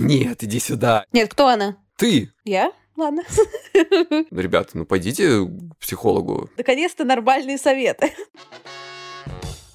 Нет, 0.00 0.42
иди 0.44 0.60
сюда. 0.60 1.04
Нет, 1.12 1.30
кто 1.30 1.48
она? 1.48 1.76
Ты. 1.96 2.30
Я? 2.44 2.72
Ладно. 2.96 3.22
Ребята, 3.74 4.70
ну 4.74 4.84
пойдите 4.84 5.44
к 5.44 5.76
психологу. 5.78 6.50
Наконец-то 6.56 7.04
нормальные 7.04 7.58
советы. 7.58 8.12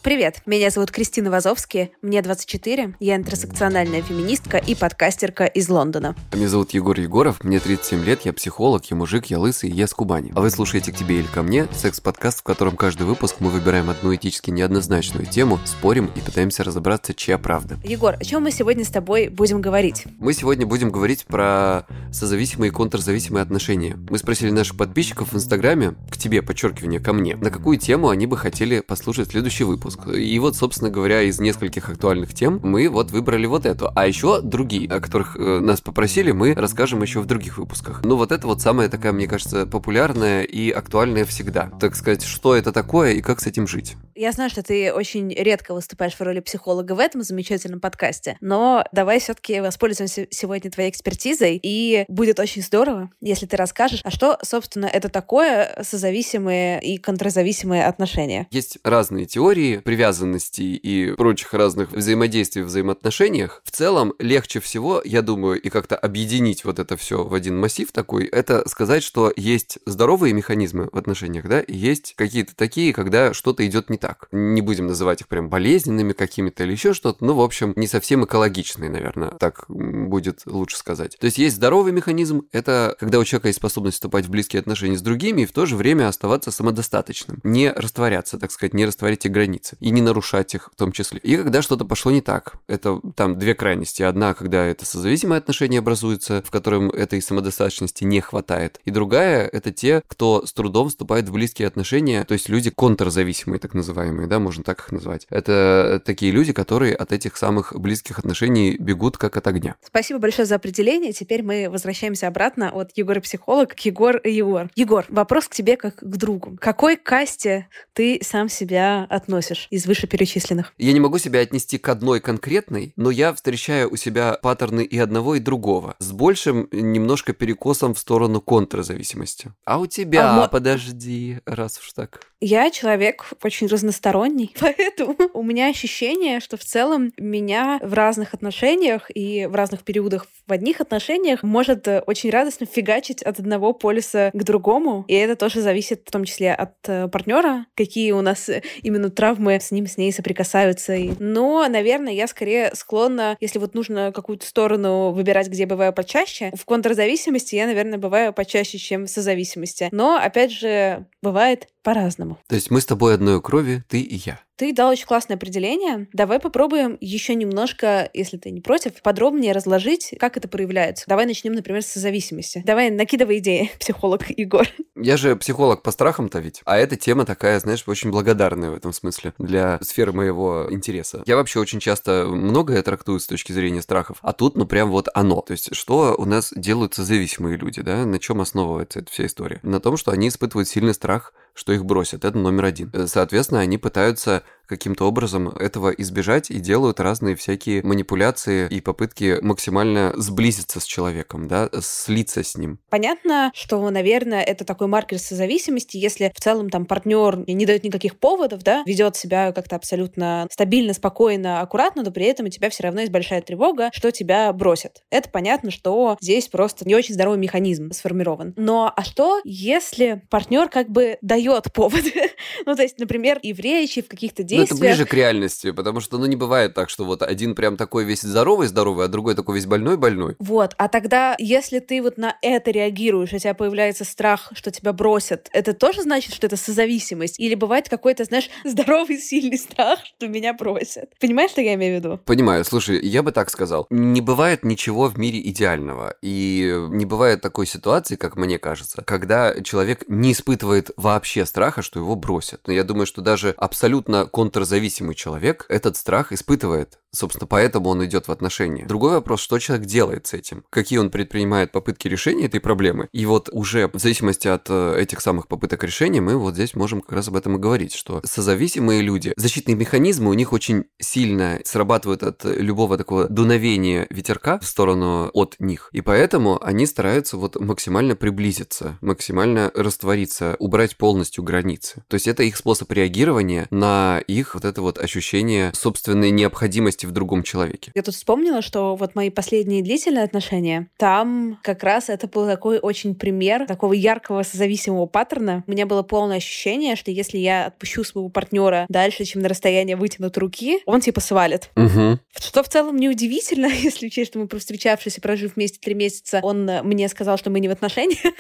Привет, 0.04 0.42
меня 0.46 0.70
зовут 0.70 0.92
Кристина 0.92 1.32
Вазовски, 1.32 1.94
мне 2.02 2.22
24, 2.22 2.96
я 3.00 3.16
интерсекциональная 3.16 4.02
феминистка 4.02 4.58
и 4.58 4.76
подкастерка 4.76 5.46
из 5.46 5.70
Лондона. 5.70 6.14
Меня 6.34 6.50
зовут 6.50 6.72
Егор 6.72 7.00
Егоров, 7.00 7.42
мне 7.42 7.62
37 7.62 8.04
лет, 8.04 8.26
я 8.26 8.34
психолог, 8.34 8.84
я 8.92 8.98
мужик, 8.98 9.28
я 9.28 9.40
лысый, 9.40 9.72
я 9.72 9.88
с 9.88 9.94
Кубани. 9.94 10.34
А 10.36 10.42
вы 10.42 10.50
слушаете 10.50 10.92
«К 10.92 10.98
тебе 10.98 11.20
или 11.20 11.28
ко 11.28 11.42
мне» 11.42 11.70
секс-подкаст, 11.74 12.42
в 12.42 12.44
котором 12.44 12.76
каждый 12.76 13.04
выпуск 13.04 13.38
мы 13.40 13.50
выбираем 13.50 13.90
одну 13.90 14.14
этически 14.14 14.52
неоднозначную 14.52 15.26
тему, 15.26 15.58
спорим 15.64 16.12
и 16.14 16.20
пытаемся 16.20 16.66
разобраться, 16.66 17.14
чья 17.14 17.38
правда. 17.38 17.80
Егор, 17.86 18.16
о 18.20 18.26
чем 18.26 18.44
мы 18.44 18.52
сегодня 18.52 18.84
с 18.84 18.90
тобой 18.90 19.30
будем 19.30 19.62
говорить? 19.62 20.04
Мы 20.20 20.34
сегодня 20.34 20.66
будем 20.66 20.92
говорить 20.92 21.24
про 21.26 21.88
созависимые 22.12 22.72
и 22.72 22.74
контрзависимые 22.74 23.42
отношения. 23.42 23.98
Мы 24.10 24.18
спросили 24.18 24.50
наших 24.50 24.76
подписчиков 24.76 25.32
в 25.32 25.36
Инстаграме, 25.38 25.96
к 26.12 26.18
тебе, 26.18 26.42
подчеркивание, 26.42 27.00
ко 27.00 27.14
мне, 27.14 27.38
на 27.38 27.50
какую 27.50 27.78
тему 27.78 28.10
они 28.10 28.28
бы 28.28 28.36
хотели 28.36 28.82
послушать 28.82 29.30
следующий 29.30 29.64
выпуск 29.64 29.93
выпуск. 29.96 30.18
И 30.18 30.40
вот, 30.40 30.56
собственно 30.56 30.90
говоря, 30.90 31.22
из 31.22 31.40
нескольких 31.40 31.90
актуальных 31.90 32.34
тем 32.34 32.60
мы 32.64 32.90
вот 32.90 33.12
выбрали 33.12 33.46
вот 33.46 33.66
эту. 33.66 33.92
А 33.96 34.08
еще 34.08 34.42
другие, 34.42 34.90
о 34.90 35.00
которых 35.00 35.36
э, 35.38 35.60
нас 35.60 35.82
попросили, 35.82 36.32
мы 36.32 36.54
расскажем 36.54 37.02
еще 37.02 37.20
в 37.20 37.26
других 37.26 37.58
выпусках. 37.58 38.02
Ну 38.04 38.16
вот 38.16 38.32
это 38.32 38.48
вот 38.48 38.62
самая 38.62 38.90
такая, 38.90 39.12
мне 39.12 39.28
кажется, 39.28 39.66
популярная 39.66 40.44
и 40.44 40.72
актуальная 40.72 41.26
всегда. 41.26 41.72
Так 41.80 41.96
сказать, 41.96 42.24
что 42.24 42.56
это 42.56 42.72
такое 42.72 43.14
и 43.14 43.22
как 43.22 43.40
с 43.40 43.48
этим 43.48 43.68
жить. 43.68 43.96
Я 44.16 44.32
знаю, 44.32 44.50
что 44.50 44.62
ты 44.62 44.94
очень 44.94 45.34
редко 45.34 45.74
выступаешь 45.74 46.14
в 46.14 46.22
роли 46.22 46.40
психолога 46.40 46.94
в 46.94 47.00
этом 47.00 47.24
замечательном 47.24 47.80
подкасте, 47.80 48.38
но 48.42 48.86
давай 48.92 49.20
все-таки 49.20 49.60
воспользуемся 49.60 50.28
сегодня 50.30 50.70
твоей 50.70 50.92
экспертизой, 50.92 51.60
и 51.62 52.06
будет 52.08 52.40
очень 52.40 52.62
здорово, 52.62 53.10
если 53.22 53.48
ты 53.48 53.58
расскажешь, 53.58 54.02
а 54.04 54.12
что, 54.12 54.38
собственно, 54.44 54.86
это 54.86 55.10
такое 55.10 55.80
созависимые 55.82 56.80
и 56.82 57.00
контрзависимые 57.00 57.86
отношения. 57.86 58.48
Есть 58.52 58.78
разные 58.84 59.26
теории, 59.26 59.82
привязанностей 59.84 60.76
и 60.76 61.14
прочих 61.16 61.54
разных 61.54 61.92
взаимодействий 61.92 62.64
взаимоотношениях, 62.64 63.62
в 63.64 63.72
целом 63.72 64.14
легче 64.20 64.60
всего, 64.60 65.02
я 65.04 65.22
думаю, 65.22 65.62
и 65.62 65.70
как-то 65.70 65.96
объединить 65.96 66.64
вот 66.66 66.80
это 66.80 66.98
все 66.98 67.24
в 67.24 67.34
один 67.34 67.60
массив 67.60 67.92
такой, 67.92 68.26
это 68.26 68.68
сказать, 68.68 69.04
что 69.04 69.32
есть 69.36 69.80
здоровые 69.86 70.34
механизмы 70.34 70.90
в 70.92 70.98
отношениях, 70.98 71.48
да, 71.48 71.62
и 71.62 71.76
есть 71.76 72.14
какие-то 72.16 72.56
такие, 72.56 72.94
когда 72.94 73.34
что-то 73.34 73.66
идет 73.66 73.90
не 73.90 73.98
так. 73.98 74.28
Не 74.32 74.62
будем 74.62 74.88
называть 74.88 75.22
их 75.22 75.28
прям 75.28 75.50
болезненными 75.50 76.14
какими-то 76.14 76.64
или 76.64 76.72
еще 76.72 76.94
что-то, 76.94 77.24
ну, 77.26 77.34
в 77.34 77.42
общем, 77.42 77.74
не 77.76 77.88
совсем 77.88 78.26
экологичные, 78.26 78.90
наверное, 78.90 79.30
так 79.30 79.66
будет 79.68 80.42
лучше 80.46 80.78
сказать. 80.78 81.18
То 81.20 81.26
есть 81.26 81.38
есть 81.38 81.56
здоровый 81.56 81.92
механизм, 81.92 82.48
это 82.52 82.96
когда 83.00 83.20
у 83.20 83.24
человека 83.24 83.50
есть 83.50 83.60
способность 83.60 83.96
вступать 83.96 84.26
в 84.26 84.30
близкие 84.30 84.60
отношения 84.60 84.98
с 84.98 85.02
другими 85.02 85.42
и 85.42 85.46
в 85.46 85.52
то 85.52 85.66
же 85.66 85.76
время 85.76 86.08
оставаться 86.08 86.52
самодостаточным, 86.52 87.40
не 87.44 87.72
растворяться, 87.72 88.38
так 88.38 88.52
сказать, 88.52 88.74
не 88.74 88.86
растворить 88.86 89.24
границы 89.30 89.73
границы 89.74 89.78
и 89.80 89.92
не 89.92 90.02
нарушать 90.02 90.56
их 90.56 90.70
в 90.72 90.76
том 90.76 90.92
числе. 90.92 91.20
И 91.20 91.38
когда 91.38 91.62
что-то 91.62 91.86
пошло 91.86 92.12
не 92.12 92.22
так, 92.22 92.56
это 92.68 93.00
там 93.16 93.38
две 93.38 93.54
крайности. 93.56 94.04
Одна, 94.04 94.34
когда 94.34 94.66
это 94.66 94.86
созависимые 94.86 95.38
отношения 95.38 95.80
образуются, 95.80 96.42
в 96.46 96.52
котором 96.52 96.90
этой 96.90 97.22
самодостаточности 97.22 98.04
не 98.04 98.22
хватает. 98.22 98.80
И 98.86 98.92
другая, 98.92 99.48
это 99.48 99.72
те, 99.72 100.02
кто 100.08 100.46
с 100.46 100.54
трудом 100.54 100.90
вступает 100.90 101.30
в 101.30 101.34
близкие 101.34 101.68
отношения, 101.68 102.24
то 102.24 102.34
есть 102.34 102.50
люди 102.50 102.70
контрзависимые, 102.70 103.60
так 103.60 103.74
называемые, 103.74 104.28
да, 104.28 104.40
можно 104.40 104.64
так 104.64 104.80
их 104.80 104.92
назвать. 104.92 105.28
Это 105.30 106.02
такие 106.06 106.32
люди, 106.32 106.54
которые 106.54 106.96
от 106.96 107.12
этих 107.12 107.38
самых 107.38 107.74
близких 107.80 108.20
отношений 108.20 108.78
бегут 108.80 109.18
как 109.18 109.38
от 109.38 109.48
огня. 109.48 109.76
Спасибо 109.86 110.20
большое 110.20 110.46
за 110.46 110.56
определение. 110.56 111.14
Теперь 111.14 111.44
мы 111.44 111.70
возвращаемся 111.70 112.28
обратно 112.28 112.72
от 112.72 112.92
Егора 112.96 113.20
психолог 113.20 113.76
к 113.76 113.80
Егор 113.80 114.20
Егор. 114.24 114.70
Егор, 114.76 115.06
вопрос 115.10 115.48
к 115.48 115.54
тебе 115.54 115.78
как 115.78 115.96
к 115.96 116.18
другу. 116.18 116.58
К 116.58 116.60
какой 116.60 116.98
касте 116.98 117.68
ты 117.94 118.20
сам 118.24 118.50
себя 118.50 119.06
относишь? 119.10 119.63
Из 119.70 119.86
вышеперечисленных? 119.86 120.74
Я 120.78 120.94
не 120.94 121.00
могу 121.00 121.18
себя 121.18 121.40
отнести 121.40 121.78
к 121.78 121.88
одной 121.90 122.20
конкретной, 122.20 122.94
но 122.96 123.12
я 123.12 123.34
встречаю 123.34 123.92
у 123.92 123.96
себя 123.96 124.38
паттерны 124.42 124.84
и 124.84 124.98
одного, 124.98 125.36
и 125.36 125.40
другого, 125.40 125.96
с 126.00 126.12
большим 126.12 126.68
немножко 126.72 127.34
перекосом 127.34 127.94
в 127.94 128.00
сторону 128.00 128.42
контрзависимости. 128.42 129.54
А 129.66 129.80
у 129.80 129.86
тебя, 129.86 130.44
а 130.44 130.48
подожди, 130.48 131.40
раз 131.46 131.80
уж 131.80 131.94
так. 131.94 132.33
Я 132.46 132.70
человек 132.72 133.32
очень 133.42 133.68
разносторонний, 133.68 134.54
поэтому 134.60 135.16
у 135.34 135.44
меня 135.44 135.70
ощущение, 135.70 136.42
что 136.42 136.58
в 136.58 136.66
целом 136.66 137.14
меня 137.18 137.80
в 137.82 137.94
разных 137.94 138.34
отношениях 138.34 139.10
и 139.16 139.46
в 139.46 139.56
разных 139.56 139.84
периодах 139.84 140.28
в 140.46 140.52
одних 140.52 140.82
отношениях 140.82 141.42
может 141.42 141.88
э, 141.88 142.04
очень 142.06 142.32
радостно 142.32 142.66
фигачить 142.66 143.24
от 143.24 143.40
одного 143.40 143.72
полюса 143.72 144.30
к 144.34 144.44
другому, 144.44 145.06
и 145.08 145.14
это 145.14 145.38
тоже 145.38 145.62
зависит 145.62 146.04
в 146.06 146.12
том 146.12 146.26
числе 146.26 146.54
от 146.54 146.74
э, 146.90 147.08
партнера, 147.08 147.66
какие 147.76 148.12
у 148.12 148.20
нас 148.20 148.50
э, 148.50 148.62
именно 148.82 149.10
травмы 149.10 149.54
с 149.54 149.72
ним, 149.72 149.88
с 149.88 149.96
ней 149.96 150.12
соприкасаются. 150.12 150.98
Но, 151.20 151.66
наверное, 151.70 152.12
я 152.12 152.28
скорее 152.28 152.72
склонна, 152.74 153.38
если 153.40 153.58
вот 153.58 153.74
нужно 153.74 154.12
какую-то 154.14 154.46
сторону 154.46 155.12
выбирать, 155.12 155.48
где 155.48 155.66
бываю 155.66 155.94
почаще, 155.94 156.52
в 156.54 156.66
контрзависимости 156.66 157.56
я, 157.56 157.68
наверное, 157.68 158.00
бываю 158.00 158.34
почаще, 158.34 158.78
чем 158.80 159.06
в 159.06 159.10
созависимости. 159.10 159.88
Но, 159.94 160.18
опять 160.18 160.52
же, 160.52 161.06
бывает 161.22 161.70
по-разному. 161.84 162.40
То 162.48 162.56
есть 162.56 162.72
мы 162.72 162.82
с 162.82 162.86
тобой 162.86 163.16
одной 163.16 163.42
крови, 163.42 163.84
ты 163.88 164.02
и 164.02 164.16
я. 164.16 164.40
Ты 164.56 164.72
дал 164.72 164.92
очень 164.92 165.08
классное 165.08 165.36
определение. 165.36 166.08
Давай 166.14 166.40
попробуем 166.40 166.98
еще 167.02 167.34
немножко, 167.34 168.10
если 168.14 168.38
ты 168.38 168.52
не 168.52 168.62
против, 168.62 169.02
подробнее 169.02 169.52
разложить, 169.52 170.14
как 170.20 170.38
это 170.38 170.48
проявляется. 170.48 171.06
Давай 171.08 171.26
начнем, 171.26 171.54
например, 171.54 171.82
с 171.82 171.94
зависимости. 171.96 172.62
Давай 172.64 172.92
накидывай 172.92 173.40
идеи, 173.40 173.72
психолог 173.80 174.30
Егор. 174.30 174.68
Я 174.96 175.18
же 175.18 175.36
психолог 175.36 175.82
по 175.82 175.92
страхам-то 175.92 176.40
ведь. 176.40 176.62
А 176.66 176.78
эта 176.78 176.96
тема 176.96 177.26
такая, 177.26 177.60
знаешь, 177.60 177.84
очень 177.88 178.12
благодарная 178.12 178.70
в 178.70 178.76
этом 178.76 178.94
смысле 178.94 179.34
для 179.40 179.80
сферы 179.82 180.14
моего 180.14 180.68
интереса. 180.70 181.24
Я 181.26 181.36
вообще 181.36 181.60
очень 181.60 181.80
часто 181.80 182.28
многое 182.28 182.82
трактую 182.84 183.20
с 183.20 183.26
точки 183.26 183.52
зрения 183.52 183.82
страхов, 183.82 184.18
а 184.22 184.34
тут, 184.34 184.56
ну, 184.56 184.66
прям 184.68 184.92
вот 184.92 185.10
оно. 185.16 185.42
То 185.42 185.52
есть, 185.52 185.76
что 185.76 186.16
у 186.18 186.26
нас 186.26 186.54
делают 186.56 186.94
зависимые 186.94 187.58
люди, 187.58 187.82
да? 187.82 188.06
На 188.06 188.20
чем 188.20 188.40
основывается 188.40 189.00
эта 189.00 189.12
вся 189.12 189.26
история? 189.26 189.60
На 189.64 189.80
том, 189.80 189.98
что 189.98 190.12
они 190.12 190.28
испытывают 190.28 190.70
сильный 190.70 190.94
страх 190.94 191.34
что 191.54 191.74
их 191.74 191.86
бросят. 191.86 192.26
Это 192.26 192.38
номер 192.38 192.66
один. 192.66 192.92
Соответственно, 193.08 193.62
они 193.62 193.78
пытаются 193.78 194.44
каким-то 194.66 195.06
образом 195.06 195.50
этого 195.50 195.90
избежать 195.90 196.52
и 196.52 196.60
делают 196.60 197.00
разные 197.00 197.36
всякие 197.36 197.82
манипуляции 197.84 198.68
и 198.70 198.82
попытки 198.82 199.40
максимально 199.42 200.14
сблизиться 200.16 200.80
с 200.80 200.86
человеком, 200.86 201.48
да, 201.48 201.70
слиться 201.82 202.44
с 202.44 202.56
ним. 202.56 202.80
Понятно, 202.90 203.52
что, 203.54 203.90
наверное, 203.90 204.42
это 204.42 204.66
такой 204.66 204.88
маркер 204.88 205.20
созависимости, 205.20 205.98
если 205.98 206.32
в 206.36 206.40
целом 206.40 206.70
там 206.70 206.86
партнер 206.86 207.44
не 207.48 207.66
дает 207.66 207.84
никаких 207.84 208.18
поводов, 208.18 208.64
да, 208.64 208.84
ведет 208.86 209.16
себя 209.16 209.52
как-то 209.52 209.76
абсолютно 209.76 210.48
стабильно, 210.52 210.94
спокойно, 210.94 211.62
аккуратно, 211.62 212.04
но 212.04 212.12
при 212.12 212.26
этом 212.26 212.46
у 212.46 212.50
тебя 212.50 212.70
все 212.70 212.84
равно 212.84 213.02
есть 213.02 213.12
большая 213.12 213.42
тревога, 213.42 213.90
что 213.94 214.12
тебя 214.12 214.52
бросят. 214.54 215.04
Это 215.10 215.30
понятно, 215.30 215.72
что 215.72 216.18
здесь 216.22 216.48
просто 216.48 216.88
не 216.88 216.96
очень 216.96 217.14
здоровый 217.14 217.40
механизм 217.40 217.92
сформирован. 217.92 218.54
Но 218.58 218.92
а 218.96 219.04
что, 219.04 219.42
если 219.44 220.22
партнер 220.30 220.70
как 220.70 220.90
бы 220.90 221.18
дает 221.22 221.72
поводы? 221.74 222.14
ну, 222.66 222.76
то 222.76 222.82
есть, 222.82 223.00
например, 223.00 223.40
и 223.42 223.54
в 223.54 223.60
речи, 223.60 224.02
в 224.02 224.08
каких-то 224.08 224.44
Ну, 224.58 224.64
это 224.64 224.76
ближе 224.76 225.06
к 225.06 225.14
реальности, 225.14 225.72
потому 225.72 226.00
что, 226.00 226.18
ну, 226.18 226.26
не 226.26 226.36
бывает 226.36 226.74
так, 226.74 226.90
что 226.90 227.06
вот 227.06 227.22
один 227.22 227.56
прям 227.56 227.78
такой 227.78 228.04
весь 228.04 228.22
здоровый-здоровый, 228.22 229.06
а 229.06 229.08
другой 229.08 229.36
такой 229.36 229.56
весь 229.56 229.66
больной-больной. 229.66 230.36
Вот, 230.40 230.74
а 230.78 230.88
тогда, 230.88 231.36
если 231.40 231.80
ты 231.80 232.02
вот 232.02 232.18
на 232.18 232.38
это 232.42 232.72
реагируешь, 232.72 233.34
у 233.34 233.38
тебя 233.38 233.54
появляется 233.54 234.06
страх, 234.06 234.52
что 234.54 234.72
тебя 234.72 234.94
бросят, 234.94 235.50
это 235.54 235.74
тоже 235.74 236.02
значит, 236.02 236.34
что 236.34 236.48
это 236.48 236.58
созависимость? 236.58 237.40
Или 237.40 237.56
бывает 237.56 237.90
какой-то, 237.90 238.24
знаешь, 238.26 238.50
здоровый, 238.64 239.18
сильный 239.18 239.58
страх, 239.58 240.00
что 240.06 240.28
меня 240.28 240.54
бросят? 240.54 241.10
Понимаешь, 241.20 241.52
что 241.52 241.62
я 241.62 241.74
имею 241.76 242.00
в 242.00 242.04
виду? 242.04 242.20
Понимаю. 242.26 242.64
Слушай, 242.66 243.00
я 243.06 243.24
бы 243.24 243.32
так 243.32 243.50
сказал. 243.50 243.88
Не 243.90 244.22
бывает 244.22 244.64
ничего 244.64 245.08
в 245.08 245.18
мире 245.18 245.40
идеального. 245.42 246.16
И 246.22 246.74
не 246.90 247.06
бывает 247.06 247.42
такой 247.42 247.66
ситуации, 247.66 248.16
как 248.16 248.36
мне 248.36 248.58
кажется, 248.58 249.04
когда 249.06 249.62
человек 249.62 250.04
не 250.08 250.32
испытывает 250.32 250.92
вообще 250.98 251.46
страха, 251.46 251.82
что 251.82 252.00
его 252.00 252.16
бросят. 252.16 252.62
Но 252.68 252.74
я 252.74 252.84
думаю, 252.84 253.06
что 253.06 253.22
даже 253.22 253.54
абсолютно 253.58 254.26
контрзависимый 254.44 255.16
человек 255.16 255.66
этот 255.70 255.96
страх 255.96 256.34
испытывает. 256.34 257.00
Собственно, 257.16 257.46
поэтому 257.46 257.90
он 257.90 258.04
идет 258.04 258.28
в 258.28 258.32
отношения. 258.32 258.86
Другой 258.88 259.12
вопрос, 259.12 259.40
что 259.40 259.60
человек 259.60 259.86
делает 259.86 260.26
с 260.26 260.34
этим? 260.34 260.66
Какие 260.72 260.98
он 260.98 261.12
предпринимает 261.12 261.72
попытки 261.72 262.08
решения 262.08 262.46
этой 262.48 262.60
проблемы? 262.60 263.08
И 263.14 263.26
вот 263.28 263.50
уже 263.52 263.88
в 263.88 264.00
зависимости 264.00 264.48
от 264.48 264.66
э, 264.68 265.00
этих 265.00 265.22
самых 265.22 265.48
попыток 265.48 265.84
решения 265.84 266.22
мы 266.22 266.36
вот 266.38 266.56
здесь 266.56 266.74
можем 266.74 267.02
как 267.02 267.12
раз 267.14 267.28
об 267.28 267.36
этом 267.36 267.56
и 267.56 267.60
говорить, 267.60 267.94
что 267.94 268.20
созависимые 268.26 269.02
люди, 269.04 269.34
защитные 269.38 269.76
механизмы 269.76 270.32
у 270.32 270.34
них 270.34 270.54
очень 270.54 270.86
сильно 271.00 271.60
срабатывают 271.64 272.24
от 272.24 272.44
любого 272.46 272.98
такого 272.98 273.30
дуновения 273.30 274.08
ветерка 274.10 274.58
в 274.58 274.66
сторону 274.66 275.30
от 275.34 275.56
них. 275.60 275.90
И 275.92 276.02
поэтому 276.02 276.62
они 276.64 276.88
стараются 276.88 277.38
вот 277.38 277.60
максимально 277.60 278.16
приблизиться, 278.16 278.98
максимально 279.02 279.72
раствориться, 279.76 280.56
убрать 280.58 280.98
полностью 280.98 281.44
границы. 281.44 282.04
То 282.08 282.16
есть 282.16 282.28
это 282.28 282.42
их 282.42 282.58
способ 282.58 282.92
реагирования 282.92 283.68
на 283.70 284.24
их 284.34 284.56
вот 284.56 284.66
это 284.66 284.82
вот 284.82 284.98
ощущение 284.98 285.72
собственной 285.74 286.32
необходимости 286.32 287.06
в 287.06 287.12
другом 287.12 287.44
человеке. 287.44 287.92
Я 287.96 288.02
тут 288.02 288.16
вспомнила, 288.16 288.62
что 288.62 288.96
вот 288.96 289.16
мои 289.16 289.30
последние 289.30 289.84
длительные 289.84 290.24
отношения, 290.24 290.90
там 290.98 291.60
как 291.64 291.84
раз 291.84 292.10
это 292.10 292.28
был 292.28 292.46
такой 292.48 292.80
очень 292.80 293.16
пример 293.16 293.66
такого 293.68 293.94
яркого 293.94 294.44
созависимого 294.44 295.06
паттерна. 295.06 295.64
У 295.68 295.72
меня 295.72 295.86
было 295.86 296.04
полное 296.04 296.38
ощущение, 296.38 296.96
что 296.96 297.12
если 297.12 297.38
я 297.38 297.68
отпущу 297.68 298.04
своего 298.04 298.30
партнера 298.30 298.86
дальше, 298.90 299.26
чем 299.26 299.42
на 299.42 299.50
расстояние 299.50 299.96
вытянут 299.96 300.38
руки, 300.38 300.80
он 300.86 301.02
типа 301.02 301.22
свалит. 301.22 301.70
Угу. 301.76 302.20
Что 302.38 302.64
в 302.64 302.70
целом 302.70 302.98
неудивительно, 302.98 303.66
если 303.74 304.08
учесть, 304.08 304.32
что 304.32 304.40
мы 304.40 304.48
встречавшись 304.48 305.18
и 305.18 305.22
прожив 305.22 305.56
вместе 305.56 305.80
три 305.80 305.94
месяца, 305.94 306.40
он 306.44 306.66
мне 306.84 307.08
сказал, 307.10 307.38
что 307.38 307.50
мы 307.50 307.60
не 307.60 307.68
в 307.68 307.72
отношениях. 307.72 308.34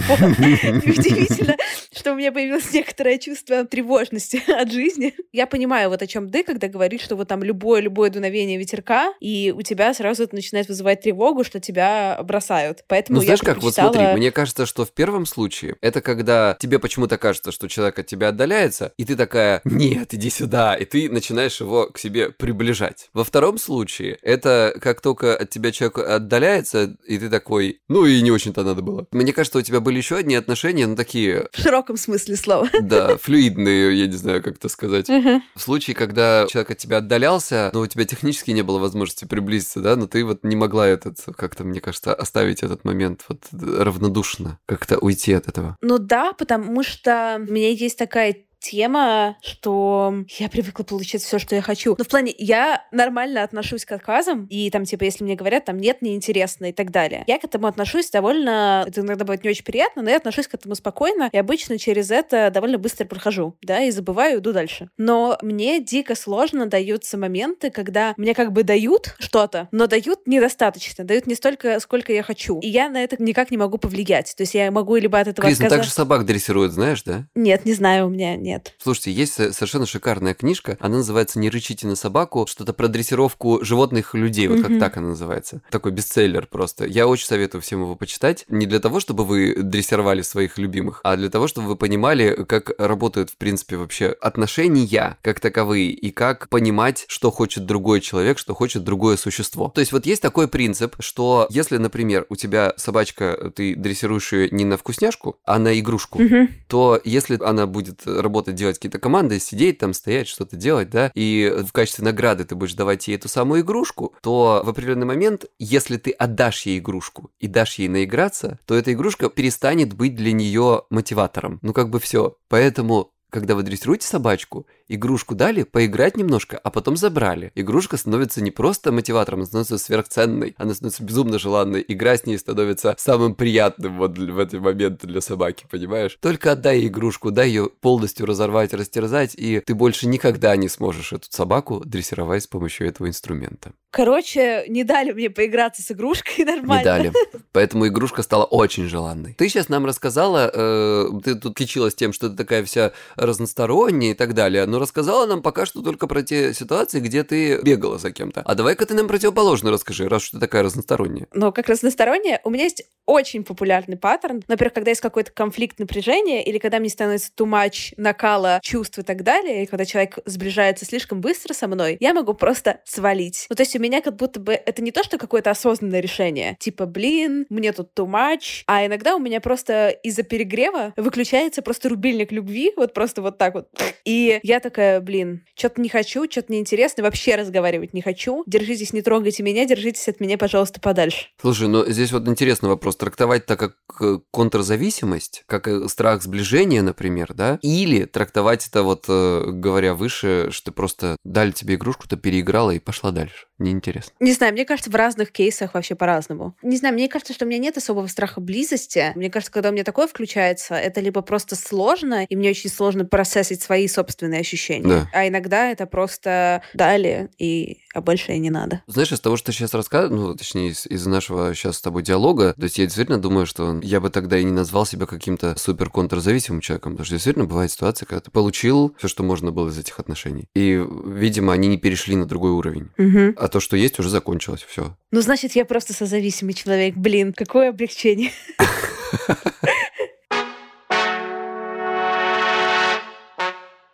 Неудивительно, 0.08 1.56
что 1.92 2.12
у 2.12 2.16
меня 2.16 2.32
появилось 2.32 2.72
некоторое 2.72 3.18
чувство 3.18 3.64
тревожности 3.64 4.42
от 4.50 4.72
жизни. 4.72 5.14
Я 5.32 5.46
понимаю, 5.46 5.90
вот 5.90 6.02
о 6.02 6.06
чем 6.08 6.28
ты, 6.28 6.42
когда 6.42 6.66
говоришь, 6.66 7.02
что 7.02 7.14
вот 7.14 7.28
там 7.28 7.44
любое-любое 7.44 8.10
дуновение 8.10 8.58
ветерка, 8.58 9.12
и 9.20 9.54
у 9.56 9.62
тебя 9.62 9.94
сразу 9.94 10.24
это 10.24 10.34
начинает 10.34 10.66
вызывать 10.68 11.02
тревогу, 11.02 11.44
что 11.44 11.60
тебя 11.60 12.18
бросают. 12.24 12.84
Поэтому 12.88 13.18
ну, 13.18 13.24
знаешь 13.24 13.40
как, 13.40 13.62
вот 13.62 13.74
смотри, 13.74 14.06
мне 14.16 14.32
кажется, 14.32 14.66
что 14.66 14.84
в 14.84 14.90
первом 14.90 15.26
случае 15.26 15.76
это 15.80 16.00
когда 16.00 16.56
тебе 16.58 16.80
почему-то 16.80 17.16
кажется, 17.16 17.52
что 17.52 17.68
человек 17.68 18.00
от 18.00 18.06
тебя 18.06 18.28
отдаляется, 18.28 18.92
и 18.96 19.04
ты 19.04 19.14
такая, 19.14 19.60
нет, 19.64 20.12
иди 20.14 20.30
сюда, 20.30 20.74
и 20.74 20.84
ты 20.84 21.08
начинаешь 21.08 21.60
его 21.60 21.86
к 21.86 21.98
себе 21.98 22.30
приближать. 22.30 23.08
Во 23.12 23.22
втором 23.22 23.58
случае 23.58 24.18
это 24.22 24.74
как 24.80 25.00
только 25.00 25.36
от 25.36 25.50
тебя 25.50 25.70
человек 25.70 25.98
отдаляется, 25.98 26.96
и 27.06 27.18
ты 27.18 27.30
такой, 27.30 27.80
ну 27.88 28.04
и 28.04 28.20
не 28.20 28.32
очень-то 28.32 28.64
надо 28.64 28.82
было. 28.82 29.06
Мне 29.12 29.32
кажется, 29.32 29.58
у 29.58 29.62
тебя 29.62 29.80
были 29.80 29.98
еще 29.98 30.16
одни 30.16 30.34
отношения, 30.34 30.88
ну 30.88 30.96
такие... 30.96 31.48
В 31.52 31.60
широком 31.60 31.96
смысле 31.96 32.34
слова. 32.34 32.68
Да, 32.80 33.16
флюидные, 33.16 33.96
я 33.96 34.06
не 34.08 34.16
знаю, 34.16 34.42
как 34.42 34.56
это 34.56 34.68
сказать. 34.68 35.08
В 35.54 35.60
случае, 35.60 35.94
когда 35.94 36.46
человек 36.48 36.72
от 36.72 36.78
тебя 36.78 36.98
отдалялся, 36.98 37.70
но 37.72 37.80
у 37.80 37.86
тебя 37.86 38.04
технически 38.04 38.50
не 38.50 38.62
было 38.62 38.78
возможности 38.78 39.24
приблизиться, 39.24 39.80
да, 39.80 39.96
но 39.96 40.06
ты 40.06 40.24
вот 40.24 40.44
не 40.44 40.56
могла 40.56 40.86
этот, 40.86 41.18
как-то, 41.36 41.64
мне 41.64 41.80
кажется, 41.80 42.14
оставить 42.14 42.62
этот 42.62 42.84
момент 42.84 43.24
вот 43.28 43.40
равнодушно, 43.52 44.58
как-то 44.66 44.98
уйти 44.98 45.32
от 45.32 45.48
этого. 45.48 45.76
Ну 45.80 45.98
да, 45.98 46.32
потому 46.32 46.82
что 46.82 47.38
у 47.40 47.52
меня 47.52 47.70
есть 47.70 47.98
такая 47.98 48.36
тема, 48.60 49.36
что 49.42 50.14
я 50.38 50.48
привыкла 50.48 50.84
получать 50.84 51.22
все, 51.22 51.38
что 51.38 51.54
я 51.54 51.62
хочу. 51.62 51.94
Но 51.98 52.04
в 52.04 52.08
плане, 52.08 52.34
я 52.38 52.86
нормально 52.92 53.42
отношусь 53.42 53.84
к 53.84 53.92
отказам, 53.92 54.46
и 54.46 54.70
там, 54.70 54.84
типа, 54.84 55.04
если 55.04 55.24
мне 55.24 55.34
говорят, 55.34 55.64
там, 55.64 55.78
нет, 55.78 56.02
неинтересно 56.02 56.66
и 56.66 56.72
так 56.72 56.90
далее. 56.90 57.24
Я 57.26 57.38
к 57.38 57.44
этому 57.44 57.66
отношусь 57.66 58.10
довольно... 58.10 58.84
Это 58.86 59.00
иногда 59.00 59.24
бывает 59.24 59.42
не 59.42 59.50
очень 59.50 59.64
приятно, 59.64 60.02
но 60.02 60.10
я 60.10 60.16
отношусь 60.16 60.46
к 60.46 60.54
этому 60.54 60.74
спокойно, 60.74 61.28
и 61.32 61.38
обычно 61.38 61.78
через 61.78 62.10
это 62.10 62.50
довольно 62.50 62.78
быстро 62.78 63.04
прохожу, 63.06 63.56
да, 63.62 63.82
и 63.82 63.90
забываю, 63.90 64.40
иду 64.40 64.52
дальше. 64.52 64.90
Но 64.98 65.38
мне 65.42 65.82
дико 65.82 66.14
сложно 66.14 66.66
даются 66.66 67.16
моменты, 67.16 67.70
когда 67.70 68.14
мне 68.16 68.34
как 68.34 68.52
бы 68.52 68.62
дают 68.62 69.14
что-то, 69.18 69.68
но 69.72 69.86
дают 69.86 70.26
недостаточно, 70.26 71.04
дают 71.04 71.26
не 71.26 71.34
столько, 71.34 71.80
сколько 71.80 72.12
я 72.12 72.22
хочу. 72.22 72.60
И 72.60 72.68
я 72.68 72.88
на 72.88 73.02
это 73.02 73.22
никак 73.22 73.50
не 73.50 73.56
могу 73.56 73.78
повлиять. 73.78 74.34
То 74.36 74.42
есть 74.42 74.54
я 74.54 74.70
могу 74.70 74.96
либо 74.96 75.18
от 75.18 75.28
этого 75.28 75.46
Крис, 75.46 75.58
отказаться... 75.58 75.76
ну 75.76 75.80
так 75.80 75.84
же 75.84 75.94
собак 75.94 76.26
дрессируют, 76.26 76.72
знаешь, 76.72 77.02
да? 77.02 77.26
Нет, 77.34 77.64
не 77.64 77.72
знаю, 77.72 78.06
у 78.06 78.10
меня 78.10 78.36
нет. 78.50 78.74
Слушайте, 78.78 79.12
есть 79.12 79.34
совершенно 79.34 79.86
шикарная 79.86 80.34
книжка, 80.34 80.76
она 80.80 80.98
называется 80.98 81.38
«Не 81.38 81.50
рычите 81.50 81.86
на 81.86 81.96
собаку», 81.96 82.46
что-то 82.48 82.72
про 82.72 82.88
дрессировку 82.88 83.64
животных 83.64 84.14
людей, 84.14 84.48
вот 84.48 84.62
как 84.62 84.78
так 84.78 84.96
она 84.96 85.08
называется. 85.08 85.62
Такой 85.70 85.92
бестселлер 85.92 86.46
просто. 86.46 86.86
Я 86.86 87.06
очень 87.06 87.26
советую 87.26 87.62
всем 87.62 87.82
его 87.82 87.94
почитать. 87.94 88.44
Не 88.48 88.66
для 88.66 88.80
того, 88.80 89.00
чтобы 89.00 89.24
вы 89.24 89.54
дрессировали 89.54 90.22
своих 90.22 90.58
любимых, 90.58 91.00
а 91.04 91.16
для 91.16 91.30
того, 91.30 91.46
чтобы 91.46 91.68
вы 91.68 91.76
понимали, 91.76 92.44
как 92.44 92.72
работают, 92.78 93.30
в 93.30 93.36
принципе, 93.36 93.76
вообще 93.76 94.06
отношения 94.20 95.16
как 95.22 95.40
таковые, 95.40 95.90
и 95.90 96.10
как 96.10 96.48
понимать, 96.48 97.04
что 97.08 97.30
хочет 97.30 97.66
другой 97.66 98.00
человек, 98.00 98.38
что 98.38 98.54
хочет 98.54 98.82
другое 98.82 99.16
существо. 99.16 99.70
То 99.74 99.80
есть 99.80 99.92
вот 99.92 100.06
есть 100.06 100.22
такой 100.22 100.48
принцип, 100.48 100.96
что 100.98 101.46
если, 101.50 101.76
например, 101.76 102.26
у 102.28 102.36
тебя 102.36 102.72
собачка, 102.76 103.52
ты 103.54 103.74
дрессируешь 103.74 104.32
ее 104.32 104.48
не 104.50 104.64
на 104.64 104.76
вкусняшку, 104.76 105.38
а 105.44 105.58
на 105.58 105.78
игрушку, 105.78 106.20
то 106.66 107.00
если 107.04 107.38
она 107.42 107.66
будет 107.66 108.06
работать, 108.06 108.39
делать 108.46 108.76
какие-то 108.76 108.98
команды, 108.98 109.38
сидеть 109.38 109.78
там, 109.78 109.92
стоять, 109.92 110.28
что-то 110.28 110.56
делать, 110.56 110.90
да, 110.90 111.10
и 111.14 111.52
в 111.66 111.72
качестве 111.72 112.04
награды 112.04 112.44
ты 112.44 112.54
будешь 112.54 112.74
давать 112.74 113.06
ей 113.08 113.16
эту 113.16 113.28
самую 113.28 113.62
игрушку, 113.62 114.14
то 114.22 114.62
в 114.64 114.68
определенный 114.68 115.06
момент, 115.06 115.46
если 115.58 115.96
ты 115.96 116.10
отдашь 116.10 116.66
ей 116.66 116.78
игрушку 116.78 117.30
и 117.38 117.46
дашь 117.46 117.76
ей 117.76 117.88
наиграться, 117.88 118.58
то 118.66 118.74
эта 118.74 118.92
игрушка 118.92 119.28
перестанет 119.28 119.94
быть 119.94 120.14
для 120.16 120.32
нее 120.32 120.82
мотиватором. 120.90 121.58
Ну 121.62 121.72
как 121.72 121.90
бы 121.90 122.00
все. 122.00 122.36
Поэтому 122.48 123.12
когда 123.30 123.54
вы 123.54 123.62
дрессируете 123.62 124.06
собачку, 124.06 124.66
игрушку 124.94 125.34
дали, 125.34 125.62
поиграть 125.62 126.16
немножко, 126.16 126.58
а 126.58 126.70
потом 126.70 126.96
забрали. 126.96 127.52
Игрушка 127.54 127.96
становится 127.96 128.42
не 128.42 128.50
просто 128.50 128.92
мотиватором, 128.92 129.40
она 129.40 129.46
становится 129.46 129.78
сверхценной, 129.78 130.54
она 130.58 130.74
становится 130.74 131.04
безумно 131.04 131.38
желанной. 131.38 131.84
Игра 131.86 132.16
с 132.16 132.26
ней 132.26 132.38
становится 132.38 132.94
самым 132.98 133.34
приятным 133.34 133.98
вот 133.98 134.18
в 134.18 134.38
эти 134.38 134.56
моменты 134.56 135.06
для 135.06 135.20
собаки, 135.20 135.66
понимаешь? 135.70 136.18
Только 136.20 136.52
отдай 136.52 136.86
игрушку, 136.86 137.30
дай 137.30 137.48
ее 137.48 137.70
полностью 137.80 138.26
разорвать, 138.26 138.74
растерзать, 138.74 139.34
и 139.34 139.60
ты 139.60 139.74
больше 139.74 140.08
никогда 140.08 140.56
не 140.56 140.68
сможешь 140.68 141.12
эту 141.12 141.26
собаку 141.30 141.82
дрессировать 141.84 142.42
с 142.42 142.46
помощью 142.46 142.88
этого 142.88 143.08
инструмента. 143.08 143.72
Короче, 143.90 144.64
не 144.68 144.84
дали 144.84 145.12
мне 145.12 145.30
поиграться 145.30 145.82
с 145.82 145.90
игрушкой 145.90 146.44
нормально. 146.44 146.80
Не 146.80 146.84
дали. 146.84 147.12
Поэтому 147.52 147.86
игрушка 147.86 148.22
стала 148.22 148.44
очень 148.44 148.88
желанной. 148.88 149.34
Ты 149.34 149.48
сейчас 149.48 149.68
нам 149.68 149.86
рассказала, 149.86 150.50
э, 150.52 151.06
ты 151.24 151.34
тут 151.34 151.56
кичилась 151.56 151.94
тем, 151.94 152.12
что 152.12 152.28
ты 152.28 152.36
такая 152.36 152.64
вся 152.64 152.92
разносторонняя 153.16 154.12
и 154.12 154.14
так 154.14 154.34
далее, 154.34 154.66
но 154.66 154.79
рассказала 154.80 155.26
нам 155.26 155.42
пока 155.42 155.66
что 155.66 155.82
только 155.82 156.06
про 156.06 156.22
те 156.22 156.52
ситуации, 156.54 157.00
где 157.00 157.22
ты 157.22 157.60
бегала 157.62 157.98
за 157.98 158.10
кем-то. 158.10 158.42
А 158.42 158.54
давай-ка 158.54 158.86
ты 158.86 158.94
нам 158.94 159.08
противоположно 159.08 159.70
расскажи, 159.70 160.08
раз 160.08 160.22
что 160.22 160.38
ты 160.38 160.40
такая 160.40 160.62
разносторонняя. 160.62 161.28
Ну, 161.32 161.52
как 161.52 161.68
разносторонняя, 161.68 162.40
у 162.44 162.50
меня 162.50 162.64
есть 162.64 162.84
очень 163.06 163.42
популярный 163.42 163.96
паттерн. 163.96 164.42
Например, 164.46 164.70
когда 164.70 164.90
есть 164.90 165.00
какой-то 165.00 165.32
конфликт 165.32 165.78
напряжения, 165.78 166.44
или 166.44 166.58
когда 166.58 166.78
мне 166.78 166.88
становится 166.88 167.30
too 167.36 167.46
much 167.46 167.92
накала 167.96 168.60
чувств 168.62 168.98
и 168.98 169.02
так 169.02 169.24
далее, 169.24 169.64
и 169.64 169.66
когда 169.66 169.84
человек 169.84 170.18
сближается 170.26 170.84
слишком 170.84 171.20
быстро 171.20 171.52
со 171.52 171.66
мной, 171.66 171.96
я 172.00 172.14
могу 172.14 172.34
просто 172.34 172.80
свалить. 172.84 173.46
Ну, 173.50 173.56
то 173.56 173.62
есть 173.62 173.74
у 173.74 173.80
меня 173.80 174.00
как 174.00 174.16
будто 174.16 174.38
бы 174.38 174.52
это 174.52 174.80
не 174.82 174.92
то, 174.92 175.02
что 175.02 175.18
какое-то 175.18 175.50
осознанное 175.50 176.00
решение, 176.00 176.56
типа, 176.60 176.86
блин, 176.86 177.46
мне 177.48 177.72
тут 177.72 177.90
too 177.96 178.06
much, 178.06 178.62
а 178.66 178.86
иногда 178.86 179.16
у 179.16 179.18
меня 179.18 179.40
просто 179.40 179.88
из-за 179.88 180.22
перегрева 180.22 180.92
выключается 180.96 181.62
просто 181.62 181.88
рубильник 181.88 182.30
любви, 182.30 182.72
вот 182.76 182.94
просто 182.94 183.22
вот 183.22 183.38
так 183.38 183.54
вот. 183.54 183.68
И 184.04 184.38
я 184.42 184.60
такая, 184.70 185.00
блин, 185.00 185.44
что-то 185.56 185.80
не 185.80 185.88
хочу, 185.88 186.30
что-то 186.30 186.52
неинтересно, 186.52 187.02
вообще 187.02 187.34
разговаривать 187.34 187.92
не 187.92 188.02
хочу. 188.02 188.44
Держитесь, 188.46 188.92
не 188.92 189.02
трогайте 189.02 189.42
меня, 189.42 189.66
держитесь 189.66 190.08
от 190.08 190.20
меня, 190.20 190.38
пожалуйста, 190.38 190.80
подальше. 190.80 191.26
Слушай, 191.40 191.66
ну 191.66 191.84
здесь 191.90 192.12
вот 192.12 192.28
интересный 192.28 192.68
вопрос 192.68 192.96
трактовать 192.96 193.46
так 193.46 193.58
как 193.58 193.74
э, 194.00 194.18
контрзависимость, 194.30 195.42
как 195.46 195.66
э, 195.66 195.88
страх 195.88 196.22
сближения, 196.22 196.82
например, 196.82 197.34
да, 197.34 197.58
или 197.62 198.04
трактовать 198.04 198.68
это 198.68 198.84
вот, 198.84 199.06
э, 199.08 199.42
говоря 199.48 199.94
выше, 199.94 200.50
что 200.52 200.70
просто 200.70 201.16
дали 201.24 201.50
тебе 201.50 201.74
игрушку, 201.74 202.06
ты 202.06 202.16
переиграла 202.16 202.70
и 202.70 202.78
пошла 202.78 203.10
дальше. 203.10 203.46
Неинтересно. 203.58 204.12
Не 204.20 204.32
знаю, 204.32 204.52
мне 204.54 204.64
кажется, 204.64 204.90
в 204.90 204.94
разных 204.94 205.32
кейсах 205.32 205.74
вообще 205.74 205.94
по-разному. 205.94 206.56
Не 206.62 206.78
знаю, 206.78 206.94
мне 206.94 207.08
кажется, 207.08 207.34
что 207.34 207.44
у 207.44 207.48
меня 207.48 207.58
нет 207.58 207.76
особого 207.76 208.06
страха 208.06 208.40
близости. 208.40 209.12
Мне 209.16 209.28
кажется, 209.30 209.52
когда 209.52 209.68
у 209.68 209.72
меня 209.72 209.84
такое 209.84 210.06
включается, 210.06 210.76
это 210.76 211.00
либо 211.00 211.20
просто 211.20 211.56
сложно, 211.56 212.24
и 212.24 212.36
мне 212.36 212.50
очень 212.50 212.70
сложно 212.70 213.04
процессить 213.04 213.60
свои 213.60 213.86
собственные 213.86 214.40
ощущения. 214.40 214.59
Да. 214.68 215.08
А 215.12 215.26
иногда 215.26 215.70
это 215.70 215.86
просто 215.86 216.62
дали, 216.74 217.30
и 217.38 217.78
а 217.92 218.00
больше 218.00 218.32
и 218.32 218.38
не 218.38 218.50
надо. 218.50 218.82
Знаешь, 218.86 219.10
из 219.10 219.20
того, 219.20 219.36
что 219.36 219.46
ты 219.46 219.52
сейчас 219.52 219.74
рассказываешь, 219.74 220.20
ну, 220.20 220.34
точнее, 220.36 220.68
из, 220.68 220.86
из 220.86 221.06
нашего 221.06 221.54
сейчас 221.54 221.76
с 221.76 221.80
тобой 221.80 222.02
диалога, 222.02 222.54
то 222.54 222.62
есть 222.62 222.78
я 222.78 222.84
действительно 222.84 223.20
думаю, 223.20 223.46
что 223.46 223.80
я 223.82 224.00
бы 224.00 224.10
тогда 224.10 224.38
и 224.38 224.44
не 224.44 224.52
назвал 224.52 224.86
себя 224.86 225.06
каким-то 225.06 225.58
супер 225.58 225.90
контрзависимым 225.90 226.60
человеком, 226.60 226.92
потому 226.92 227.04
что 227.04 227.14
действительно 227.14 227.46
бывает 227.46 227.72
ситуация, 227.72 228.06
когда 228.06 228.20
ты 228.20 228.30
получил 228.30 228.94
все, 228.98 229.08
что 229.08 229.24
можно 229.24 229.50
было 229.50 229.68
из 229.68 229.78
этих 229.78 229.98
отношений, 229.98 230.48
и, 230.54 230.84
видимо, 231.06 231.52
они 231.52 231.66
не 231.66 231.78
перешли 231.78 232.14
на 232.14 232.26
другой 232.26 232.52
уровень. 232.52 232.90
Угу. 232.96 233.34
А 233.36 233.48
то, 233.48 233.58
что 233.58 233.76
есть, 233.76 233.98
уже 233.98 234.08
закончилось, 234.08 234.64
все. 234.68 234.96
Ну, 235.10 235.20
значит, 235.20 235.56
я 235.56 235.64
просто 235.64 235.92
созависимый 235.92 236.54
человек. 236.54 236.94
Блин, 236.96 237.32
какое 237.32 237.70
облегчение. 237.70 238.30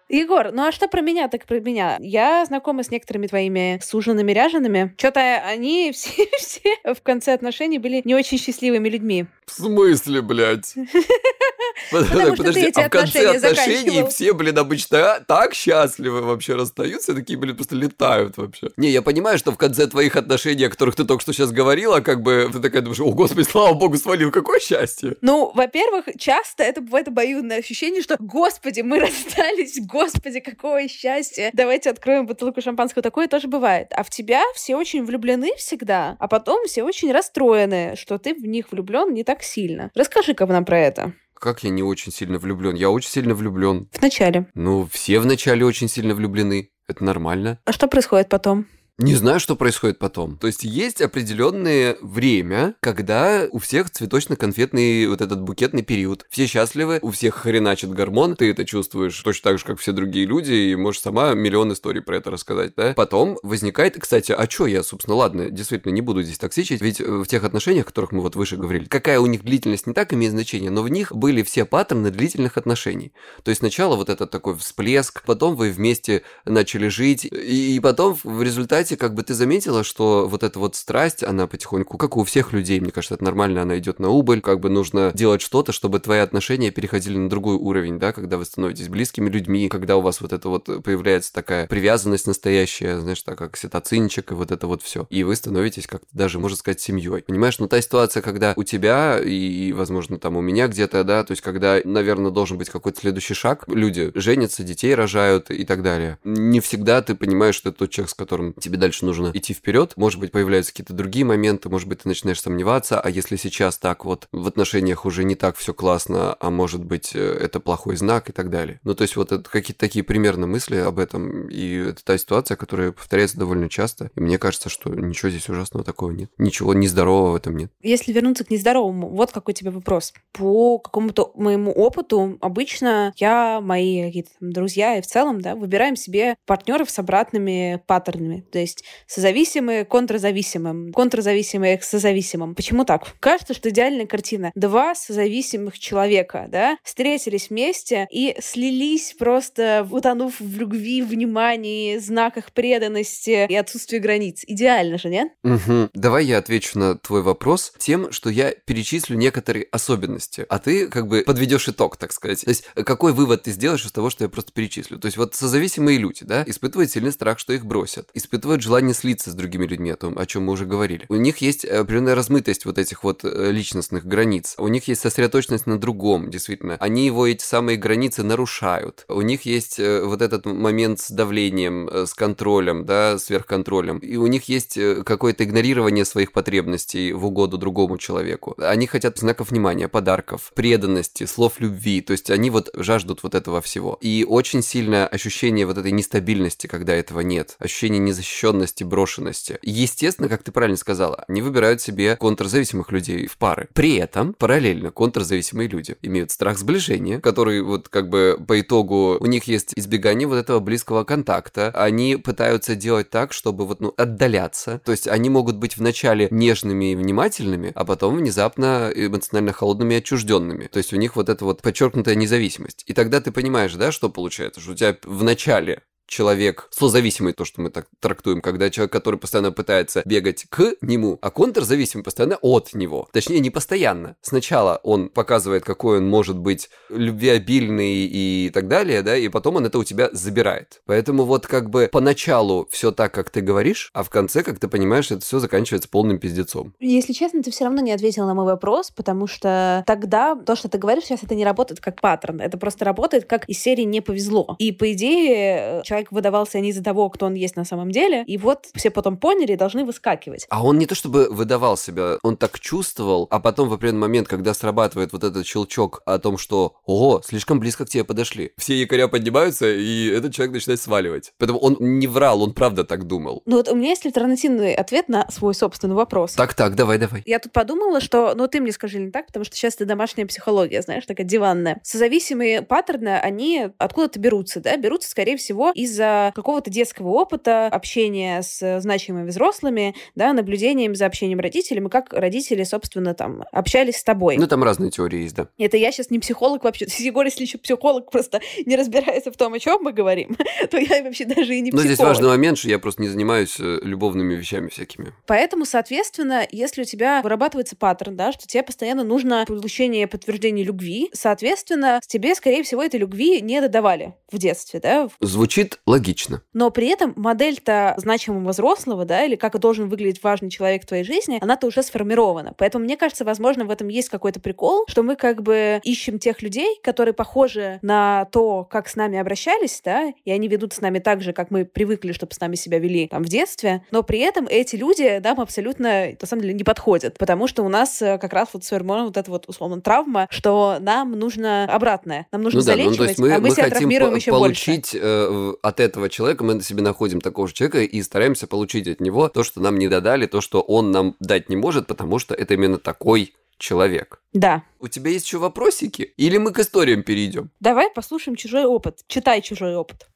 Егор, 0.09 0.53
ну 0.53 0.67
а 0.67 0.73
что 0.73 0.87
про 0.87 1.01
меня, 1.01 1.29
так 1.29 1.47
про 1.47 1.59
меня? 1.59 1.99
Я 2.01 2.45
знакома 2.47 2.85
с 2.85 2.91
некоторыми 2.91 3.27
твоими 3.27 3.81
суженными 3.83 4.31
ряжеными. 4.31 4.95
Что-то 4.97 5.21
они 5.21 5.91
все, 5.95 6.29
все 6.39 6.95
в 6.95 7.03
конце 7.03 7.33
отношений 7.33 7.79
были 7.79 8.03
не 8.05 8.15
очень 8.15 8.39
счастливыми 8.39 8.89
людьми. 8.89 9.27
В 9.47 9.53
смысле, 9.53 10.23
блядь? 10.23 10.75
Подожди, 11.91 12.73
а 12.75 12.87
в 12.87 12.91
конце 12.91 13.37
отношений 13.37 14.09
все, 14.09 14.33
блин, 14.33 14.59
обычно 14.59 15.25
так 15.27 15.55
счастливы 15.55 16.23
вообще 16.23 16.55
расстаются, 16.55 17.15
такие, 17.15 17.39
блин, 17.39 17.55
просто 17.55 17.77
летают 17.77 18.37
вообще. 18.37 18.71
Не, 18.77 18.91
я 18.91 19.03
понимаю, 19.03 19.39
что 19.39 19.53
в 19.53 19.57
конце 19.57 19.87
твоих 19.87 20.17
отношений, 20.17 20.65
о 20.65 20.71
которых 20.71 20.97
ты 20.97 21.05
только 21.05 21.23
что 21.23 21.33
сейчас 21.33 21.53
говорила, 21.53 22.01
как 22.01 22.23
бы 22.23 22.49
ты 22.53 22.61
такая 22.61 22.83
думаешь, 22.83 23.01
о, 23.01 23.11
господи, 23.13 23.47
слава 23.47 23.75
богу, 23.75 23.97
свалил, 23.99 24.31
какое 24.31 24.59
счастье. 24.59 25.17
Ну, 25.21 25.53
во-первых, 25.55 26.07
часто 26.19 26.63
это 26.63 26.81
бывает 26.81 27.09
обоюдное 27.09 27.59
ощущение, 27.59 28.03
что, 28.03 28.17
господи, 28.19 28.81
мы 28.81 28.99
расстались, 29.01 29.79
господи, 29.97 30.41
какое 30.41 30.89
счастье, 30.89 31.51
давайте 31.53 31.91
откроем 31.91 32.27
бутылку 32.27 32.61
шампанского. 32.61 33.03
Такое 33.03 33.29
тоже 33.29 33.49
бывает. 33.49 33.89
А 33.93 34.03
в 34.03 34.11
тебя 34.11 34.43
все 34.55 34.77
очень 34.77 35.05
влюблены 35.05 35.55
всегда, 35.57 36.17
а 36.19 36.29
потом 36.29 36.67
все 36.67 36.83
очень 36.83 37.13
расстроены, 37.13 37.95
что 37.97 38.19
ты 38.19 38.35
в 38.35 38.47
них 38.47 38.71
влюблен 38.71 39.13
не 39.15 39.25
так 39.25 39.43
сильно. 39.43 39.91
Расскажи-ка 39.95 40.47
нам 40.47 40.65
про 40.65 40.79
это. 40.79 41.13
Как 41.35 41.65
я 41.65 41.71
не 41.71 41.83
очень 41.83 42.13
сильно 42.13 42.39
влюблен? 42.39 42.75
Я 42.75 42.91
очень 42.91 43.11
сильно 43.11 43.35
влюблен. 43.35 43.89
В 43.93 44.01
начале. 44.01 44.47
Ну, 44.55 44.89
все 44.91 45.19
в 45.19 45.27
начале 45.27 45.65
очень 45.65 45.89
сильно 45.89 46.15
влюблены. 46.15 46.71
Это 46.89 47.05
нормально. 47.05 47.59
А 47.65 47.73
что 47.73 47.89
происходит 47.89 48.29
потом? 48.29 48.67
Не 48.99 49.15
знаю, 49.15 49.41
что 49.41 49.57
происходит 49.57 49.99
потом. 49.99 50.39
То 50.39 50.47
есть 50.47 50.65
есть 50.65 51.03
определенное 51.03 51.99
время, 52.01 52.77
когда 52.81 53.47
у 53.51 53.59
всех 53.59 53.91
цветочно-конфетный 53.91 55.07
вот 55.07 55.21
этот 55.21 55.43
букетный 55.43 55.83
период. 55.83 56.25
Все 56.31 56.47
счастливы, 56.47 56.99
у 57.03 57.11
всех 57.11 57.35
хреначит 57.35 57.91
гормон, 57.91 58.37
ты 58.37 58.51
это 58.51 58.65
чувствуешь 58.65 59.21
точно 59.21 59.51
так 59.51 59.59
же, 59.59 59.67
как 59.67 59.79
все 59.81 59.93
другие 59.93 60.25
люди, 60.25 60.53
и 60.53 60.77
можешь 60.77 61.03
сама 61.03 61.35
миллион 61.35 61.75
историй 61.75 62.01
про 62.01 62.17
это 62.17 62.31
рассказать, 62.31 62.73
да? 62.75 62.95
Потом 62.95 63.39
возникает, 63.43 64.01
кстати, 64.01 64.33
а 64.33 64.49
что 64.49 64.67
я, 64.67 64.83
собственно, 64.83 65.17
ладно, 65.17 65.51
действительно 65.51 65.93
не 65.93 66.01
буду 66.01 66.23
здесь 66.23 66.39
токсичить, 66.39 66.81
ведь 66.81 66.99
в 66.99 67.27
тех 67.27 67.45
отношениях, 67.45 67.85
о 67.85 67.89
которых 67.89 68.13
мы 68.13 68.23
вот 68.23 68.35
выше 68.35 68.57
говорили, 68.57 68.87
какая 68.87 69.21
у 69.21 69.27
них 69.27 69.45
длительность 69.45 69.87
не 69.87 69.93
так 69.93 70.15
имеет 70.15 70.33
значение, 70.33 70.71
но 70.71 70.83
в 70.83 70.89
них 70.89 71.15
были 71.15 71.43
все 71.43 71.67
паттерны 71.67 72.11
длительных 72.11 72.57
отношений. 72.57 73.13
То 73.43 73.51
есть 73.51 73.59
сначала 73.59 73.95
вот 73.95 74.09
этот 74.09 74.31
такой 74.31 74.57
всплеск, 74.57 75.23
потом 75.27 75.55
вы 75.55 75.71
вместе 75.71 76.23
начали 76.47 76.89
жить, 76.89 77.27
и 77.27 77.79
потом 77.83 78.17
в 78.25 78.43
результате 78.43 78.86
кстати, 78.87 79.01
как 79.01 79.15
бы 79.15 79.25
ты 79.25 79.35
заметила, 79.35 79.83
что 79.83 80.29
вот 80.29 80.45
эта 80.45 80.61
вот 80.61 80.77
страсть, 80.77 81.25
она 81.25 81.49
потихоньку, 81.49 81.99
как 81.99 82.17
у 82.17 82.23
всех 82.23 82.53
людей, 82.53 82.79
мне 82.79 82.93
кажется, 82.93 83.15
это 83.15 83.25
нормально, 83.25 83.63
она 83.63 83.79
идет 83.79 83.99
на 83.99 84.11
убыль, 84.11 84.41
как 84.41 84.61
бы 84.61 84.71
нужно 84.71 85.11
делать 85.13 85.43
что-то, 85.43 85.73
чтобы 85.73 85.99
твои 85.99 86.21
отношения 86.21 86.71
переходили 86.71 87.19
на 87.19 87.29
другой 87.29 87.57
уровень, 87.57 87.99
да, 87.99 88.13
когда 88.13 88.39
вы 88.39 88.45
становитесь 88.45 88.89
близкими 88.89 89.29
людьми, 89.29 89.69
когда 89.69 89.97
у 89.97 90.03
вас 90.03 90.21
вот 90.21 90.33
это 90.33 90.49
вот 90.49 90.85
появляется 90.85 91.33
такая 91.33 91.67
привязанность 91.67 92.29
настоящая, 92.29 93.01
знаешь, 93.01 93.21
так 93.23 93.37
как 93.39 93.57
ситоцинчик 93.57 94.31
и 94.31 94.35
вот 94.35 94.53
это 94.53 94.69
вот 94.69 94.83
все. 94.83 95.09
И 95.11 95.25
вы 95.25 95.35
становитесь 95.35 95.89
как-то 95.89 96.07
даже, 96.13 96.39
можно 96.39 96.57
сказать, 96.57 96.81
семьей. 96.81 97.23
Понимаешь, 97.23 97.59
ну 97.59 97.67
та 97.67 97.81
ситуация, 97.81 98.23
когда 98.23 98.55
у 98.55 98.63
тебя 98.63 99.19
и, 99.19 99.73
возможно, 99.73 100.21
там 100.21 100.37
у 100.37 100.41
меня 100.41 100.69
где-то, 100.69 101.03
да, 101.03 101.25
то 101.25 101.33
есть 101.33 101.43
когда, 101.43 101.81
наверное, 101.83 102.31
должен 102.31 102.57
быть 102.57 102.71
какой-то 102.71 103.01
следующий 103.01 103.35
шаг, 103.35 103.65
люди 103.67 104.13
женятся, 104.15 104.63
детей 104.63 104.95
рожают 104.95 105.51
и 105.51 105.65
так 105.65 105.83
далее. 105.83 106.19
Не 106.23 106.61
всегда 106.61 107.03
ты 107.03 107.17
понимаешь, 107.17 107.57
что 107.57 107.71
это 107.71 107.79
тот 107.79 107.91
человек, 107.91 108.11
с 108.11 108.15
которым 108.15 108.53
тебе 108.53 108.76
тебе 108.77 108.81
дальше 108.81 109.05
нужно 109.05 109.31
идти 109.35 109.55
вперед. 109.55 109.95
Может 109.97 110.21
быть, 110.21 110.33
появляются 110.33 110.73
какие-то 110.73 110.93
другие 110.93 111.25
моменты, 111.25 111.69
может 111.69 111.89
быть, 111.89 112.03
ты 112.03 112.09
начинаешь 112.09 112.41
сомневаться, 112.41 113.01
а 113.01 113.11
если 113.11 113.37
сейчас 113.37 113.79
так 113.79 114.05
вот 114.05 114.29
в 114.33 114.47
отношениях 114.47 115.07
уже 115.07 115.25
не 115.25 115.35
так 115.35 115.57
все 115.57 115.75
классно, 115.75 116.37
а 116.39 116.51
может 116.51 116.85
быть, 116.85 117.13
э, 117.15 117.19
это 117.19 117.61
плохой 117.61 117.97
знак 117.97 118.29
и 118.29 118.33
так 118.33 118.51
далее. 118.51 118.81
Ну, 118.85 118.95
то 118.95 119.03
есть 119.03 119.17
вот 119.17 119.33
это 119.33 119.49
какие-то 119.49 119.81
такие 119.81 120.05
примерно 120.05 120.47
мысли 120.47 120.77
об 120.77 120.99
этом, 120.99 121.49
и 121.49 121.77
это 121.77 122.05
та 122.05 122.19
ситуация, 122.19 122.57
которая 122.57 122.93
повторяется 122.93 123.39
довольно 123.39 123.69
часто, 123.69 124.11
и 124.15 124.21
мне 124.21 124.39
кажется, 124.39 124.69
что 124.69 124.91
ничего 124.91 125.31
здесь 125.31 125.49
ужасного 125.49 125.85
такого 125.85 126.11
нет. 126.11 126.31
Ничего 126.39 126.75
нездорового 126.75 127.33
в 127.33 127.37
этом 127.37 127.57
нет. 127.57 127.73
Если 127.83 128.13
вернуться 128.13 128.45
к 128.45 128.51
нездоровому, 128.51 129.09
вот 129.09 129.33
какой 129.33 129.55
тебе 129.55 129.71
вопрос. 129.71 130.13
По 130.33 130.79
какому-то 130.79 131.33
моему 131.35 131.73
опыту, 131.73 132.39
обычно 132.41 133.13
я, 133.17 133.61
мои 133.61 134.05
какие-то 134.05 134.31
друзья 134.41 134.99
и 134.99 135.03
в 135.03 135.07
целом, 135.07 135.41
да, 135.41 135.55
выбираем 135.55 135.97
себе 135.97 136.37
партнеров 136.47 136.91
с 136.91 136.99
обратными 136.99 137.83
паттернами. 137.87 138.45
То 138.53 138.59
созависимые 139.07 139.85
контрзависимым, 139.85 140.93
контрзависимые 140.93 141.79
к 141.79 141.85
созависимым. 141.85 142.55
Почему 142.55 142.85
так? 142.85 143.15
Кажется, 143.21 143.55
что 143.55 143.71
идеальная 143.71 144.07
картина. 144.07 144.53
Два 144.55 144.95
созависимых 144.95 145.79
человека, 145.79 146.47
да, 146.49 146.79
встретились 146.83 147.51
вместе 147.51 148.07
и 148.11 148.37
слились 148.41 149.15
просто, 149.19 149.87
утонув 149.91 150.41
в 150.41 150.59
любви, 150.59 151.03
внимании, 151.03 151.99
знаках 151.99 152.53
преданности 152.53 153.47
и 153.49 153.55
отсутствии 153.55 153.99
границ. 153.99 154.43
Идеально 154.47 154.99
же, 154.99 155.09
нет? 155.09 155.33
Угу. 155.45 155.91
Давай 155.95 156.25
я 156.25 156.39
отвечу 156.39 156.79
на 156.79 156.97
твой 156.97 157.23
вопрос 157.23 157.73
тем, 157.79 158.13
что 158.13 158.31
я 158.31 158.53
перечислю 158.53 159.17
некоторые 159.17 159.67
особенности, 159.71 160.47
а 160.49 160.59
ты 160.59 160.89
как 160.89 161.09
бы 161.09 161.23
подведешь 161.23 161.69
итог, 161.69 161.97
так 161.97 162.13
сказать. 162.13 162.43
То 162.43 162.51
есть 162.51 162.65
какой 162.75 163.13
вывод 163.13 163.45
ты 163.45 163.53
сделаешь 163.53 163.85
из 163.85 163.93
того, 163.93 164.11
что 164.11 164.25
я 164.25 164.29
просто 164.29 164.53
перечислю? 164.53 164.99
То 164.99 165.07
есть 165.07 165.17
вот 165.17 165.35
созависимые 165.35 165.99
люди, 165.99 166.25
да, 166.25 166.45
испытывают 166.47 166.91
сильный 166.91 167.13
страх, 167.13 167.39
что 167.39 167.53
их 167.53 167.67
бросят, 167.67 168.11
испытывают 168.15 168.56
испытывают 168.57 168.63
желание 168.63 168.95
слиться 168.95 169.31
с 169.31 169.35
другими 169.35 169.67
людьми, 169.67 169.91
о 169.91 169.97
том, 169.97 170.19
о 170.19 170.27
чем 170.27 170.45
мы 170.45 170.53
уже 170.53 170.67
говорили. 170.67 171.07
У 171.09 171.17
них 171.17 171.39
есть 171.39 171.65
определенная 171.65 172.15
размытость 172.15 172.65
вот 172.65 172.79
этих 172.79 173.05
вот 173.05 173.25
э, 173.25 173.51
личностных 173.51 174.07
границ. 174.07 174.55
У 174.59 174.69
них 174.69 174.89
есть 174.89 175.01
сосредоточенность 175.01 175.67
на 175.67 175.79
другом, 175.79 176.31
действительно. 176.31 176.77
Они 176.81 177.07
его 177.07 177.27
эти 177.27 177.43
самые 177.43 177.77
границы 177.77 178.23
нарушают. 178.23 179.05
У 179.09 179.21
них 179.23 179.43
есть 179.43 179.79
э, 179.79 180.05
вот 180.05 180.23
этот 180.23 180.47
момент 180.47 181.01
с 181.01 181.11
давлением, 181.11 181.89
э, 181.89 182.07
с 182.07 182.15
контролем, 182.15 182.85
да, 182.85 183.19
сверхконтролем. 183.19 183.99
И 183.99 184.17
у 184.17 184.27
них 184.27 184.49
есть 184.49 184.79
какое-то 185.05 185.45
игнорирование 185.45 186.05
своих 186.05 186.33
потребностей 186.33 187.13
в 187.13 187.27
угоду 187.27 187.59
другому 187.59 187.99
человеку. 187.99 188.55
Они 188.59 188.87
хотят 188.87 189.19
знаков 189.19 189.51
внимания, 189.51 189.89
подарков, 189.89 190.53
преданности, 190.55 191.27
слов 191.27 191.61
любви. 191.61 192.01
То 192.01 192.13
есть 192.13 192.31
они 192.31 192.51
вот 192.51 192.71
жаждут 192.75 193.23
вот 193.23 193.35
этого 193.35 193.61
всего. 193.61 193.99
И 194.01 194.25
очень 194.29 194.63
сильное 194.63 195.07
ощущение 195.07 195.67
вот 195.67 195.79
этой 195.79 195.93
нестабильности, 195.93 196.67
когда 196.67 196.95
этого 196.95 197.21
нет. 197.21 197.57
Ощущение 197.59 197.99
незащищенности 197.99 198.46
защищенности, 198.47 198.85
брошенности. 198.85 199.59
Естественно, 199.63 200.29
как 200.29 200.43
ты 200.43 200.53
правильно 200.53 200.77
сказала, 200.77 201.25
они 201.29 201.43
выбирают 201.43 201.81
себе 201.81 202.17
контрзависимых 202.17 202.93
людей 202.93 203.27
в 203.27 203.37
пары. 203.39 203.69
При 203.75 203.97
этом 203.97 204.35
параллельно 204.35 204.91
контрзависимые 204.91 205.69
люди 205.69 205.97
имеют 206.03 206.31
страх 206.31 206.59
сближения, 206.59 207.21
который 207.21 207.63
вот 207.63 207.89
как 207.89 208.09
бы 208.09 208.39
по 208.47 208.61
итогу 208.61 209.17
у 209.19 209.27
них 209.27 209.45
есть 209.45 209.73
избегание 209.77 210.29
вот 210.29 210.37
этого 210.37 210.61
близкого 210.61 211.05
контакта. 211.05 211.71
Они 211.75 212.17
пытаются 212.17 212.75
делать 212.75 213.11
так, 213.11 213.33
чтобы 213.33 213.67
вот 213.67 213.81
ну 213.81 213.93
отдаляться. 213.97 214.81
То 214.85 214.93
есть 214.93 215.09
они 215.09 215.31
могут 215.31 215.57
быть 215.57 215.77
вначале 215.77 216.29
нежными 216.31 216.93
и 216.93 216.97
внимательными, 216.97 217.73
а 217.75 217.85
потом 217.85 218.17
внезапно 218.17 218.91
эмоционально 218.95 219.53
холодными 219.53 219.95
и 219.95 219.99
отчужденными. 219.99 220.67
То 220.67 220.79
есть 220.79 220.93
у 220.93 220.97
них 220.97 221.17
вот 221.17 221.29
эта 221.29 221.45
вот 221.45 221.63
подчеркнутая 221.63 222.15
независимость. 222.15 222.85
И 222.87 222.93
тогда 222.93 223.21
ты 223.21 223.33
понимаешь, 223.33 223.75
да, 223.75 223.93
что 223.93 224.09
получается, 224.09 224.61
что 224.61 224.73
у 224.73 224.75
тебя 224.75 224.97
в 225.03 225.25
начале 225.25 225.83
человек 226.07 226.69
слозависимый, 226.71 227.33
то, 227.33 227.45
что 227.45 227.61
мы 227.61 227.71
так 227.71 227.87
трактуем, 228.01 228.41
когда 228.41 228.71
человек, 228.71 228.93
который 228.93 229.19
постоянно 229.19 229.53
пытается 229.53 230.03
бегать 230.05 230.47
к 230.49 230.75
нему, 230.81 231.19
а 231.21 231.31
контрзависимый 231.31 232.05
постоянно 232.05 232.37
от 232.43 232.75
него. 232.75 233.09
Точнее, 233.13 233.41
не 233.41 233.51
постоянно. 233.51 234.17
Сначала 234.23 234.81
он 234.83 235.09
показывает, 235.09 235.65
какой 235.65 235.99
он 235.99 236.09
может 236.09 236.39
быть 236.39 236.71
любвеобильный 236.89 238.07
и 238.07 238.51
так 238.53 238.69
далее, 238.69 239.03
да, 239.03 239.17
и 239.17 239.29
потом 239.29 239.57
он 239.57 239.67
это 239.67 239.79
у 239.79 239.85
тебя 239.85 240.09
забирает. 240.13 240.81
Поэтому 240.87 241.25
вот 241.25 241.47
как 241.47 241.71
бы 241.71 241.89
поначалу 241.91 242.69
все 242.71 242.93
так, 242.93 243.13
как 243.13 243.31
ты 243.31 243.41
говоришь, 243.41 243.91
а 243.93 244.03
в 244.03 244.11
конце, 244.11 244.43
как 244.43 244.59
ты 244.59 244.69
понимаешь, 244.69 245.11
это 245.11 245.21
все 245.21 245.39
заканчивается 245.39 245.89
полным 245.89 246.19
пиздецом. 246.19 246.75
Если 246.81 247.13
честно, 247.13 247.43
ты 247.43 247.51
все 247.51 247.65
равно 247.65 247.81
не 247.81 247.93
ответил 247.93 248.27
на 248.27 248.35
мой 248.35 248.45
вопрос, 248.45 248.91
потому 248.91 249.27
что 249.27 249.83
тогда 249.87 250.37
то, 250.37 250.57
что 250.57 250.69
ты 250.69 250.79
говоришь 250.79 251.05
сейчас, 251.05 251.23
это 251.23 251.35
не 251.35 251.45
работает 251.45 251.81
как 251.81 252.01
паттерн, 252.01 252.41
это 252.41 252.59
просто 252.59 252.85
работает 252.85 253.25
как 253.25 253.49
из 253.49 253.59
серии 253.59 253.83
«не 253.83 254.01
повезло». 254.01 254.57
И 254.59 254.73
по 254.73 254.93
идее, 254.93 255.83
человек 255.85 255.96
человек 255.97 256.13
выдавался 256.13 256.61
не 256.61 256.71
из-за 256.71 256.83
того, 256.83 257.09
кто 257.09 257.27
он 257.27 257.35
есть 257.35 257.57
на 257.57 257.65
самом 257.65 257.91
деле, 257.91 258.23
и 258.27 258.37
вот 258.37 258.67
все 258.75 258.91
потом 258.91 259.17
поняли 259.17 259.53
и 259.53 259.57
должны 259.57 259.85
выскакивать. 259.85 260.47
А 260.51 260.65
он 260.65 260.79
не 260.79 260.87
то 260.87 260.95
чтобы 260.95 261.29
выдавал 261.31 261.77
себя, 261.77 262.19
он 262.23 262.37
так 262.37 262.61
чувствовал, 262.61 263.27
а 263.31 263.41
потом 263.41 263.69
в 263.69 263.73
определенный 263.73 264.01
момент, 264.01 264.29
когда 264.29 264.53
срабатывает 264.53 265.13
вот 265.13 265.25
этот 265.25 265.47
щелчок 265.47 266.03
о 266.05 266.19
том, 266.19 266.37
что 266.37 266.75
«Ого, 266.85 267.23
слишком 267.25 267.61
близко 267.61 267.87
к 267.87 267.89
тебе 267.89 268.05
подошли», 268.05 268.53
все 268.59 268.75
якоря 268.79 269.09
поднимаются, 269.09 269.73
и 269.73 270.09
этот 270.09 270.35
человек 270.35 270.55
начинает 270.55 270.81
сваливать. 270.81 271.33
Поэтому 271.39 271.59
он 271.59 271.77
не 271.81 272.07
врал, 272.07 272.43
он 272.43 272.53
правда 272.53 272.85
так 272.85 273.05
думал. 273.07 273.43
Ну 273.47 273.57
вот 273.57 273.69
у 273.69 273.75
меня 273.75 273.91
есть 273.91 274.05
альтернативный 274.05 274.75
ответ 274.75 275.09
на 275.09 275.31
свой 275.31 275.55
собственный 275.55 275.95
вопрос. 275.95 276.33
Так-так, 276.33 276.75
давай-давай. 276.75 277.23
Я 277.25 277.39
тут 277.39 277.53
подумала, 277.53 278.01
что, 278.01 278.35
ну 278.35 278.49
ты 278.49 278.61
мне 278.61 278.73
скажи 278.73 278.99
не 278.99 279.11
так, 279.11 279.27
потому 279.27 279.45
что 279.45 279.57
сейчас 279.57 279.77
это 279.77 279.87
домашняя 279.87 280.27
психология, 280.27 280.83
знаешь, 280.83 281.07
такая 281.07 281.27
диванная. 281.27 281.81
Созависимые 281.83 282.63
паттерны, 282.63 283.19
они 283.19 283.69
откуда-то 283.79 284.19
берутся, 284.19 284.61
да, 284.61 284.77
берутся, 284.77 285.11
скорее 285.11 285.37
всего, 285.37 285.71
из 285.75 285.86
из-за 285.87 286.33
какого-то 286.35 286.71
детского 286.71 287.09
опыта, 287.09 287.67
общения 287.67 288.43
с 288.43 288.81
значимыми 288.81 289.29
взрослыми, 289.29 289.95
да, 290.15 290.33
наблюдением 290.33 290.95
за 290.95 291.07
общением 291.07 291.41
родителями, 291.41 291.89
как 291.89 292.13
родители, 292.13 292.65
собственно, 292.65 293.15
там 293.15 293.45
общались 293.53 293.97
с 293.97 294.05
тобой. 294.05 294.37
Ну, 294.37 294.47
там 294.47 294.63
разные 294.63 294.91
теории 294.91 295.23
есть, 295.23 295.35
да. 295.35 295.49
Это 295.59 295.77
я 295.77 295.91
сейчас 295.91 296.11
не 296.11 296.19
психолог 296.19 296.65
вообще. 296.65 296.87
Егор, 296.99 297.25
если 297.25 297.43
еще 297.43 297.59
психолог 297.59 298.11
просто 298.11 298.41
не 298.65 298.77
разбирается 298.77 299.33
в 299.33 299.37
том, 299.37 299.55
о 299.55 299.59
чем 299.59 299.83
мы 299.83 299.93
говорим, 299.93 300.37
то 300.71 300.79
я 300.79 301.03
вообще 301.03 301.25
даже 301.25 301.55
и 301.55 301.61
не 301.61 301.71
психолог. 301.71 301.85
Но 301.85 301.95
здесь 301.95 301.99
важный 301.99 302.29
момент, 302.29 302.59
что 302.59 302.69
я 302.69 302.79
просто 302.79 303.03
не 303.03 303.09
занимаюсь 303.09 303.57
э, 303.59 303.79
любовными 303.83 304.35
вещами 304.35 304.69
всякими. 304.69 305.13
Поэтому, 305.27 305.65
соответственно, 305.65 306.47
если 306.51 306.83
у 306.83 306.85
тебя 306.85 307.21
вырабатывается 307.23 307.77
паттерн, 307.77 308.17
да, 308.17 308.33
что 308.33 308.47
тебе 308.47 308.63
постоянно 308.63 309.05
нужно 309.05 309.45
получение 309.47 310.07
подтверждения 310.07 310.65
любви, 310.65 311.11
соответственно, 311.13 312.01
тебе, 312.07 312.35
скорее 312.35 312.63
всего, 312.63 312.83
этой 312.83 313.01
любви 313.01 313.41
не 313.41 313.61
додавали 313.61 314.15
в 314.31 314.39
детстве, 314.39 314.81
да? 314.81 315.09
Звучит 315.21 315.76
звучит 315.77 315.81
логично. 315.87 316.43
Но 316.53 316.71
при 316.71 316.89
этом 316.89 317.13
модель-то 317.17 317.95
значимого 317.97 318.51
взрослого, 318.51 319.05
да, 319.05 319.25
или 319.25 319.37
как 319.37 319.59
должен 319.59 319.89
выглядеть 319.89 320.23
важный 320.23 320.51
человек 320.51 320.83
в 320.83 320.87
твоей 320.87 321.05
жизни, 321.05 321.39
она-то 321.41 321.67
уже 321.67 321.83
сформирована. 321.83 322.55
Поэтому 322.59 322.85
мне 322.85 322.97
кажется, 322.97 323.25
возможно, 323.25 323.65
в 323.65 323.71
этом 323.71 323.89
есть 323.89 324.09
какой-то 324.09 324.41
прикол, 324.41 324.85
что 324.89 325.03
мы 325.03 325.17
как 325.17 325.43
бы 325.43 325.81
ищем 325.83 326.19
тех 326.19 326.43
людей, 326.43 326.79
которые 326.83 327.15
похожи 327.15 327.79
на 327.83 328.27
то, 328.27 328.65
как 328.65 328.89
с 328.89 328.97
нами 328.97 329.19
обращались, 329.19 329.81
да, 329.85 330.13
и 330.25 330.31
они 330.31 330.49
ведут 330.49 330.75
с 330.75 330.81
нами 330.81 330.99
так 330.99 331.23
же, 331.23 331.33
как 331.33 331.51
мы 331.51 331.65
привыкли, 331.65 332.13
чтобы 332.13 332.35
с 332.35 332.41
нами 332.41 332.55
себя 332.55 332.79
вели 332.79 333.09
там 333.09 333.23
в 333.23 333.29
детстве, 333.29 333.83
но 333.91 334.03
при 334.03 334.19
этом 334.19 334.47
эти 334.49 334.77
люди 334.77 335.21
нам 335.23 335.41
абсолютно, 335.41 336.09
на 336.21 336.27
самом 336.27 336.43
деле, 336.43 336.55
не 336.55 336.65
подходят, 336.65 337.17
потому 337.19 337.47
что 337.47 337.63
у 337.63 337.69
нас 337.69 338.03
э, 338.03 338.19
как 338.19 338.33
раз 338.33 338.49
вот 338.53 338.65
сформирована 338.65 339.07
вот 339.07 339.17
эта 339.17 339.31
вот, 339.31 339.49
условно, 339.49 339.81
травма, 339.81 340.27
что 340.31 340.77
нам 340.81 341.13
нужно 341.13 341.65
обратное, 341.65 342.27
нам 342.33 342.43
нужно 342.43 342.61
ну, 342.61 342.67
да, 342.67 342.77
ну, 342.77 342.95
то 342.95 343.05
есть 343.05 343.19
мы, 343.19 343.33
а 343.33 343.39
мы, 343.39 343.49
мы 343.49 343.51
себя 343.51 343.71
травмируем 343.71 344.15
еще 344.15 344.31
получить 344.31 344.93
больше. 344.93 345.01
Э, 345.03 345.55
от 345.67 345.81
этого 345.81 346.09
человека, 346.09 346.45
мы 346.45 346.63
себе 346.63 346.83
находим 346.83 347.21
такого 347.21 347.49
же 347.49 347.55
человека 347.55 347.83
и 347.83 348.01
стараемся 348.03 348.47
получить 348.47 348.87
от 348.87 349.01
него 349.01 349.29
то, 349.29 349.43
что 349.43 349.61
нам 349.61 349.79
не 349.79 349.89
додали, 349.89 350.27
то, 350.27 350.41
что 350.41 350.61
он 350.61 350.93
нам 350.93 351.17
дать 351.19 351.49
не 351.49 351.57
может, 351.57 351.89
потому 351.89 352.21
что 352.21 352.35
это 352.35 352.55
именно 352.55 352.79
такой 352.79 353.35
человек. 353.59 354.21
Да. 354.33 354.63
У 354.79 354.87
тебя 354.87 355.11
есть 355.11 355.27
еще 355.27 355.39
вопросики? 355.39 356.13
Или 356.17 356.39
мы 356.39 356.53
к 356.53 356.61
историям 356.61 357.03
перейдем? 357.03 357.51
Давай 357.59 357.91
послушаем 357.91 358.37
чужой 358.37 358.65
опыт. 358.65 359.01
Читай 359.09 359.43
чужой 359.43 359.75
опыт. 359.75 360.07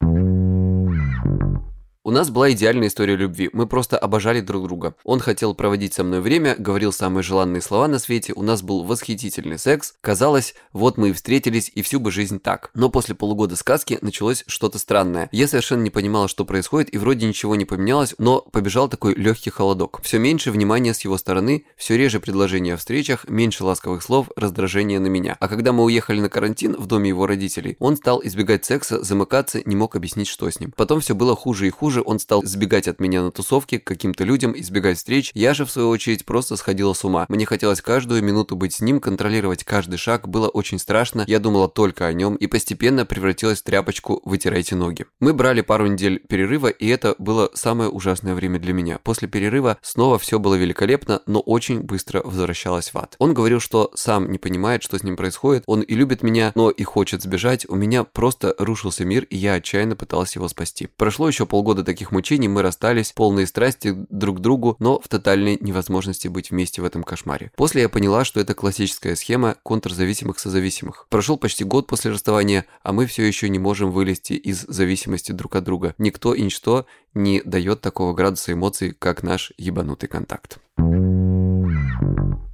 У 2.11 2.13
нас 2.13 2.29
была 2.29 2.51
идеальная 2.51 2.89
история 2.89 3.15
любви. 3.15 3.51
Мы 3.53 3.69
просто 3.69 3.97
обожали 3.97 4.41
друг 4.41 4.65
друга. 4.65 4.97
Он 5.05 5.21
хотел 5.21 5.55
проводить 5.55 5.95
со 5.95 6.03
мной 6.03 6.21
время, 6.21 6.57
говорил 6.59 6.93
самые 6.93 7.23
желанные 7.23 7.63
слова 7.63 7.87
на 7.87 8.01
свете, 8.01 8.33
у 8.35 8.43
нас 8.43 8.63
был 8.63 8.83
восхитительный 8.83 9.61
секс. 9.61 9.95
Казалось, 10.01 10.57
вот 10.73 10.99
мы 10.99 11.11
и 11.11 11.13
встретились, 11.13 11.71
и 11.73 11.83
всю 11.83 12.01
бы 12.01 12.11
жизнь 12.11 12.41
так. 12.41 12.73
Но 12.75 12.89
после 12.89 13.15
полугода 13.15 13.55
сказки 13.55 13.97
началось 14.01 14.43
что-то 14.49 14.81
странное. 14.81 15.29
Я 15.31 15.47
совершенно 15.47 15.83
не 15.83 15.91
понимала, 15.91 16.27
что 16.27 16.45
происходит, 16.45 16.93
и 16.93 16.99
вроде 16.99 17.29
ничего 17.29 17.55
не 17.55 17.65
поменялось, 17.65 18.17
но 18.19 18.41
побежал 18.41 18.89
такой 18.89 19.15
легкий 19.15 19.51
холодок. 19.51 20.01
Все 20.03 20.19
меньше 20.19 20.51
внимания 20.51 20.95
с 20.95 21.03
его 21.03 21.17
стороны, 21.17 21.65
все 21.77 21.97
реже 21.97 22.19
предложения 22.19 22.75
о 22.75 22.77
встречах, 22.77 23.29
меньше 23.29 23.63
ласковых 23.63 24.03
слов, 24.03 24.31
раздражения 24.35 24.99
на 24.99 25.07
меня. 25.07 25.37
А 25.39 25.47
когда 25.47 25.73
мы 25.73 25.85
уехали 25.85 26.21
на 26.21 26.29
карантин 26.29 26.75
в 26.75 26.87
доме 26.87 27.11
его 27.11 27.29
родителей, 27.29 27.77
он 27.79 27.97
стал 27.97 28.21
избегать 28.25 28.65
секса, 28.65 29.01
замыкаться, 29.01 29.63
не 29.65 29.77
мог 29.77 29.95
объяснить, 29.95 30.27
что 30.27 30.51
с 30.51 30.59
ним. 30.59 30.73
Потом 30.77 30.99
все 30.99 31.15
было 31.15 31.37
хуже 31.37 31.69
и 31.69 31.71
хуже, 31.71 32.00
хуже, 32.01 32.03
он 32.07 32.19
стал 32.19 32.43
сбегать 32.45 32.89
от 32.89 33.01
меня 33.01 33.23
на 33.23 33.31
тусовки 33.31 33.79
к 33.79 33.85
каким-то 33.85 34.25
людям, 34.25 34.55
избегать 34.57 34.99
встреч. 34.99 35.31
Я 35.35 35.55
же, 35.55 35.65
в 35.65 35.71
свою 35.71 35.89
очередь, 35.89 36.25
просто 36.25 36.57
сходила 36.57 36.93
с 36.93 37.05
ума. 37.05 37.27
Мне 37.29 37.47
хотелось 37.47 37.81
каждую 37.81 38.23
минуту 38.23 38.57
быть 38.57 38.75
с 38.75 38.81
ним, 38.81 39.01
контролировать 39.01 39.65
каждый 39.65 39.97
шаг, 39.97 40.29
было 40.29 40.49
очень 40.49 40.79
страшно. 40.79 41.25
Я 41.27 41.39
думала 41.39 41.69
только 41.69 42.07
о 42.07 42.13
нем 42.13 42.37
и 42.37 42.47
постепенно 42.47 43.07
превратилась 43.07 43.61
в 43.61 43.65
тряпочку 43.65 44.21
«вытирайте 44.25 44.77
ноги». 44.77 45.07
Мы 45.21 45.33
брали 45.33 45.63
пару 45.63 45.87
недель 45.87 46.19
перерыва, 46.19 46.69
и 46.69 46.87
это 46.89 47.15
было 47.19 47.51
самое 47.55 47.91
ужасное 47.91 48.35
время 48.35 48.59
для 48.59 48.73
меня. 48.73 48.99
После 49.03 49.29
перерыва 49.29 49.79
снова 49.83 50.19
все 50.19 50.39
было 50.39 50.55
великолепно, 50.55 51.21
но 51.27 51.41
очень 51.41 51.81
быстро 51.81 52.23
возвращалась 52.25 52.93
в 52.93 52.99
ад. 52.99 53.17
Он 53.19 53.35
говорил, 53.35 53.61
что 53.61 53.91
сам 53.95 54.31
не 54.31 54.39
понимает, 54.39 54.83
что 54.83 54.99
с 54.99 55.03
ним 55.03 55.17
происходит, 55.17 55.65
он 55.67 55.83
и 55.83 55.95
любит 55.95 56.23
меня, 56.23 56.53
но 56.55 56.71
и 56.71 56.83
хочет 56.83 57.23
сбежать. 57.23 57.67
У 57.69 57.77
меня 57.77 58.05
просто 58.05 58.55
рушился 58.59 59.05
мир, 59.05 59.25
и 59.25 59.37
я 59.37 59.55
отчаянно 59.55 59.97
пыталась 59.97 60.35
его 60.35 60.49
спасти. 60.49 60.89
Прошло 60.97 61.29
еще 61.29 61.47
полгода 61.47 61.81
года 61.81 61.90
таких 61.91 62.13
мучений 62.13 62.47
мы 62.47 62.63
расстались, 62.63 63.11
полные 63.11 63.49
страсти 63.49 63.97
друг 64.11 64.39
к 64.39 64.41
другу, 64.41 64.77
но 64.79 65.01
в 65.01 65.09
тотальной 65.09 65.59
невозможности 65.61 66.29
быть 66.29 66.53
вместе 66.53 66.81
в 66.83 66.85
этом 66.85 67.03
кошмаре. 67.03 67.51
После 67.57 67.83
я 67.83 67.89
поняла, 67.89 68.25
что 68.25 68.39
это 68.39 68.55
классическая 68.55 69.17
схема 69.17 69.57
контрзависимых-созависимых. 69.65 71.07
Прошел 71.09 71.37
почти 71.37 71.65
год 71.65 71.89
после 71.89 72.13
расставания, 72.13 72.65
а 72.85 72.93
мы 72.93 73.07
все 73.07 73.25
еще 73.25 73.49
не 73.49 73.59
можем 73.59 73.91
вылезти 73.91 74.35
из 74.35 74.61
зависимости 74.69 75.33
друг 75.33 75.57
от 75.57 75.65
друга. 75.65 75.97
Никто 75.99 76.33
и 76.33 76.43
ничто 76.43 76.87
не 77.13 77.43
дает 77.45 77.81
такого 77.81 78.15
градуса 78.15 78.53
эмоций, 78.53 78.95
как 78.97 79.25
наш 79.25 79.53
ебанутый 79.59 80.09
контакт. 80.09 80.61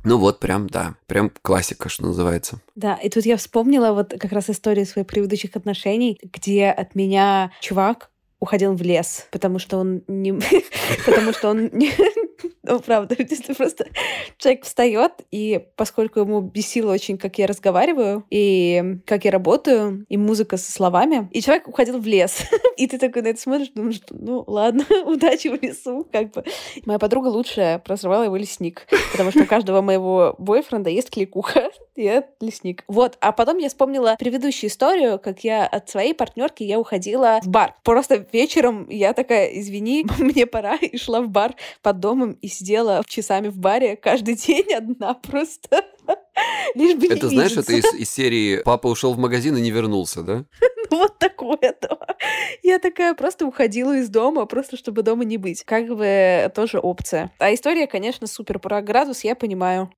Ну 0.08 0.18
вот 0.18 0.38
прям, 0.40 0.68
да, 0.68 0.94
прям 1.08 1.30
классика, 1.42 1.88
что 1.88 2.04
называется. 2.04 2.60
Да, 2.74 2.94
и 2.94 3.10
тут 3.10 3.26
я 3.26 3.36
вспомнила 3.36 3.92
вот 3.92 4.14
как 4.18 4.32
раз 4.32 4.48
историю 4.48 4.86
своих 4.86 5.06
предыдущих 5.08 5.56
отношений, 5.56 6.16
где 6.22 6.68
от 6.70 6.94
меня 6.94 7.50
чувак 7.60 8.08
уходил 8.40 8.74
в 8.74 8.82
лес, 8.82 9.26
потому 9.30 9.58
что 9.58 9.78
он 9.78 10.02
не... 10.08 10.32
потому 11.06 11.32
что 11.32 11.50
он. 11.50 11.70
Ну, 12.76 12.80
правда, 12.80 13.14
если 13.18 13.54
просто 13.54 13.86
человек 14.38 14.64
встает, 14.64 15.12
и 15.30 15.66
поскольку 15.76 16.20
ему 16.20 16.40
бесило 16.40 16.92
очень, 16.92 17.16
как 17.16 17.38
я 17.38 17.46
разговариваю, 17.46 18.24
и 18.30 18.98
как 19.06 19.24
я 19.24 19.30
работаю, 19.30 20.04
и 20.08 20.16
музыка 20.16 20.56
со 20.56 20.70
словами, 20.70 21.28
и 21.32 21.40
человек 21.40 21.68
уходил 21.68 21.98
в 21.98 22.06
лес. 22.06 22.42
и 22.76 22.86
ты 22.86 22.98
такой 22.98 23.22
на 23.22 23.28
это 23.28 23.40
смотришь, 23.40 23.70
думаешь, 23.74 24.00
ну 24.10 24.44
ладно, 24.46 24.84
удачи 25.06 25.48
в 25.48 25.62
лесу, 25.62 26.06
как 26.10 26.32
бы. 26.32 26.44
Моя 26.84 26.98
подруга 26.98 27.28
лучшая 27.28 27.78
прозревала 27.78 28.24
его 28.24 28.36
лесник, 28.36 28.86
потому 29.12 29.30
что 29.30 29.42
у 29.42 29.46
каждого 29.46 29.80
моего 29.80 30.34
бойфренда 30.38 30.90
есть 30.90 31.10
кликуха, 31.10 31.70
и 31.94 32.02
это 32.02 32.28
лесник. 32.40 32.84
Вот, 32.88 33.16
а 33.20 33.32
потом 33.32 33.58
я 33.58 33.68
вспомнила 33.68 34.16
предыдущую 34.18 34.70
историю, 34.70 35.18
как 35.18 35.44
я 35.44 35.66
от 35.66 35.88
своей 35.88 36.14
партнерки 36.14 36.62
я 36.62 36.78
уходила 36.78 37.40
в 37.42 37.48
бар. 37.48 37.74
Просто 37.82 38.26
вечером 38.32 38.88
я 38.88 39.12
такая, 39.12 39.46
извини, 39.58 40.06
мне 40.18 40.46
пора, 40.46 40.76
и 40.76 40.96
шла 40.96 41.20
в 41.20 41.28
бар 41.28 41.54
под 41.82 42.00
домом 42.00 42.32
и 42.42 42.48
сидела 42.56 43.02
часами 43.06 43.48
в 43.48 43.58
баре 43.58 43.96
каждый 43.96 44.34
день 44.36 44.72
одна 44.72 45.14
просто. 45.14 45.84
Лишь 46.74 46.96
бы 46.96 47.06
Это, 47.06 47.28
знаешь, 47.28 47.56
это 47.56 47.72
из, 47.72 47.84
из 47.94 48.10
серии 48.10 48.62
«Папа 48.62 48.88
ушел 48.88 49.14
в 49.14 49.18
магазин 49.18 49.56
и 49.56 49.60
не 49.60 49.70
вернулся», 49.70 50.22
да? 50.22 50.44
Ну, 50.88 50.98
вот 50.98 51.18
такое, 51.18 51.74
да. 51.82 51.98
Я 52.62 52.78
такая 52.78 53.14
просто 53.14 53.44
уходила 53.44 53.96
из 53.96 54.08
дома, 54.08 54.46
просто 54.46 54.76
чтобы 54.76 55.02
дома 55.02 55.24
не 55.24 55.36
быть. 55.36 55.64
Как 55.64 55.88
бы 55.88 56.48
тоже 56.54 56.78
опция. 56.78 57.32
А 57.40 57.52
история, 57.52 57.88
конечно, 57.88 58.28
супер 58.28 58.60
про 58.60 58.80
градус, 58.82 59.24
я 59.24 59.34
понимаю. 59.34 59.90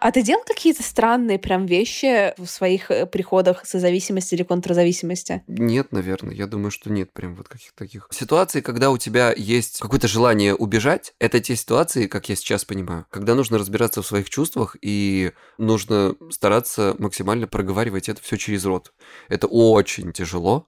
А 0.00 0.12
ты 0.12 0.22
делал 0.22 0.42
какие-то 0.46 0.82
странные 0.82 1.38
прям 1.38 1.66
вещи 1.66 2.32
в 2.38 2.46
своих 2.46 2.90
э, 2.90 3.04
приходах 3.04 3.66
созависимости 3.66 4.34
или 4.34 4.42
контрзависимости? 4.42 5.42
Нет, 5.46 5.92
наверное. 5.92 6.34
Я 6.34 6.46
думаю, 6.46 6.70
что 6.70 6.90
нет 6.90 7.12
прям 7.12 7.36
вот 7.36 7.48
каких-то 7.48 7.76
таких 7.76 8.08
ситуаций, 8.10 8.62
когда 8.62 8.90
у 8.90 8.96
тебя 8.96 9.34
есть 9.36 9.78
какое-то 9.78 10.08
желание 10.08 10.54
убежать. 10.54 11.12
Это 11.18 11.38
те 11.40 11.54
ситуации, 11.54 12.06
как 12.06 12.30
я 12.30 12.36
сейчас 12.36 12.64
понимаю, 12.64 13.06
когда 13.10 13.34
нужно 13.34 13.58
разбираться 13.58 14.00
в 14.00 14.06
своих 14.06 14.30
чувствах 14.30 14.74
и 14.80 15.32
нужно 15.58 16.14
стараться 16.30 16.96
максимально 16.98 17.46
проговаривать 17.46 18.08
это 18.08 18.22
все 18.22 18.38
через 18.38 18.64
рот. 18.64 18.94
Это 19.28 19.46
очень 19.48 20.12
тяжело, 20.12 20.66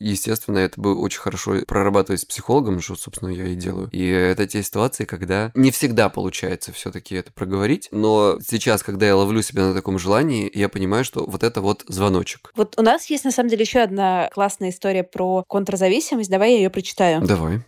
Естественно, 0.00 0.58
это 0.58 0.80
бы 0.80 0.98
очень 0.98 1.20
хорошо 1.20 1.60
прорабатывать 1.66 2.22
с 2.22 2.24
психологом, 2.24 2.80
что, 2.80 2.96
собственно, 2.96 3.30
я 3.30 3.46
и 3.46 3.54
делаю. 3.54 3.88
И 3.92 4.06
это 4.06 4.46
те 4.46 4.62
ситуации, 4.62 5.04
когда 5.04 5.52
не 5.54 5.70
всегда 5.70 6.08
получается 6.08 6.72
все-таки 6.72 7.14
это 7.14 7.32
проговорить, 7.32 7.88
но 7.92 8.38
сейчас, 8.44 8.82
когда 8.82 9.06
я 9.06 9.14
ловлю 9.14 9.42
себя 9.42 9.66
на 9.66 9.74
таком 9.74 9.98
желании, 9.98 10.50
я 10.52 10.68
понимаю, 10.68 11.04
что 11.04 11.24
вот 11.26 11.42
это 11.42 11.60
вот 11.60 11.84
звоночек. 11.86 12.50
Вот 12.56 12.78
у 12.78 12.82
нас 12.82 13.06
есть, 13.10 13.24
на 13.24 13.30
самом 13.30 13.50
деле, 13.50 13.62
еще 13.62 13.80
одна 13.80 14.30
классная 14.32 14.70
история 14.70 15.04
про 15.04 15.44
контрзависимость. 15.46 16.30
Давай 16.30 16.52
я 16.52 16.56
ее 16.56 16.70
прочитаю. 16.70 17.20
Давай. 17.20 17.60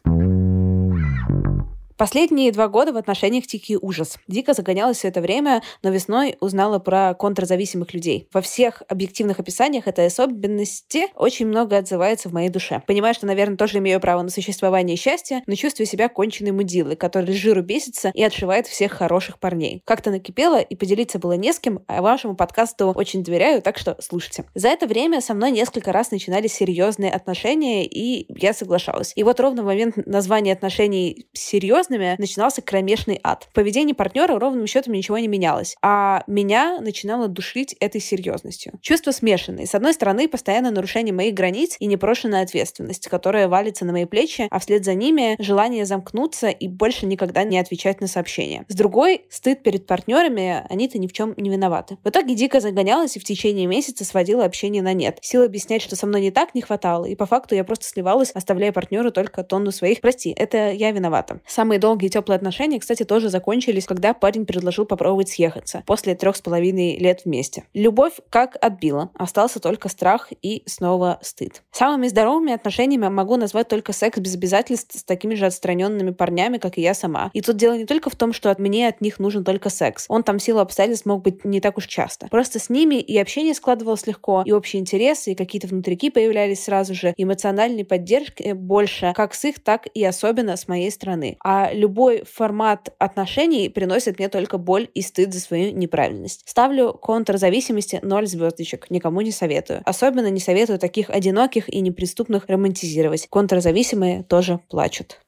Последние 2.02 2.50
два 2.50 2.66
года 2.66 2.92
в 2.92 2.96
отношениях 2.96 3.46
тихий 3.46 3.78
ужас. 3.80 4.18
Дико 4.26 4.54
загонялась 4.54 4.96
все 4.96 5.06
это 5.06 5.20
время, 5.20 5.62
но 5.84 5.90
весной 5.90 6.36
узнала 6.40 6.80
про 6.80 7.14
контрзависимых 7.14 7.94
людей. 7.94 8.26
Во 8.32 8.40
всех 8.40 8.82
объективных 8.88 9.38
описаниях 9.38 9.86
этой 9.86 10.06
особенности 10.06 11.04
очень 11.14 11.46
много 11.46 11.76
отзывается 11.76 12.28
в 12.28 12.32
моей 12.32 12.48
душе. 12.48 12.82
Понимаю, 12.88 13.14
что, 13.14 13.26
наверное, 13.26 13.56
тоже 13.56 13.78
имею 13.78 14.00
право 14.00 14.20
на 14.22 14.30
существование 14.30 14.96
и 14.96 14.98
счастье, 14.98 15.44
но 15.46 15.54
чувствую 15.54 15.86
себя 15.86 16.08
конченной 16.08 16.50
мудилой, 16.50 16.96
который 16.96 17.36
жиру 17.36 17.62
бесится 17.62 18.10
и 18.12 18.24
отшивает 18.24 18.66
всех 18.66 18.90
хороших 18.90 19.38
парней. 19.38 19.80
Как-то 19.84 20.10
накипело, 20.10 20.58
и 20.58 20.74
поделиться 20.74 21.20
было 21.20 21.34
не 21.34 21.52
с 21.52 21.60
кем, 21.60 21.84
а 21.86 22.02
вашему 22.02 22.34
подкасту 22.34 22.90
очень 22.90 23.22
доверяю, 23.22 23.62
так 23.62 23.78
что 23.78 23.96
слушайте. 24.00 24.44
За 24.56 24.66
это 24.66 24.88
время 24.88 25.20
со 25.20 25.34
мной 25.34 25.52
несколько 25.52 25.92
раз 25.92 26.10
начинались 26.10 26.54
серьезные 26.54 27.12
отношения, 27.12 27.86
и 27.86 28.26
я 28.28 28.54
соглашалась. 28.54 29.12
И 29.14 29.22
вот 29.22 29.38
ровно 29.38 29.62
в 29.62 29.66
момент 29.66 30.04
названия 30.04 30.52
отношений 30.52 31.28
серьезно 31.32 31.91
серьезными, 31.92 32.16
начинался 32.18 32.62
кромешный 32.62 33.20
ад. 33.22 33.48
В 33.50 33.54
поведении 33.54 33.92
партнера 33.92 34.38
ровным 34.38 34.66
счетом 34.66 34.94
ничего 34.94 35.18
не 35.18 35.28
менялось, 35.28 35.76
а 35.82 36.24
меня 36.26 36.80
начинало 36.80 37.28
душить 37.28 37.74
этой 37.80 38.00
серьезностью. 38.00 38.72
Чувства 38.80 39.10
смешанные. 39.12 39.66
С 39.66 39.74
одной 39.74 39.94
стороны, 39.94 40.28
постоянное 40.28 40.70
нарушение 40.70 41.12
моих 41.12 41.34
границ 41.34 41.76
и 41.78 41.86
непрошенная 41.86 42.42
ответственность, 42.42 43.08
которая 43.08 43.48
валится 43.48 43.84
на 43.84 43.92
мои 43.92 44.04
плечи, 44.04 44.46
а 44.50 44.58
вслед 44.58 44.84
за 44.84 44.94
ними 44.94 45.36
желание 45.38 45.84
замкнуться 45.84 46.48
и 46.48 46.68
больше 46.68 47.06
никогда 47.06 47.44
не 47.44 47.58
отвечать 47.58 48.00
на 48.00 48.06
сообщения. 48.06 48.64
С 48.68 48.74
другой, 48.74 49.26
стыд 49.30 49.62
перед 49.62 49.86
партнерами, 49.86 50.64
они-то 50.68 50.98
ни 50.98 51.06
в 51.06 51.12
чем 51.12 51.34
не 51.36 51.50
виноваты. 51.50 51.98
В 52.04 52.08
итоге 52.08 52.34
дико 52.34 52.60
загонялась 52.60 53.16
и 53.16 53.20
в 53.20 53.24
течение 53.24 53.66
месяца 53.66 54.04
сводила 54.04 54.44
общение 54.44 54.82
на 54.82 54.92
нет. 54.92 55.18
Сил 55.20 55.42
объяснять, 55.42 55.82
что 55.82 55.96
со 55.96 56.06
мной 56.06 56.20
не 56.22 56.30
так, 56.30 56.54
не 56.54 56.62
хватало, 56.62 57.04
и 57.04 57.14
по 57.14 57.26
факту 57.26 57.54
я 57.54 57.64
просто 57.64 57.86
сливалась, 57.86 58.30
оставляя 58.30 58.72
партнеру 58.72 59.10
только 59.10 59.42
тонну 59.42 59.70
своих 59.70 60.00
«прости, 60.00 60.34
это 60.36 60.70
я 60.70 60.90
виновата». 60.90 61.40
Самые 61.46 61.78
долгие 61.82 62.08
теплые 62.08 62.36
отношения, 62.36 62.80
кстати, 62.80 63.02
тоже 63.02 63.28
закончились, 63.28 63.86
когда 63.86 64.14
парень 64.14 64.46
предложил 64.46 64.86
попробовать 64.86 65.28
съехаться 65.28 65.82
после 65.84 66.14
трех 66.14 66.36
с 66.36 66.40
половиной 66.40 66.96
лет 66.96 67.22
вместе. 67.24 67.64
Любовь 67.74 68.14
как 68.30 68.56
отбила, 68.60 69.10
остался 69.14 69.60
только 69.60 69.88
страх 69.88 70.28
и 70.42 70.62
снова 70.66 71.18
стыд. 71.22 71.62
Самыми 71.72 72.06
здоровыми 72.06 72.52
отношениями 72.52 73.08
могу 73.08 73.36
назвать 73.36 73.68
только 73.68 73.92
секс 73.92 74.18
без 74.18 74.34
обязательств 74.34 74.98
с 74.98 75.04
такими 75.04 75.34
же 75.34 75.46
отстраненными 75.46 76.12
парнями, 76.12 76.58
как 76.58 76.78
и 76.78 76.80
я 76.80 76.94
сама. 76.94 77.30
И 77.32 77.40
тут 77.40 77.56
дело 77.56 77.76
не 77.76 77.84
только 77.84 78.08
в 78.10 78.16
том, 78.16 78.32
что 78.32 78.50
от 78.50 78.58
мне 78.60 78.86
от 78.88 79.00
них 79.00 79.18
нужен 79.18 79.44
только 79.44 79.68
секс. 79.68 80.06
Он 80.08 80.22
там 80.22 80.38
силу 80.38 80.60
обстоятельств 80.60 81.06
мог 81.06 81.22
быть 81.22 81.44
не 81.44 81.60
так 81.60 81.76
уж 81.78 81.86
часто. 81.86 82.28
Просто 82.28 82.58
с 82.58 82.70
ними 82.70 82.94
и 82.94 83.18
общение 83.18 83.54
складывалось 83.54 84.06
легко, 84.06 84.42
и 84.46 84.52
общие 84.52 84.80
интересы, 84.80 85.32
и 85.32 85.34
какие-то 85.34 85.66
внутрики 85.66 86.10
появлялись 86.10 86.64
сразу 86.64 86.94
же, 86.94 87.12
эмоциональной 87.16 87.84
поддержки 87.84 88.52
больше, 88.52 89.12
как 89.16 89.34
с 89.34 89.44
их, 89.44 89.62
так 89.62 89.88
и 89.92 90.04
особенно 90.04 90.56
с 90.56 90.68
моей 90.68 90.90
стороны. 90.90 91.36
А 91.42 91.61
любой 91.72 92.24
формат 92.24 92.94
отношений 92.98 93.68
приносит 93.68 94.18
мне 94.18 94.28
только 94.28 94.58
боль 94.58 94.88
и 94.94 95.02
стыд 95.02 95.32
за 95.32 95.40
свою 95.40 95.72
неправильность. 95.72 96.42
Ставлю 96.46 96.92
контрзависимости 96.92 98.00
0 98.02 98.26
звездочек, 98.26 98.90
никому 98.90 99.20
не 99.20 99.30
советую. 99.30 99.82
Особенно 99.84 100.28
не 100.30 100.40
советую 100.40 100.78
таких 100.78 101.10
одиноких 101.10 101.68
и 101.68 101.80
неприступных 101.80 102.46
романтизировать. 102.48 103.28
Контрзависимые 103.30 104.22
тоже 104.24 104.60
плачут. 104.68 105.18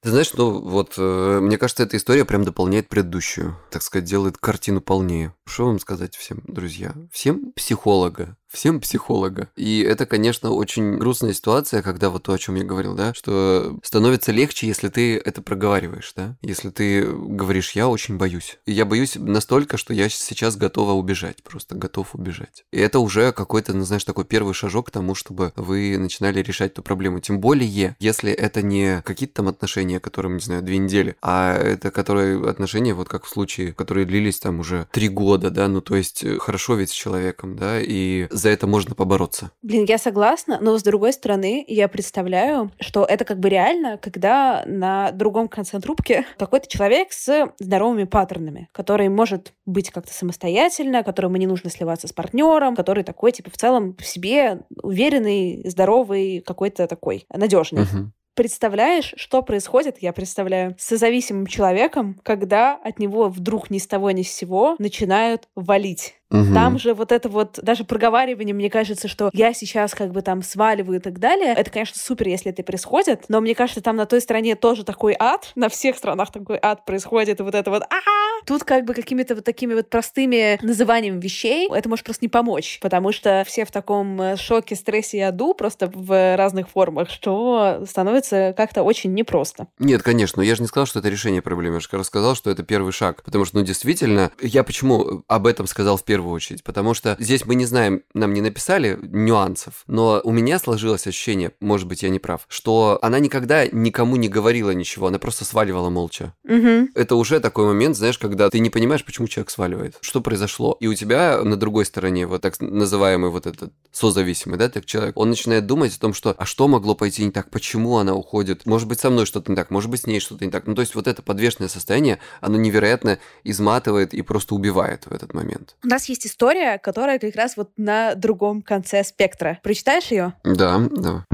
Ты 0.00 0.10
знаешь, 0.10 0.32
ну 0.34 0.60
вот, 0.60 0.94
э, 0.96 1.40
мне 1.40 1.58
кажется, 1.58 1.82
эта 1.82 1.96
история 1.96 2.24
прям 2.24 2.44
дополняет 2.44 2.88
предыдущую. 2.88 3.58
Так 3.70 3.82
сказать, 3.82 4.08
делает 4.08 4.38
картину 4.38 4.80
полнее. 4.80 5.34
Что 5.44 5.66
вам 5.66 5.80
сказать 5.80 6.16
всем, 6.16 6.40
друзья? 6.46 6.94
Всем 7.12 7.52
психолога 7.52 8.36
всем 8.48 8.80
психолога. 8.80 9.48
И 9.56 9.80
это, 9.80 10.06
конечно, 10.06 10.50
очень 10.50 10.96
грустная 10.96 11.32
ситуация, 11.32 11.82
когда 11.82 12.10
вот 12.10 12.24
то, 12.24 12.32
о 12.32 12.38
чем 12.38 12.54
я 12.56 12.64
говорил, 12.64 12.94
да, 12.94 13.14
что 13.14 13.78
становится 13.82 14.32
легче, 14.32 14.66
если 14.66 14.88
ты 14.88 15.16
это 15.16 15.42
проговариваешь, 15.42 16.12
да, 16.16 16.36
если 16.42 16.70
ты 16.70 17.06
говоришь, 17.06 17.72
я 17.72 17.88
очень 17.88 18.16
боюсь. 18.16 18.58
И 18.66 18.72
я 18.72 18.84
боюсь 18.84 19.16
настолько, 19.16 19.76
что 19.76 19.94
я 19.94 20.08
сейчас 20.08 20.56
готова 20.56 20.92
убежать, 20.92 21.42
просто 21.42 21.74
готов 21.74 22.14
убежать. 22.14 22.64
И 22.72 22.78
это 22.78 22.98
уже 23.00 23.32
какой-то, 23.32 23.74
ну, 23.74 23.84
знаешь, 23.84 24.04
такой 24.04 24.24
первый 24.24 24.54
шажок 24.54 24.88
к 24.88 24.90
тому, 24.90 25.14
чтобы 25.14 25.52
вы 25.56 25.96
начинали 25.98 26.42
решать 26.42 26.72
эту 26.72 26.82
проблему. 26.82 27.20
Тем 27.20 27.40
более, 27.40 27.96
если 27.98 28.32
это 28.32 28.62
не 28.62 29.02
какие-то 29.02 29.36
там 29.36 29.48
отношения, 29.48 30.00
которым, 30.00 30.34
не 30.34 30.42
знаю, 30.42 30.62
две 30.62 30.78
недели, 30.78 31.16
а 31.22 31.56
это 31.56 31.90
которые 31.90 32.48
отношения, 32.48 32.94
вот 32.94 33.08
как 33.08 33.24
в 33.24 33.28
случае, 33.28 33.72
которые 33.72 34.06
длились 34.06 34.38
там 34.38 34.60
уже 34.60 34.88
три 34.92 35.08
года, 35.08 35.50
да, 35.50 35.68
ну, 35.68 35.80
то 35.80 35.96
есть 35.96 36.24
э, 36.24 36.38
хорошо 36.38 36.74
ведь 36.74 36.90
с 36.90 36.92
человеком, 36.92 37.56
да, 37.56 37.80
и 37.80 38.26
за 38.38 38.50
это 38.50 38.66
можно 38.66 38.94
побороться. 38.94 39.50
Блин, 39.62 39.84
я 39.88 39.98
согласна, 39.98 40.58
но 40.60 40.78
с 40.78 40.82
другой 40.82 41.12
стороны, 41.12 41.64
я 41.68 41.88
представляю, 41.88 42.70
что 42.80 43.04
это 43.04 43.24
как 43.24 43.38
бы 43.38 43.48
реально, 43.48 43.98
когда 43.98 44.64
на 44.66 45.10
другом 45.12 45.48
конце 45.48 45.78
трубки 45.80 46.24
какой-то 46.38 46.68
человек 46.68 47.12
с 47.12 47.52
здоровыми 47.58 48.04
паттернами, 48.04 48.68
который 48.72 49.08
может 49.08 49.52
быть 49.66 49.90
как-то 49.90 50.12
самостоятельно, 50.12 51.02
которому 51.02 51.36
не 51.36 51.46
нужно 51.46 51.70
сливаться 51.70 52.08
с 52.08 52.12
партнером, 52.12 52.76
который 52.76 53.04
такой, 53.04 53.32
типа, 53.32 53.50
в 53.50 53.56
целом 53.56 53.96
в 53.98 54.06
себе 54.06 54.60
уверенный, 54.82 55.62
здоровый, 55.68 56.40
какой-то 56.40 56.86
такой 56.86 57.26
надежный. 57.32 57.82
Угу. 57.82 58.12
Представляешь, 58.38 59.14
что 59.16 59.42
происходит, 59.42 59.96
я 60.00 60.12
представляю, 60.12 60.76
с 60.78 60.96
зависимым 60.96 61.48
человеком, 61.48 62.20
когда 62.22 62.76
от 62.76 63.00
него 63.00 63.28
вдруг 63.28 63.68
ни 63.68 63.78
с 63.78 63.88
того 63.88 64.12
ни 64.12 64.22
с 64.22 64.30
сего 64.30 64.76
начинают 64.78 65.48
валить 65.56 66.17
Угу. 66.30 66.54
Там 66.54 66.78
же 66.78 66.94
вот 66.94 67.12
это 67.12 67.28
вот, 67.28 67.58
даже 67.62 67.84
проговаривание, 67.84 68.54
мне 68.54 68.70
кажется, 68.70 69.08
что 69.08 69.30
я 69.32 69.52
сейчас 69.54 69.94
как 69.94 70.12
бы 70.12 70.22
там 70.22 70.42
сваливаю 70.42 70.98
и 70.98 71.02
так 71.02 71.18
далее. 71.18 71.54
Это, 71.54 71.70
конечно, 71.70 71.98
супер, 71.98 72.28
если 72.28 72.50
это 72.52 72.62
происходит, 72.62 73.24
но 73.28 73.40
мне 73.40 73.54
кажется, 73.54 73.80
там 73.80 73.96
на 73.96 74.06
той 74.06 74.20
стороне 74.20 74.54
тоже 74.54 74.84
такой 74.84 75.16
ад, 75.18 75.52
на 75.54 75.68
всех 75.68 75.96
странах 75.96 76.30
такой 76.32 76.58
ад 76.60 76.84
происходит, 76.84 77.40
и 77.40 77.42
вот 77.42 77.54
это 77.54 77.70
вот 77.70 77.82
а 77.82 78.18
Тут 78.48 78.64
как 78.64 78.84
бы 78.84 78.94
какими-то 78.94 79.34
вот 79.34 79.44
такими 79.44 79.74
вот 79.74 79.90
простыми 79.90 80.58
называниями 80.62 81.20
вещей 81.20 81.68
это 81.70 81.88
может 81.88 82.04
просто 82.04 82.24
не 82.24 82.28
помочь, 82.28 82.78
потому 82.80 83.12
что 83.12 83.44
все 83.46 83.64
в 83.64 83.70
таком 83.70 84.20
э, 84.20 84.36
шоке, 84.36 84.74
стрессе 84.74 85.18
и 85.18 85.20
аду 85.20 85.52
просто 85.52 85.90
в 85.92 86.36
разных 86.36 86.70
формах, 86.70 87.10
что 87.10 87.84
становится 87.86 88.54
как-то 88.56 88.82
очень 88.82 89.12
непросто. 89.12 89.66
Нет, 89.78 90.02
конечно, 90.02 90.40
я 90.40 90.54
же 90.54 90.62
не 90.62 90.68
сказал, 90.68 90.86
что 90.86 91.00
это 91.00 91.08
решение 91.08 91.42
проблемы, 91.42 91.74
я 91.74 91.80
же 91.80 91.88
рассказал, 91.92 92.34
что 92.34 92.50
это 92.50 92.62
первый 92.62 92.92
шаг, 92.92 93.22
потому 93.22 93.44
что, 93.44 93.58
ну, 93.58 93.64
действительно, 93.64 94.30
я 94.40 94.64
почему 94.64 95.24
об 95.26 95.46
этом 95.46 95.66
сказал 95.66 95.96
в 95.96 96.04
первую 96.04 96.17
первую 96.18 96.34
очередь, 96.34 96.64
потому 96.64 96.94
что 96.94 97.16
здесь 97.20 97.46
мы 97.46 97.54
не 97.54 97.64
знаем, 97.64 98.02
нам 98.12 98.34
не 98.34 98.40
написали 98.40 98.98
нюансов, 99.02 99.84
но 99.86 100.20
у 100.24 100.32
меня 100.32 100.58
сложилось 100.58 101.06
ощущение, 101.06 101.52
может 101.60 101.86
быть, 101.86 102.02
я 102.02 102.08
не 102.08 102.18
прав, 102.18 102.44
что 102.48 102.98
она 103.02 103.20
никогда 103.20 103.68
никому 103.68 104.16
не 104.16 104.28
говорила 104.28 104.72
ничего, 104.72 105.06
она 105.06 105.20
просто 105.20 105.44
сваливала 105.44 105.90
молча. 105.90 106.34
Угу. 106.42 106.88
Это 106.96 107.14
уже 107.14 107.38
такой 107.38 107.66
момент, 107.66 107.96
знаешь, 107.96 108.18
когда 108.18 108.50
ты 108.50 108.58
не 108.58 108.68
понимаешь, 108.68 109.04
почему 109.04 109.28
человек 109.28 109.50
сваливает, 109.50 109.98
что 110.00 110.20
произошло. 110.20 110.76
И 110.80 110.88
у 110.88 110.94
тебя 110.94 111.40
на 111.44 111.56
другой 111.56 111.84
стороне 111.84 112.26
вот 112.26 112.42
так 112.42 112.60
называемый 112.60 113.30
вот 113.30 113.46
этот 113.46 113.72
созависимый, 113.92 114.58
да, 114.58 114.68
так 114.68 114.86
человек, 114.86 115.16
он 115.16 115.30
начинает 115.30 115.66
думать 115.66 115.94
о 115.94 116.00
том, 116.00 116.14
что, 116.14 116.34
а 116.36 116.44
что 116.46 116.66
могло 116.66 116.96
пойти 116.96 117.24
не 117.24 117.30
так, 117.30 117.48
почему 117.50 117.98
она 117.98 118.16
уходит, 118.16 118.66
может 118.66 118.88
быть, 118.88 118.98
со 118.98 119.08
мной 119.08 119.24
что-то 119.24 119.52
не 119.52 119.56
так, 119.56 119.70
может 119.70 119.88
быть, 119.88 120.00
с 120.00 120.06
ней 120.06 120.18
что-то 120.18 120.44
не 120.44 120.50
так. 120.50 120.66
Ну, 120.66 120.74
то 120.74 120.80
есть 120.80 120.96
вот 120.96 121.06
это 121.06 121.22
подвешенное 121.22 121.68
состояние, 121.68 122.18
оно 122.40 122.56
невероятно 122.56 123.20
изматывает 123.44 124.14
и 124.14 124.22
просто 124.22 124.56
убивает 124.56 125.06
в 125.06 125.12
этот 125.12 125.32
момент. 125.32 125.76
У 125.84 125.86
нас 125.86 126.07
есть 126.08 126.26
история, 126.26 126.78
которая 126.78 127.18
как 127.18 127.34
раз 127.36 127.56
вот 127.56 127.70
на 127.76 128.14
другом 128.14 128.62
конце 128.62 129.04
спектра. 129.04 129.58
Прочитаешь 129.62 130.06
ее? 130.06 130.34
Да, 130.44 130.80
да. 130.90 131.24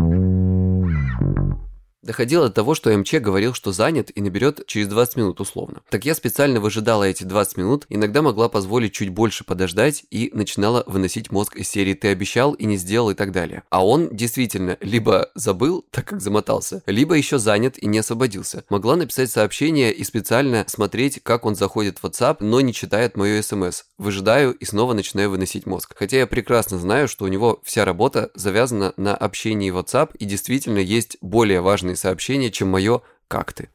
Доходило 2.05 2.49
до 2.49 2.53
того, 2.53 2.75
что 2.75 2.95
МЧ 2.95 3.15
говорил, 3.15 3.55
что 3.55 3.73
занят 3.73 4.11
и 4.15 4.21
наберет 4.21 4.67
через 4.67 4.89
20 4.89 5.17
минут 5.17 5.41
условно. 5.41 5.81
Так 5.89 6.05
я 6.05 6.15
специально 6.15 6.61
выжидала 6.61 7.05
эти 7.05 7.25
20 7.25 7.57
минут, 7.57 7.87
иногда 7.89 8.21
могла 8.21 8.51
позволить 8.51 8.93
чуть 8.93 9.09
больше 9.09 9.43
подождать 9.43 10.05
и 10.11 10.31
начинала 10.35 10.85
выносить 10.87 11.33
мозг 11.33 11.57
из 11.57 11.67
серии 11.69 11.95
«ты 11.95 12.09
обещал 12.09 12.53
и 12.53 12.67
не 12.67 12.77
сделал» 12.77 13.11
и 13.11 13.15
так 13.15 13.33
далее. 13.33 13.63
А 13.71 13.87
он 13.87 14.15
действительно 14.15 14.77
либо 14.81 15.31
забыл, 15.35 15.83
так 15.91 16.05
как 16.05 16.21
замотался, 16.21 16.83
либо 16.85 17.15
еще 17.15 17.39
занят 17.39 17.79
и 17.79 17.87
не 17.87 18.01
освободился. 18.01 18.65
Могла 18.69 18.97
написать 18.97 19.31
сообщение 19.31 19.91
и 19.91 20.05
специально 20.05 20.67
смотреть, 20.69 21.21
как 21.23 21.47
он 21.47 21.55
заходит 21.55 21.99
в 21.99 22.05
WhatsApp, 22.05 22.37
но 22.41 22.61
не 22.61 22.75
читает 22.75 23.17
мое 23.17 23.41
смс. 23.41 23.85
Выжидаю 23.97 24.53
и 24.53 24.65
снова 24.67 24.93
начинаю 24.93 25.31
выносить 25.31 25.65
мозг. 25.65 25.95
Хотя 25.97 26.19
я 26.19 26.27
прекрасно 26.27 26.79
знаю, 26.79 27.09
что 27.09 27.25
у 27.25 27.29
него 27.29 27.63
вся 27.65 27.87
работа 27.87 28.31
завязана 28.35 28.93
на 28.99 29.17
общении 29.17 29.71
в 29.71 29.79
WhatsApp 29.79 30.11
и 30.19 30.27
действительно 30.27 30.81
есть 30.81 31.17
более 31.23 31.63
важные 31.63 31.94
личные 31.95 31.97
сообщения, 31.97 32.51
чем 32.51 32.69
мое 32.69 33.01
«как 33.29 33.53
ты?». 33.53 33.69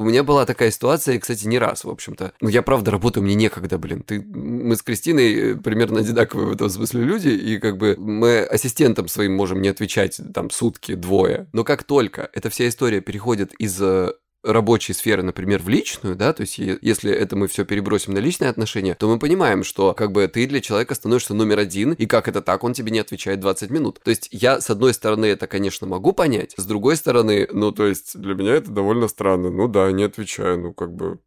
У 0.00 0.04
меня 0.04 0.22
была 0.22 0.46
такая 0.46 0.70
ситуация, 0.70 1.18
кстати, 1.18 1.44
не 1.46 1.58
раз, 1.58 1.82
в 1.84 1.90
общем-то. 1.90 2.32
Ну, 2.40 2.48
я 2.48 2.62
правда 2.62 2.92
работаю, 2.92 3.24
мне 3.24 3.34
некогда, 3.34 3.78
блин. 3.78 4.04
Ты, 4.04 4.20
мы 4.20 4.76
с 4.76 4.82
Кристиной 4.82 5.34
э, 5.34 5.54
примерно 5.56 6.00
одинаковые 6.00 6.46
в 6.46 6.52
этом 6.52 6.70
смысле 6.70 7.02
люди, 7.02 7.28
и 7.28 7.58
как 7.58 7.78
бы 7.78 7.96
мы 7.98 8.42
ассистентам 8.42 9.08
своим 9.08 9.34
можем 9.34 9.60
не 9.60 9.68
отвечать 9.68 10.20
там 10.32 10.50
сутки, 10.50 10.94
двое. 10.94 11.48
Но 11.52 11.64
как 11.64 11.82
только 11.82 12.30
эта 12.32 12.48
вся 12.48 12.68
история 12.68 13.00
переходит 13.00 13.52
из 13.58 13.82
э, 13.82 14.12
рабочей 14.42 14.92
сферы, 14.92 15.22
например, 15.22 15.60
в 15.62 15.68
личную, 15.68 16.16
да, 16.16 16.32
то 16.32 16.42
есть 16.42 16.58
если 16.58 17.12
это 17.12 17.36
мы 17.36 17.48
все 17.48 17.64
перебросим 17.64 18.14
на 18.14 18.18
личные 18.18 18.50
отношения, 18.50 18.94
то 18.94 19.08
мы 19.08 19.18
понимаем, 19.18 19.64
что 19.64 19.94
как 19.94 20.12
бы 20.12 20.26
ты 20.28 20.46
для 20.46 20.60
человека 20.60 20.94
становишься 20.94 21.34
номер 21.34 21.58
один, 21.58 21.92
и 21.92 22.06
как 22.06 22.28
это 22.28 22.40
так, 22.40 22.64
он 22.64 22.72
тебе 22.72 22.90
не 22.90 23.00
отвечает 23.00 23.40
20 23.40 23.70
минут. 23.70 24.00
То 24.02 24.10
есть 24.10 24.28
я, 24.30 24.60
с 24.60 24.70
одной 24.70 24.94
стороны, 24.94 25.26
это, 25.26 25.46
конечно, 25.46 25.86
могу 25.86 26.12
понять, 26.12 26.54
с 26.56 26.64
другой 26.64 26.96
стороны, 26.96 27.48
ну, 27.52 27.72
то 27.72 27.86
есть 27.86 28.18
для 28.18 28.34
меня 28.34 28.54
это 28.54 28.70
довольно 28.70 29.08
странно. 29.08 29.50
Ну 29.50 29.68
да, 29.68 29.90
не 29.92 30.04
отвечаю, 30.04 30.58
ну, 30.58 30.72
как 30.72 30.94
бы 30.94 31.18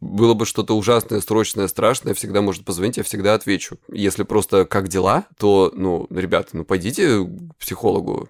было 0.00 0.32
бы 0.34 0.46
что-то 0.46 0.76
ужасное, 0.76 1.20
срочное, 1.20 1.68
страшное, 1.68 2.14
всегда 2.14 2.40
может 2.40 2.64
позвонить, 2.64 2.96
я 2.96 3.02
всегда 3.02 3.34
отвечу. 3.34 3.76
Если 3.92 4.22
просто 4.22 4.64
как 4.64 4.88
дела, 4.88 5.26
то, 5.38 5.70
ну, 5.74 6.06
ребята, 6.10 6.50
ну, 6.54 6.64
пойдите 6.64 7.22
к 7.22 7.56
психологу. 7.58 8.28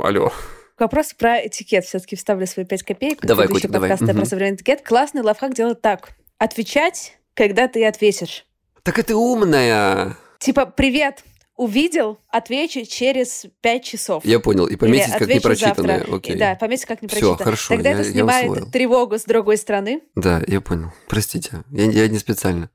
Алло. 0.00 0.32
Вопрос 0.78 1.14
про 1.14 1.46
этикет. 1.46 1.84
Все-таки 1.84 2.16
вставлю 2.16 2.46
свои 2.46 2.64
пять 2.64 2.82
копеек. 2.82 3.20
Давай, 3.20 3.48
Котик, 3.48 3.70
давай. 3.70 3.90
Подкаста 3.90 4.12
угу. 4.12 4.20
про 4.20 4.26
современный 4.26 4.56
этикет. 4.56 4.82
Классный 4.82 5.22
лайфхак 5.22 5.54
делает 5.54 5.80
так. 5.80 6.10
Отвечать, 6.38 7.18
когда 7.34 7.68
ты 7.68 7.84
ответишь. 7.84 8.46
Так 8.82 8.98
это 8.98 9.16
умная. 9.16 10.16
Типа, 10.38 10.66
привет, 10.66 11.22
увидел, 11.56 12.18
отвечу 12.28 12.84
через 12.84 13.46
пять 13.60 13.84
часов. 13.84 14.24
Я 14.24 14.40
понял. 14.40 14.66
И 14.66 14.76
пометить 14.76 15.12
как 15.12 15.28
непрочитанное. 15.28 15.98
Завтра. 15.98 16.16
Окей. 16.16 16.36
Да, 16.36 16.54
пометить 16.56 16.86
как 16.86 17.02
непрочитанное. 17.02 17.36
Все, 17.36 17.44
хорошо. 17.44 17.74
Тогда 17.74 17.90
я, 17.90 17.94
это 18.00 18.10
снимает 18.10 18.56
я 18.56 18.64
тревогу 18.66 19.18
с 19.18 19.24
другой 19.24 19.56
стороны. 19.56 20.02
Да, 20.16 20.42
я 20.46 20.60
понял. 20.60 20.92
Простите, 21.08 21.62
я, 21.70 21.84
я 21.84 22.08
не 22.08 22.18
специально. 22.18 22.70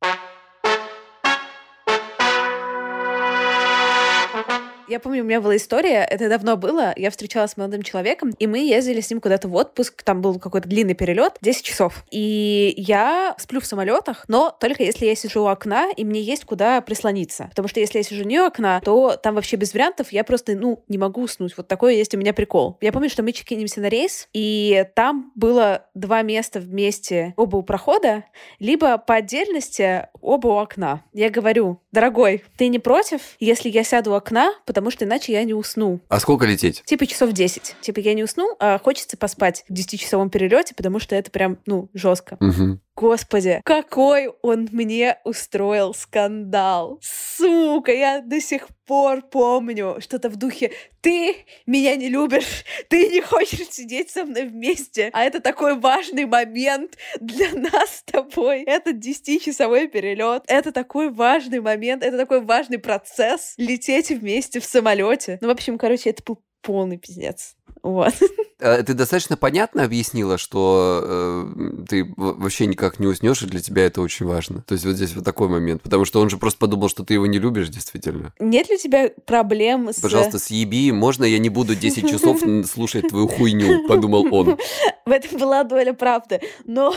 Я 4.87 5.01
помню, 5.01 5.21
у 5.21 5.25
меня 5.25 5.41
была 5.41 5.57
история, 5.57 6.07
это 6.09 6.29
давно 6.29 6.55
было, 6.55 6.93
я 6.95 7.11
встречалась 7.11 7.51
с 7.51 7.57
молодым 7.57 7.81
человеком, 7.81 8.29
и 8.39 8.47
мы 8.47 8.59
ездили 8.59 9.01
с 9.01 9.09
ним 9.09 9.19
куда-то 9.19 9.49
в 9.49 9.55
отпуск, 9.55 10.01
там 10.01 10.21
был 10.21 10.39
какой-то 10.39 10.69
длинный 10.69 10.93
перелет, 10.93 11.33
10 11.41 11.61
часов. 11.61 12.05
И 12.09 12.73
я 12.77 13.35
сплю 13.37 13.59
в 13.59 13.65
самолетах, 13.65 14.23
но 14.29 14.55
только 14.57 14.83
если 14.83 15.05
я 15.05 15.15
сижу 15.15 15.43
у 15.43 15.47
окна, 15.47 15.91
и 15.91 16.05
мне 16.05 16.21
есть 16.21 16.45
куда 16.45 16.79
прислониться. 16.79 17.47
Потому 17.49 17.67
что 17.67 17.81
если 17.81 17.97
я 17.97 18.03
сижу 18.03 18.23
не 18.23 18.39
у 18.39 18.45
окна, 18.45 18.79
то 18.79 19.17
там 19.21 19.35
вообще 19.35 19.57
без 19.57 19.73
вариантов, 19.73 20.13
я 20.13 20.23
просто, 20.23 20.55
ну, 20.55 20.81
не 20.87 20.97
могу 20.97 21.23
уснуть. 21.23 21.57
Вот 21.57 21.67
такой 21.67 21.97
есть 21.97 22.15
у 22.15 22.17
меня 22.17 22.33
прикол. 22.33 22.77
Я 22.79 22.93
помню, 22.93 23.09
что 23.09 23.23
мы 23.23 23.33
чекинимся 23.33 23.81
на 23.81 23.89
рейс, 23.89 24.29
и 24.31 24.85
там 24.95 25.33
было 25.35 25.85
два 25.95 26.21
места 26.21 26.61
вместе, 26.61 27.33
оба 27.35 27.57
у 27.57 27.61
прохода, 27.61 28.23
либо 28.59 28.97
по 28.97 29.15
отдельности 29.15 30.07
оба 30.21 30.47
у 30.47 30.57
окна. 30.59 31.03
Я 31.11 31.29
говорю, 31.29 31.81
дорогой, 31.91 32.45
ты 32.57 32.69
не 32.69 32.79
против, 32.79 33.19
если 33.41 33.67
я 33.69 33.83
сяду 33.83 34.11
у 34.11 34.13
окна, 34.13 34.53
потому 34.65 34.76
что 34.91 35.05
иначе 35.05 35.33
я 35.33 35.43
не 35.43 35.53
усну. 35.53 35.99
А 36.09 36.19
сколько 36.19 36.45
лететь? 36.45 36.83
Типа 36.85 37.05
часов 37.05 37.31
10. 37.31 37.77
Типа 37.81 37.99
я 37.99 38.13
не 38.13 38.23
усну, 38.23 38.55
а 38.59 38.79
хочется 38.79 39.17
поспать 39.17 39.65
в 39.67 39.73
10-часовом 39.73 40.29
перелете, 40.29 40.75
потому 40.75 40.99
что 40.99 41.15
это 41.15 41.31
прям, 41.31 41.57
ну, 41.65 41.89
жестко. 41.93 42.37
Угу. 42.39 42.79
Господи, 42.97 43.61
какой 43.63 44.29
он 44.41 44.69
мне 44.71 45.19
устроил 45.23 45.93
скандал. 45.93 46.99
Сука, 47.03 47.93
я 47.93 48.21
до 48.21 48.41
сих 48.41 48.69
пор 48.87 49.21
помню 49.21 49.97
что-то 49.99 50.29
в 50.29 50.35
духе 50.35 50.71
«Ты 51.01 51.35
меня 51.67 51.95
не 51.95 52.09
любишь, 52.09 52.65
ты 52.89 53.09
не 53.09 53.21
хочешь 53.21 53.69
сидеть 53.69 54.09
со 54.09 54.25
мной 54.25 54.45
вместе, 54.45 55.11
а 55.13 55.23
это 55.25 55.41
такой 55.41 55.77
важный 55.77 56.25
момент 56.25 56.97
для 57.21 57.51
нас 57.53 57.97
с 57.97 58.03
тобой. 58.03 58.63
Это 58.63 58.89
10-часовой 58.91 59.89
перелет, 59.89 60.41
это 60.47 60.71
такой 60.71 61.11
важный 61.11 61.59
момент, 61.59 62.03
это 62.03 62.17
такой 62.17 62.41
важный 62.41 62.79
процесс 62.79 63.53
лететь 63.57 64.09
вместе 64.09 64.59
в 64.59 64.65
самолете. 64.65 65.37
Ну, 65.39 65.49
в 65.49 65.51
общем, 65.51 65.77
короче, 65.77 66.09
это 66.09 66.23
был 66.23 66.41
полный 66.63 66.97
пиздец. 66.97 67.56
Вот. 67.87 68.13
А 68.59 68.81
ты 68.81 68.95
достаточно 68.95 69.37
понятно 69.37 69.83
объяснила, 69.83 70.39
что 70.39 71.03
э, 71.03 71.83
ты 71.87 72.11
вообще 72.17 72.65
никак 72.65 72.99
не 72.99 73.05
уснешь, 73.05 73.43
и 73.43 73.45
для 73.45 73.59
тебя 73.59 73.85
это 73.85 74.01
очень 74.01 74.25
важно. 74.25 74.63
То 74.63 74.73
есть 74.73 74.83
вот 74.83 74.95
здесь 74.95 75.13
вот 75.13 75.23
такой 75.23 75.47
момент. 75.47 75.83
Потому 75.83 76.05
что 76.05 76.19
он 76.19 76.31
же 76.31 76.37
просто 76.37 76.57
подумал, 76.57 76.89
что 76.89 77.05
ты 77.05 77.13
его 77.13 77.27
не 77.27 77.37
любишь, 77.37 77.69
действительно. 77.69 78.33
Нет 78.39 78.67
ли 78.67 78.77
у 78.77 78.79
тебя 78.79 79.11
проблем 79.27 79.89
с... 79.89 79.99
Пожалуйста, 79.99 80.39
съеби, 80.39 80.91
можно 80.91 81.23
я 81.23 81.37
не 81.37 81.49
буду 81.49 81.75
10 81.75 82.09
часов 82.09 82.41
слушать 82.67 83.09
твою 83.09 83.27
хуйню, 83.27 83.87
подумал 83.87 84.27
он. 84.33 84.57
В 85.05 85.11
этом 85.11 85.37
была 85.37 85.63
доля 85.63 85.93
правды. 85.93 86.41
Но... 86.65 86.95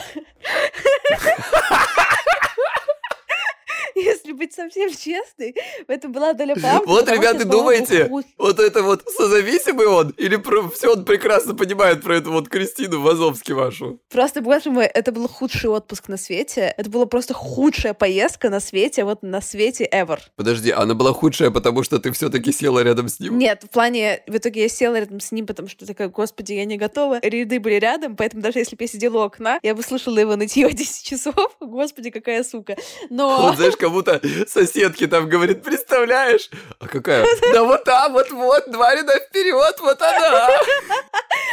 Если 3.95 4.33
быть 4.33 4.53
совсем 4.53 4.91
честной, 4.91 5.55
это 5.87 6.09
была 6.09 6.33
доля 6.33 6.55
правды. 6.55 6.87
Вот, 6.87 7.09
ребята, 7.09 7.45
думаете, 7.45 8.11
вот 8.39 8.59
это 8.59 8.83
вот 8.83 9.05
созависимый 9.09 9.87
он? 9.87 10.11
Или 10.17 10.37
про, 10.37 10.69
все 10.69 10.93
он 10.93 11.05
прекрасно 11.05 11.55
понимает 11.55 12.03
про 12.03 12.17
эту 12.17 12.33
вот 12.33 12.49
Кристину 12.49 13.01
Вазовски 13.01 13.53
вашу? 13.53 14.01
Просто, 14.09 14.41
боже 14.41 14.71
мой, 14.71 14.87
это 14.87 15.13
был 15.13 15.29
худший 15.29 15.71
отпуск 15.71 16.09
на 16.09 16.17
свете. 16.17 16.75
Это 16.77 16.91
была 16.91 17.07
просто 17.07 17.35
худшая 17.35 17.95
поездка 17.95 18.51
на 18.51 18.61
свете, 18.61 19.05
вот 19.05 19.23
на 19.23 19.41
свете 19.41 19.89
ever. 19.93 20.19
Подожди, 20.37 20.71
она 20.71 20.95
была 20.95 21.13
худшая, 21.13 21.51
потому 21.51 21.83
что 21.83 21.99
ты 21.99 22.13
все-таки 22.13 22.53
села 22.53 22.83
рядом 22.83 23.09
с 23.09 23.21
ним? 23.21 23.39
Нет, 23.39 23.65
в 23.65 23.71
плане, 23.71 24.23
в 24.27 24.37
итоге 24.37 24.63
я 24.63 24.69
села 24.69 24.99
рядом 24.99 25.21
с 25.21 25.33
ним, 25.33 25.47
потому 25.47 25.69
что 25.69 25.87
такая, 25.87 26.09
господи, 26.09 26.53
я 26.53 26.65
не 26.65 26.77
готова. 26.77 27.21
Ряды 27.23 27.61
были 27.61 27.75
рядом, 27.75 28.17
поэтому 28.17 28.43
даже 28.43 28.59
если 28.59 28.77
бы 28.77 28.85
я 28.85 28.89
сидела 28.89 29.19
у 29.19 29.21
окна, 29.23 29.59
я 29.63 29.75
бы 29.75 29.83
слышала 29.83 30.19
его 30.19 30.37
нытье 30.37 30.71
10 30.73 31.05
часов. 31.05 31.57
Господи, 31.61 32.11
какая 32.11 32.45
сука. 32.45 32.77
Но... 33.09 33.43
Вот 33.43 33.57
знаешь, 33.57 33.77
как 33.81 33.91
будто 33.91 34.21
соседки 34.47 35.07
там 35.07 35.29
говорит, 35.29 35.63
представляешь? 35.63 36.51
А 36.79 36.87
какая? 36.87 37.27
Да 37.53 37.65
вот 37.65 37.85
там, 37.85 38.13
вот, 38.13 38.31
вот, 38.31 38.71
два 38.71 38.95
ряда 38.95 39.19
вперед, 39.19 39.77
вот 39.81 40.01
она. 40.01 40.51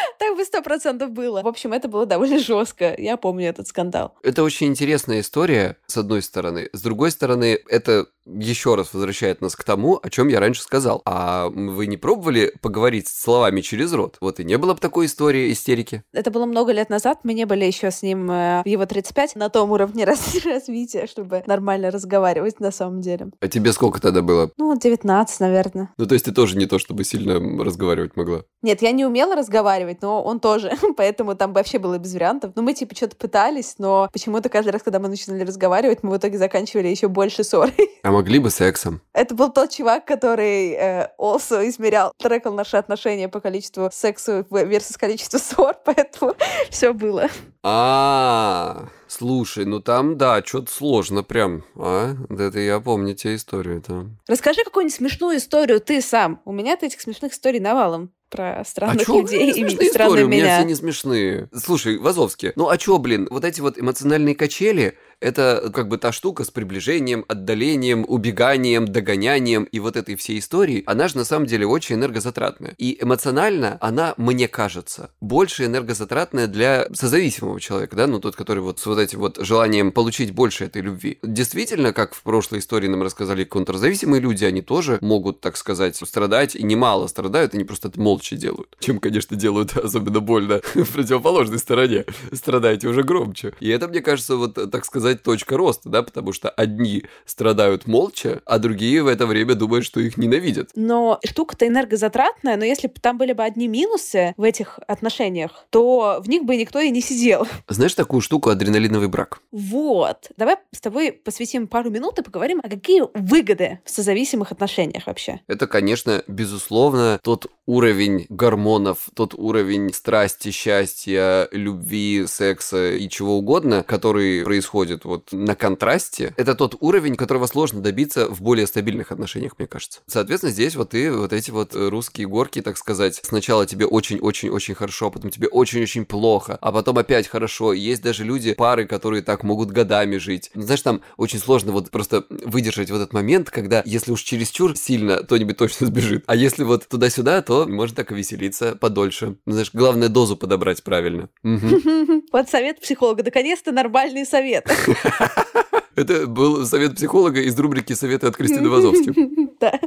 Так 0.19 0.35
бы 0.35 0.43
сто 0.43 0.61
процентов 0.61 1.11
было. 1.11 1.41
В 1.41 1.47
общем, 1.47 1.73
это 1.73 1.87
было 1.87 2.05
довольно 2.05 2.39
жестко. 2.39 2.95
Я 2.97 3.17
помню 3.17 3.49
этот 3.49 3.67
скандал. 3.67 4.15
Это 4.23 4.43
очень 4.43 4.67
интересная 4.67 5.21
история, 5.21 5.77
с 5.87 5.97
одной 5.97 6.21
стороны. 6.21 6.69
С 6.73 6.81
другой 6.81 7.11
стороны, 7.11 7.59
это 7.69 8.07
еще 8.27 8.75
раз 8.75 8.93
возвращает 8.93 9.41
нас 9.41 9.55
к 9.55 9.63
тому, 9.63 9.99
о 10.01 10.09
чем 10.09 10.27
я 10.27 10.39
раньше 10.39 10.61
сказал. 10.61 11.01
А 11.05 11.49
вы 11.49 11.87
не 11.87 11.97
пробовали 11.97 12.53
поговорить 12.61 13.07
словами 13.07 13.61
через 13.61 13.93
рот? 13.93 14.17
Вот 14.21 14.39
и 14.39 14.43
не 14.43 14.57
было 14.57 14.73
бы 14.73 14.79
такой 14.79 15.05
истории 15.05 15.51
истерики. 15.51 16.03
Это 16.13 16.31
было 16.31 16.45
много 16.45 16.71
лет 16.71 16.89
назад. 16.89 17.19
Мы 17.23 17.33
не 17.33 17.45
были 17.45 17.65
еще 17.65 17.91
с 17.91 18.01
ним 18.01 18.29
э, 18.29 18.61
в 18.63 18.67
его 18.67 18.85
35 18.85 19.35
на 19.35 19.49
том 19.49 19.71
уровне 19.71 20.05
развития, 20.45 21.07
чтобы 21.07 21.43
нормально 21.47 21.91
разговаривать 21.91 22.59
на 22.59 22.71
самом 22.71 23.01
деле. 23.01 23.27
А 23.39 23.47
тебе 23.47 23.71
сколько 23.71 24.01
тогда 24.01 24.21
было? 24.21 24.51
Ну, 24.57 24.77
19, 24.77 25.39
наверное. 25.39 25.93
Ну, 25.97 26.05
то 26.05 26.13
есть 26.13 26.25
ты 26.25 26.31
тоже 26.31 26.57
не 26.57 26.65
то, 26.65 26.79
чтобы 26.79 27.03
сильно 27.03 27.35
разговаривать 27.63 28.15
могла? 28.15 28.43
Нет, 28.61 28.81
я 28.81 28.91
не 28.91 29.05
умела 29.05 29.35
разговаривать, 29.35 29.96
но 30.01 30.23
он 30.23 30.39
тоже. 30.39 30.71
Поэтому 30.97 31.35
там 31.35 31.53
вообще 31.53 31.79
было 31.79 31.97
без 31.97 32.13
вариантов. 32.13 32.51
Ну, 32.55 32.61
мы 32.61 32.73
типа 32.73 32.95
что-то 32.95 33.15
пытались, 33.15 33.75
но 33.77 34.09
почему-то 34.11 34.49
каждый 34.49 34.69
раз, 34.69 34.83
когда 34.83 34.99
мы 34.99 35.07
начинали 35.07 35.43
разговаривать, 35.43 36.03
мы 36.03 36.11
в 36.11 36.17
итоге 36.17 36.37
заканчивали 36.37 36.87
еще 36.87 37.07
больше 37.07 37.43
ссорой. 37.43 37.73
А 38.03 38.11
могли 38.11 38.39
бы 38.39 38.49
сексом. 38.49 39.01
Это 39.11 39.35
был 39.35 39.51
тот 39.51 39.71
чувак, 39.71 40.05
который 40.05 40.71
э, 40.71 41.09
also 41.19 41.67
измерял, 41.67 42.13
трекал 42.17 42.53
наши 42.53 42.77
отношения 42.77 43.27
по 43.27 43.41
количеству 43.41 43.89
секса 43.91 44.45
versus 44.49 44.97
количеству 44.97 45.39
ссор, 45.39 45.75
поэтому 45.85 46.33
все 46.69 46.93
было. 46.93 47.27
А, 47.63 48.87
слушай, 49.07 49.65
ну 49.65 49.81
там, 49.81 50.17
да, 50.17 50.41
что-то 50.45 50.71
сложно 50.71 51.23
прям, 51.23 51.65
а? 51.75 52.15
Это 52.29 52.59
я 52.59 52.79
помню 52.79 53.13
те 53.13 53.35
истории 53.35 53.79
там. 53.79 54.17
Расскажи 54.27 54.63
какую-нибудь 54.63 54.95
смешную 54.95 55.37
историю 55.37 55.81
ты 55.81 56.01
сам. 56.01 56.41
У 56.45 56.53
меня 56.53 56.77
этих 56.79 57.01
смешных 57.01 57.33
историй 57.33 57.59
навалом 57.59 58.11
про 58.29 58.63
странных 58.65 59.09
а 59.09 59.13
людей 59.13 59.51
и 59.51 59.63
странные 59.63 59.81
истории? 59.81 60.23
У 60.23 60.27
меня. 60.27 60.43
меня 60.43 60.57
все 60.59 60.67
не 60.67 60.75
смешные. 60.75 61.49
Слушай, 61.53 61.97
Вазовский, 61.97 62.51
ну 62.55 62.69
а 62.69 62.77
чё, 62.77 62.97
блин, 62.97 63.27
вот 63.29 63.45
эти 63.45 63.61
вот 63.61 63.79
эмоциональные 63.79 64.35
качели, 64.35 64.97
это 65.19 65.71
как 65.73 65.87
бы 65.87 65.97
та 65.97 66.11
штука 66.11 66.43
с 66.43 66.51
приближением, 66.51 67.25
отдалением, 67.27 68.05
убеганием, 68.07 68.85
догонянием 68.85 69.63
и 69.65 69.79
вот 69.79 69.95
этой 69.97 70.15
всей 70.15 70.39
истории, 70.39 70.83
она 70.85 71.07
же 71.07 71.17
на 71.17 71.25
самом 71.25 71.45
деле 71.45 71.65
очень 71.65 71.95
энергозатратная. 71.95 72.75
И 72.77 72.97
эмоционально 73.01 73.77
она, 73.81 74.13
мне 74.17 74.47
кажется, 74.47 75.11
больше 75.21 75.65
энергозатратная 75.65 76.47
для 76.47 76.87
созависимого 76.93 77.59
человека, 77.59 77.95
да, 77.95 78.07
ну 78.07 78.19
тот, 78.19 78.35
который 78.35 78.59
вот 78.59 78.79
с 78.79 78.85
вот 78.85 78.99
этим 78.99 79.19
вот 79.19 79.37
желанием 79.41 79.91
получить 79.91 80.31
больше 80.31 80.65
этой 80.65 80.81
любви. 80.81 81.19
Действительно, 81.23 81.93
как 81.93 82.13
в 82.13 82.21
прошлой 82.21 82.59
истории 82.59 82.87
нам 82.87 83.01
рассказали 83.01 83.43
контрзависимые 83.43 84.21
люди, 84.21 84.45
они 84.45 84.61
тоже 84.61 84.99
могут, 85.01 85.41
так 85.41 85.57
сказать, 85.57 85.95
страдать, 85.95 86.55
и 86.55 86.63
немало 86.63 87.07
страдают, 87.07 87.53
они 87.53 87.63
просто 87.63 87.87
это 87.87 87.99
молча 87.99 88.35
делают. 88.35 88.75
Чем, 88.79 88.99
конечно, 88.99 89.35
делают 89.35 89.75
особенно 89.77 90.19
больно 90.19 90.61
в 90.75 90.93
противоположной 90.93 91.59
стороне. 91.59 92.05
Страдаете 92.31 92.87
уже 92.87 93.03
громче. 93.03 93.53
И 93.59 93.69
это, 93.69 93.87
мне 93.87 94.01
кажется, 94.01 94.35
вот, 94.35 94.55
так 94.71 94.85
сказать, 94.85 95.06
сказать, 95.07 95.23
точка 95.23 95.57
роста, 95.57 95.89
да, 95.89 96.03
потому 96.03 96.33
что 96.33 96.49
одни 96.49 97.03
страдают 97.25 97.87
молча, 97.87 98.41
а 98.45 98.59
другие 98.59 99.03
в 99.03 99.07
это 99.07 99.25
время 99.25 99.55
думают, 99.55 99.85
что 99.85 99.99
их 99.99 100.17
ненавидят. 100.17 100.71
Но 100.75 101.19
штука-то 101.25 101.67
энергозатратная, 101.67 102.57
но 102.57 102.65
если 102.65 102.87
бы 102.87 102.95
там 103.01 103.17
были 103.17 103.33
бы 103.33 103.43
одни 103.43 103.67
минусы 103.67 104.33
в 104.37 104.43
этих 104.43 104.79
отношениях, 104.87 105.65
то 105.69 106.19
в 106.21 106.29
них 106.29 106.43
бы 106.43 106.55
никто 106.55 106.79
и 106.79 106.89
не 106.89 107.01
сидел. 107.01 107.47
Знаешь 107.67 107.93
такую 107.93 108.21
штуку 108.21 108.49
адреналиновый 108.49 109.07
брак? 109.07 109.39
Вот. 109.51 110.31
Давай 110.37 110.57
с 110.71 110.81
тобой 110.81 111.11
посвятим 111.11 111.67
пару 111.67 111.89
минут 111.89 112.19
и 112.19 112.23
поговорим, 112.23 112.59
а 112.63 112.69
какие 112.69 113.03
выгоды 113.13 113.79
в 113.85 113.89
созависимых 113.89 114.51
отношениях 114.51 115.07
вообще. 115.07 115.39
Это, 115.47 115.67
конечно, 115.67 116.23
безусловно, 116.27 117.19
тот 117.23 117.47
уровень 117.65 118.25
гормонов, 118.29 119.09
тот 119.13 119.33
уровень 119.33 119.93
страсти, 119.93 120.51
счастья, 120.51 121.47
любви, 121.51 122.25
секса 122.27 122.91
и 122.93 123.07
чего 123.09 123.37
угодно, 123.37 123.83
который 123.83 124.43
происходит 124.43 124.96
происходит 124.97 125.05
вот 125.05 125.31
на 125.31 125.55
контрасте, 125.55 126.33
это 126.37 126.55
тот 126.55 126.75
уровень, 126.79 127.15
которого 127.15 127.47
сложно 127.47 127.81
добиться 127.81 128.27
в 128.27 128.41
более 128.41 128.67
стабильных 128.67 129.11
отношениях, 129.11 129.53
мне 129.57 129.67
кажется. 129.67 130.01
Соответственно, 130.07 130.51
здесь 130.51 130.75
вот 130.75 130.93
и 130.93 131.09
вот 131.09 131.33
эти 131.33 131.51
вот 131.51 131.71
русские 131.73 132.27
горки, 132.27 132.61
так 132.61 132.77
сказать, 132.77 133.19
сначала 133.23 133.65
тебе 133.65 133.85
очень-очень-очень 133.85 134.75
хорошо, 134.75 135.07
а 135.07 135.11
потом 135.11 135.31
тебе 135.31 135.47
очень-очень 135.47 136.05
плохо, 136.05 136.57
а 136.61 136.71
потом 136.71 136.97
опять 136.97 137.27
хорошо. 137.27 137.73
Есть 137.73 138.01
даже 138.01 138.23
люди, 138.23 138.53
пары, 138.53 138.85
которые 138.85 139.21
так 139.21 139.43
могут 139.43 139.71
годами 139.71 140.17
жить. 140.17 140.51
Ну, 140.53 140.63
знаешь, 140.63 140.81
там 140.81 141.01
очень 141.17 141.39
сложно 141.39 141.71
вот 141.71 141.89
просто 141.91 142.25
выдержать 142.29 142.91
вот 142.91 142.97
этот 142.97 143.13
момент, 143.13 143.49
когда 143.49 143.83
если 143.85 144.11
уж 144.11 144.21
чересчур 144.21 144.75
сильно, 144.75 145.17
кто-нибудь 145.17 145.57
точно 145.57 145.87
сбежит. 145.87 146.23
А 146.27 146.35
если 146.35 146.63
вот 146.63 146.87
туда-сюда, 146.87 147.41
то 147.41 147.65
можно 147.67 147.95
так 147.95 148.11
и 148.11 148.15
веселиться 148.15 148.75
подольше. 148.75 149.37
Ну, 149.45 149.53
знаешь, 149.53 149.71
главное 149.73 150.09
дозу 150.09 150.37
подобрать 150.37 150.83
правильно. 150.83 151.29
Вот 152.31 152.49
совет 152.49 152.81
психолога. 152.81 153.23
Наконец-то 153.23 153.71
нормальный 153.71 154.25
совет. 154.25 154.67
Это 155.95 156.27
был 156.27 156.65
совет 156.65 156.95
психолога 156.95 157.41
из 157.41 157.57
рубрики 157.59 157.93
«Советы 157.93 158.27
от 158.27 158.37
Кристины 158.37 158.69
Вазовски». 158.69 159.13
Да. 159.59 159.79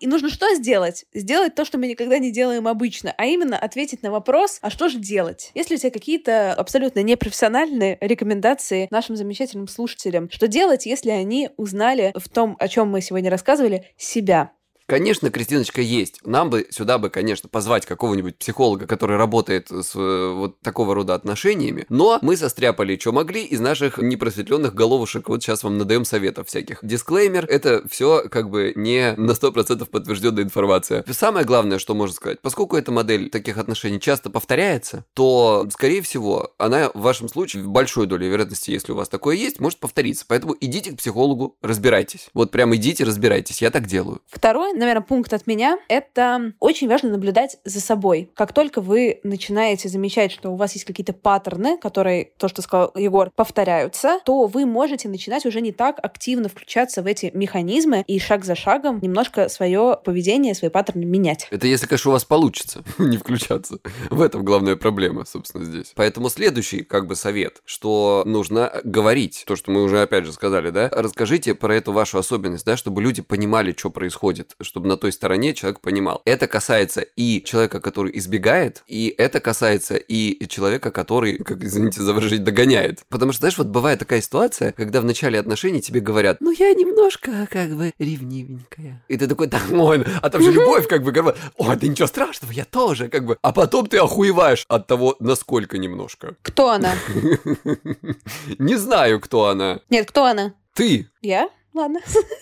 И 0.00 0.08
нужно 0.08 0.28
что 0.28 0.52
сделать? 0.54 1.06
Сделать 1.14 1.54
то, 1.54 1.64
что 1.64 1.78
мы 1.78 1.86
никогда 1.86 2.18
не 2.18 2.30
делаем 2.30 2.68
обычно, 2.68 3.14
а 3.16 3.26
именно 3.26 3.56
ответить 3.56 4.02
на 4.02 4.10
вопрос, 4.10 4.58
а 4.60 4.70
что 4.70 4.88
же 4.88 4.98
делать? 4.98 5.52
Если 5.54 5.76
у 5.76 5.78
тебя 5.78 5.90
какие-то 5.90 6.52
абсолютно 6.52 7.02
непрофессиональные 7.02 7.96
рекомендации 8.00 8.88
нашим 8.90 9.16
замечательным 9.16 9.68
слушателям, 9.68 10.28
что 10.30 10.48
делать, 10.48 10.84
если 10.84 11.10
они 11.10 11.50
узнали 11.56 12.12
в 12.14 12.28
том, 12.28 12.56
о 12.58 12.68
чем 12.68 12.88
мы 12.88 13.00
сегодня 13.00 13.30
рассказывали, 13.30 13.86
себя? 13.96 14.52
Конечно, 14.86 15.30
Кристиночка 15.30 15.80
есть. 15.80 16.20
Нам 16.24 16.48
бы 16.48 16.68
сюда 16.70 16.98
бы, 16.98 17.10
конечно, 17.10 17.48
позвать 17.48 17.84
какого-нибудь 17.86 18.36
психолога, 18.38 18.86
который 18.86 19.16
работает 19.16 19.68
с 19.68 19.96
э, 19.96 20.32
вот 20.32 20.60
такого 20.60 20.94
рода 20.94 21.14
отношениями. 21.14 21.86
Но 21.88 22.20
мы 22.22 22.36
состряпали, 22.36 22.96
что 22.96 23.10
могли 23.10 23.44
из 23.44 23.58
наших 23.58 23.98
непросветленных 23.98 24.74
головушек. 24.74 25.28
Вот 25.28 25.42
сейчас 25.42 25.64
вам 25.64 25.76
надаем 25.76 26.04
советов 26.04 26.46
всяких. 26.46 26.78
Дисклеймер, 26.82 27.46
это 27.46 27.82
все 27.88 28.28
как 28.28 28.48
бы 28.48 28.72
не 28.76 29.14
на 29.16 29.32
100% 29.32 29.86
подтвержденная 29.86 30.44
информация. 30.44 31.04
Самое 31.10 31.44
главное, 31.44 31.80
что 31.80 31.94
можно 31.94 32.14
сказать, 32.14 32.40
поскольку 32.40 32.76
эта 32.76 32.92
модель 32.92 33.28
таких 33.28 33.58
отношений 33.58 33.98
часто 33.98 34.30
повторяется, 34.30 35.04
то, 35.14 35.66
скорее 35.72 36.02
всего, 36.02 36.52
она 36.58 36.90
в 36.94 37.00
вашем 37.00 37.28
случае, 37.28 37.64
в 37.64 37.68
большой 37.68 38.06
доле 38.06 38.28
вероятности, 38.28 38.70
если 38.70 38.92
у 38.92 38.96
вас 38.96 39.08
такое 39.08 39.34
есть, 39.34 39.58
может 39.58 39.80
повториться. 39.80 40.24
Поэтому 40.28 40.54
идите 40.60 40.92
к 40.92 40.98
психологу, 40.98 41.56
разбирайтесь. 41.60 42.28
Вот 42.34 42.52
прям 42.52 42.74
идите, 42.76 43.02
разбирайтесь. 43.02 43.62
Я 43.62 43.72
так 43.72 43.86
делаю. 43.86 44.20
Второе, 44.26 44.75
наверное, 44.76 45.02
пункт 45.02 45.32
от 45.32 45.46
меня— 45.46 45.78
это 45.88 46.52
очень 46.60 46.88
важно 46.88 47.10
наблюдать 47.10 47.58
за 47.64 47.80
собой. 47.80 48.30
Как 48.34 48.52
только 48.52 48.80
вы 48.80 49.20
начинаете 49.24 49.88
замечать, 49.88 50.32
что 50.32 50.50
у 50.50 50.56
вас 50.56 50.74
есть 50.74 50.84
какие-то 50.84 51.12
паттерны, 51.12 51.78
которые, 51.78 52.30
то, 52.36 52.48
что 52.48 52.62
сказал 52.62 52.92
Егор, 52.94 53.30
повторяются, 53.34 54.20
то 54.24 54.46
вы 54.46 54.66
можете 54.66 55.08
начинать 55.08 55.46
уже 55.46 55.60
не 55.60 55.72
так 55.72 55.98
активно 56.02 56.48
включаться 56.48 57.02
в 57.02 57.06
эти 57.06 57.30
механизмы 57.34 58.04
и 58.06 58.18
шаг 58.18 58.44
за 58.44 58.54
шагом 58.54 58.98
немножко 59.02 59.48
свое 59.48 59.98
поведение, 60.04 60.54
свои 60.54 60.70
паттерны 60.70 61.04
менять. 61.04 61.48
Это 61.50 61.66
если, 61.66 61.86
конечно, 61.86 62.10
у 62.10 62.12
вас 62.12 62.24
получится 62.24 62.84
не 62.98 63.16
включаться. 63.16 63.78
В 64.10 64.20
этом 64.20 64.44
главная 64.44 64.76
проблема, 64.76 65.24
собственно, 65.24 65.64
здесь. 65.64 65.92
Поэтому 65.94 66.28
следующий, 66.28 66.82
как 66.82 67.06
бы, 67.06 67.16
совет, 67.16 67.62
что 67.64 68.22
нужно 68.26 68.80
говорить. 68.84 69.44
То, 69.46 69.56
что 69.56 69.70
мы 69.70 69.82
уже, 69.82 70.02
опять 70.02 70.24
же, 70.24 70.32
сказали, 70.32 70.70
да? 70.70 70.88
Расскажите 70.92 71.54
про 71.54 71.74
эту 71.74 71.92
вашу 71.92 72.18
особенность, 72.18 72.66
да, 72.66 72.76
чтобы 72.76 73.02
люди 73.02 73.22
понимали, 73.22 73.74
что 73.76 73.90
происходит, 73.90 74.54
чтобы 74.66 74.88
на 74.88 74.96
той 74.96 75.12
стороне 75.12 75.54
человек 75.54 75.80
понимал. 75.80 76.22
Это 76.24 76.46
касается 76.46 77.00
и 77.00 77.42
человека, 77.42 77.80
который 77.80 78.16
избегает, 78.18 78.82
и 78.86 79.14
это 79.16 79.40
касается 79.40 79.96
и 79.96 80.46
человека, 80.48 80.90
который, 80.90 81.38
как, 81.38 81.62
извините 81.62 82.02
за 82.02 82.12
выражение, 82.12 82.44
догоняет. 82.44 83.04
Потому 83.08 83.32
что, 83.32 83.40
знаешь, 83.40 83.58
вот 83.58 83.68
бывает 83.68 83.98
такая 83.98 84.20
ситуация, 84.20 84.72
когда 84.72 85.00
в 85.00 85.04
начале 85.04 85.38
отношений 85.38 85.80
тебе 85.80 86.00
говорят, 86.00 86.40
ну 86.40 86.50
я 86.50 86.72
немножко 86.74 87.48
как 87.50 87.70
бы 87.70 87.92
ревнивенькая. 87.98 89.04
И 89.08 89.16
ты 89.16 89.26
такой, 89.26 89.46
да, 89.46 89.60
ой, 89.72 90.04
а 90.22 90.30
там 90.30 90.42
же 90.42 90.52
любовь 90.52 90.88
как 90.88 91.02
бы 91.02 91.12
говорит, 91.12 91.40
ой, 91.56 91.76
да 91.76 91.86
ничего 91.86 92.06
страшного, 92.06 92.52
я 92.52 92.64
тоже 92.64 93.08
как 93.08 93.24
бы. 93.24 93.38
А 93.42 93.52
потом 93.52 93.86
ты 93.86 93.98
охуеваешь 93.98 94.64
от 94.68 94.86
того, 94.86 95.16
насколько 95.20 95.78
немножко. 95.78 96.36
Кто 96.42 96.70
она? 96.70 96.94
Не 98.58 98.76
знаю, 98.76 99.20
кто 99.20 99.46
она. 99.46 99.80
Нет, 99.90 100.08
кто 100.08 100.24
она? 100.24 100.54
Ты. 100.74 101.08
Я? 101.22 101.48
Ладно. 101.76 102.00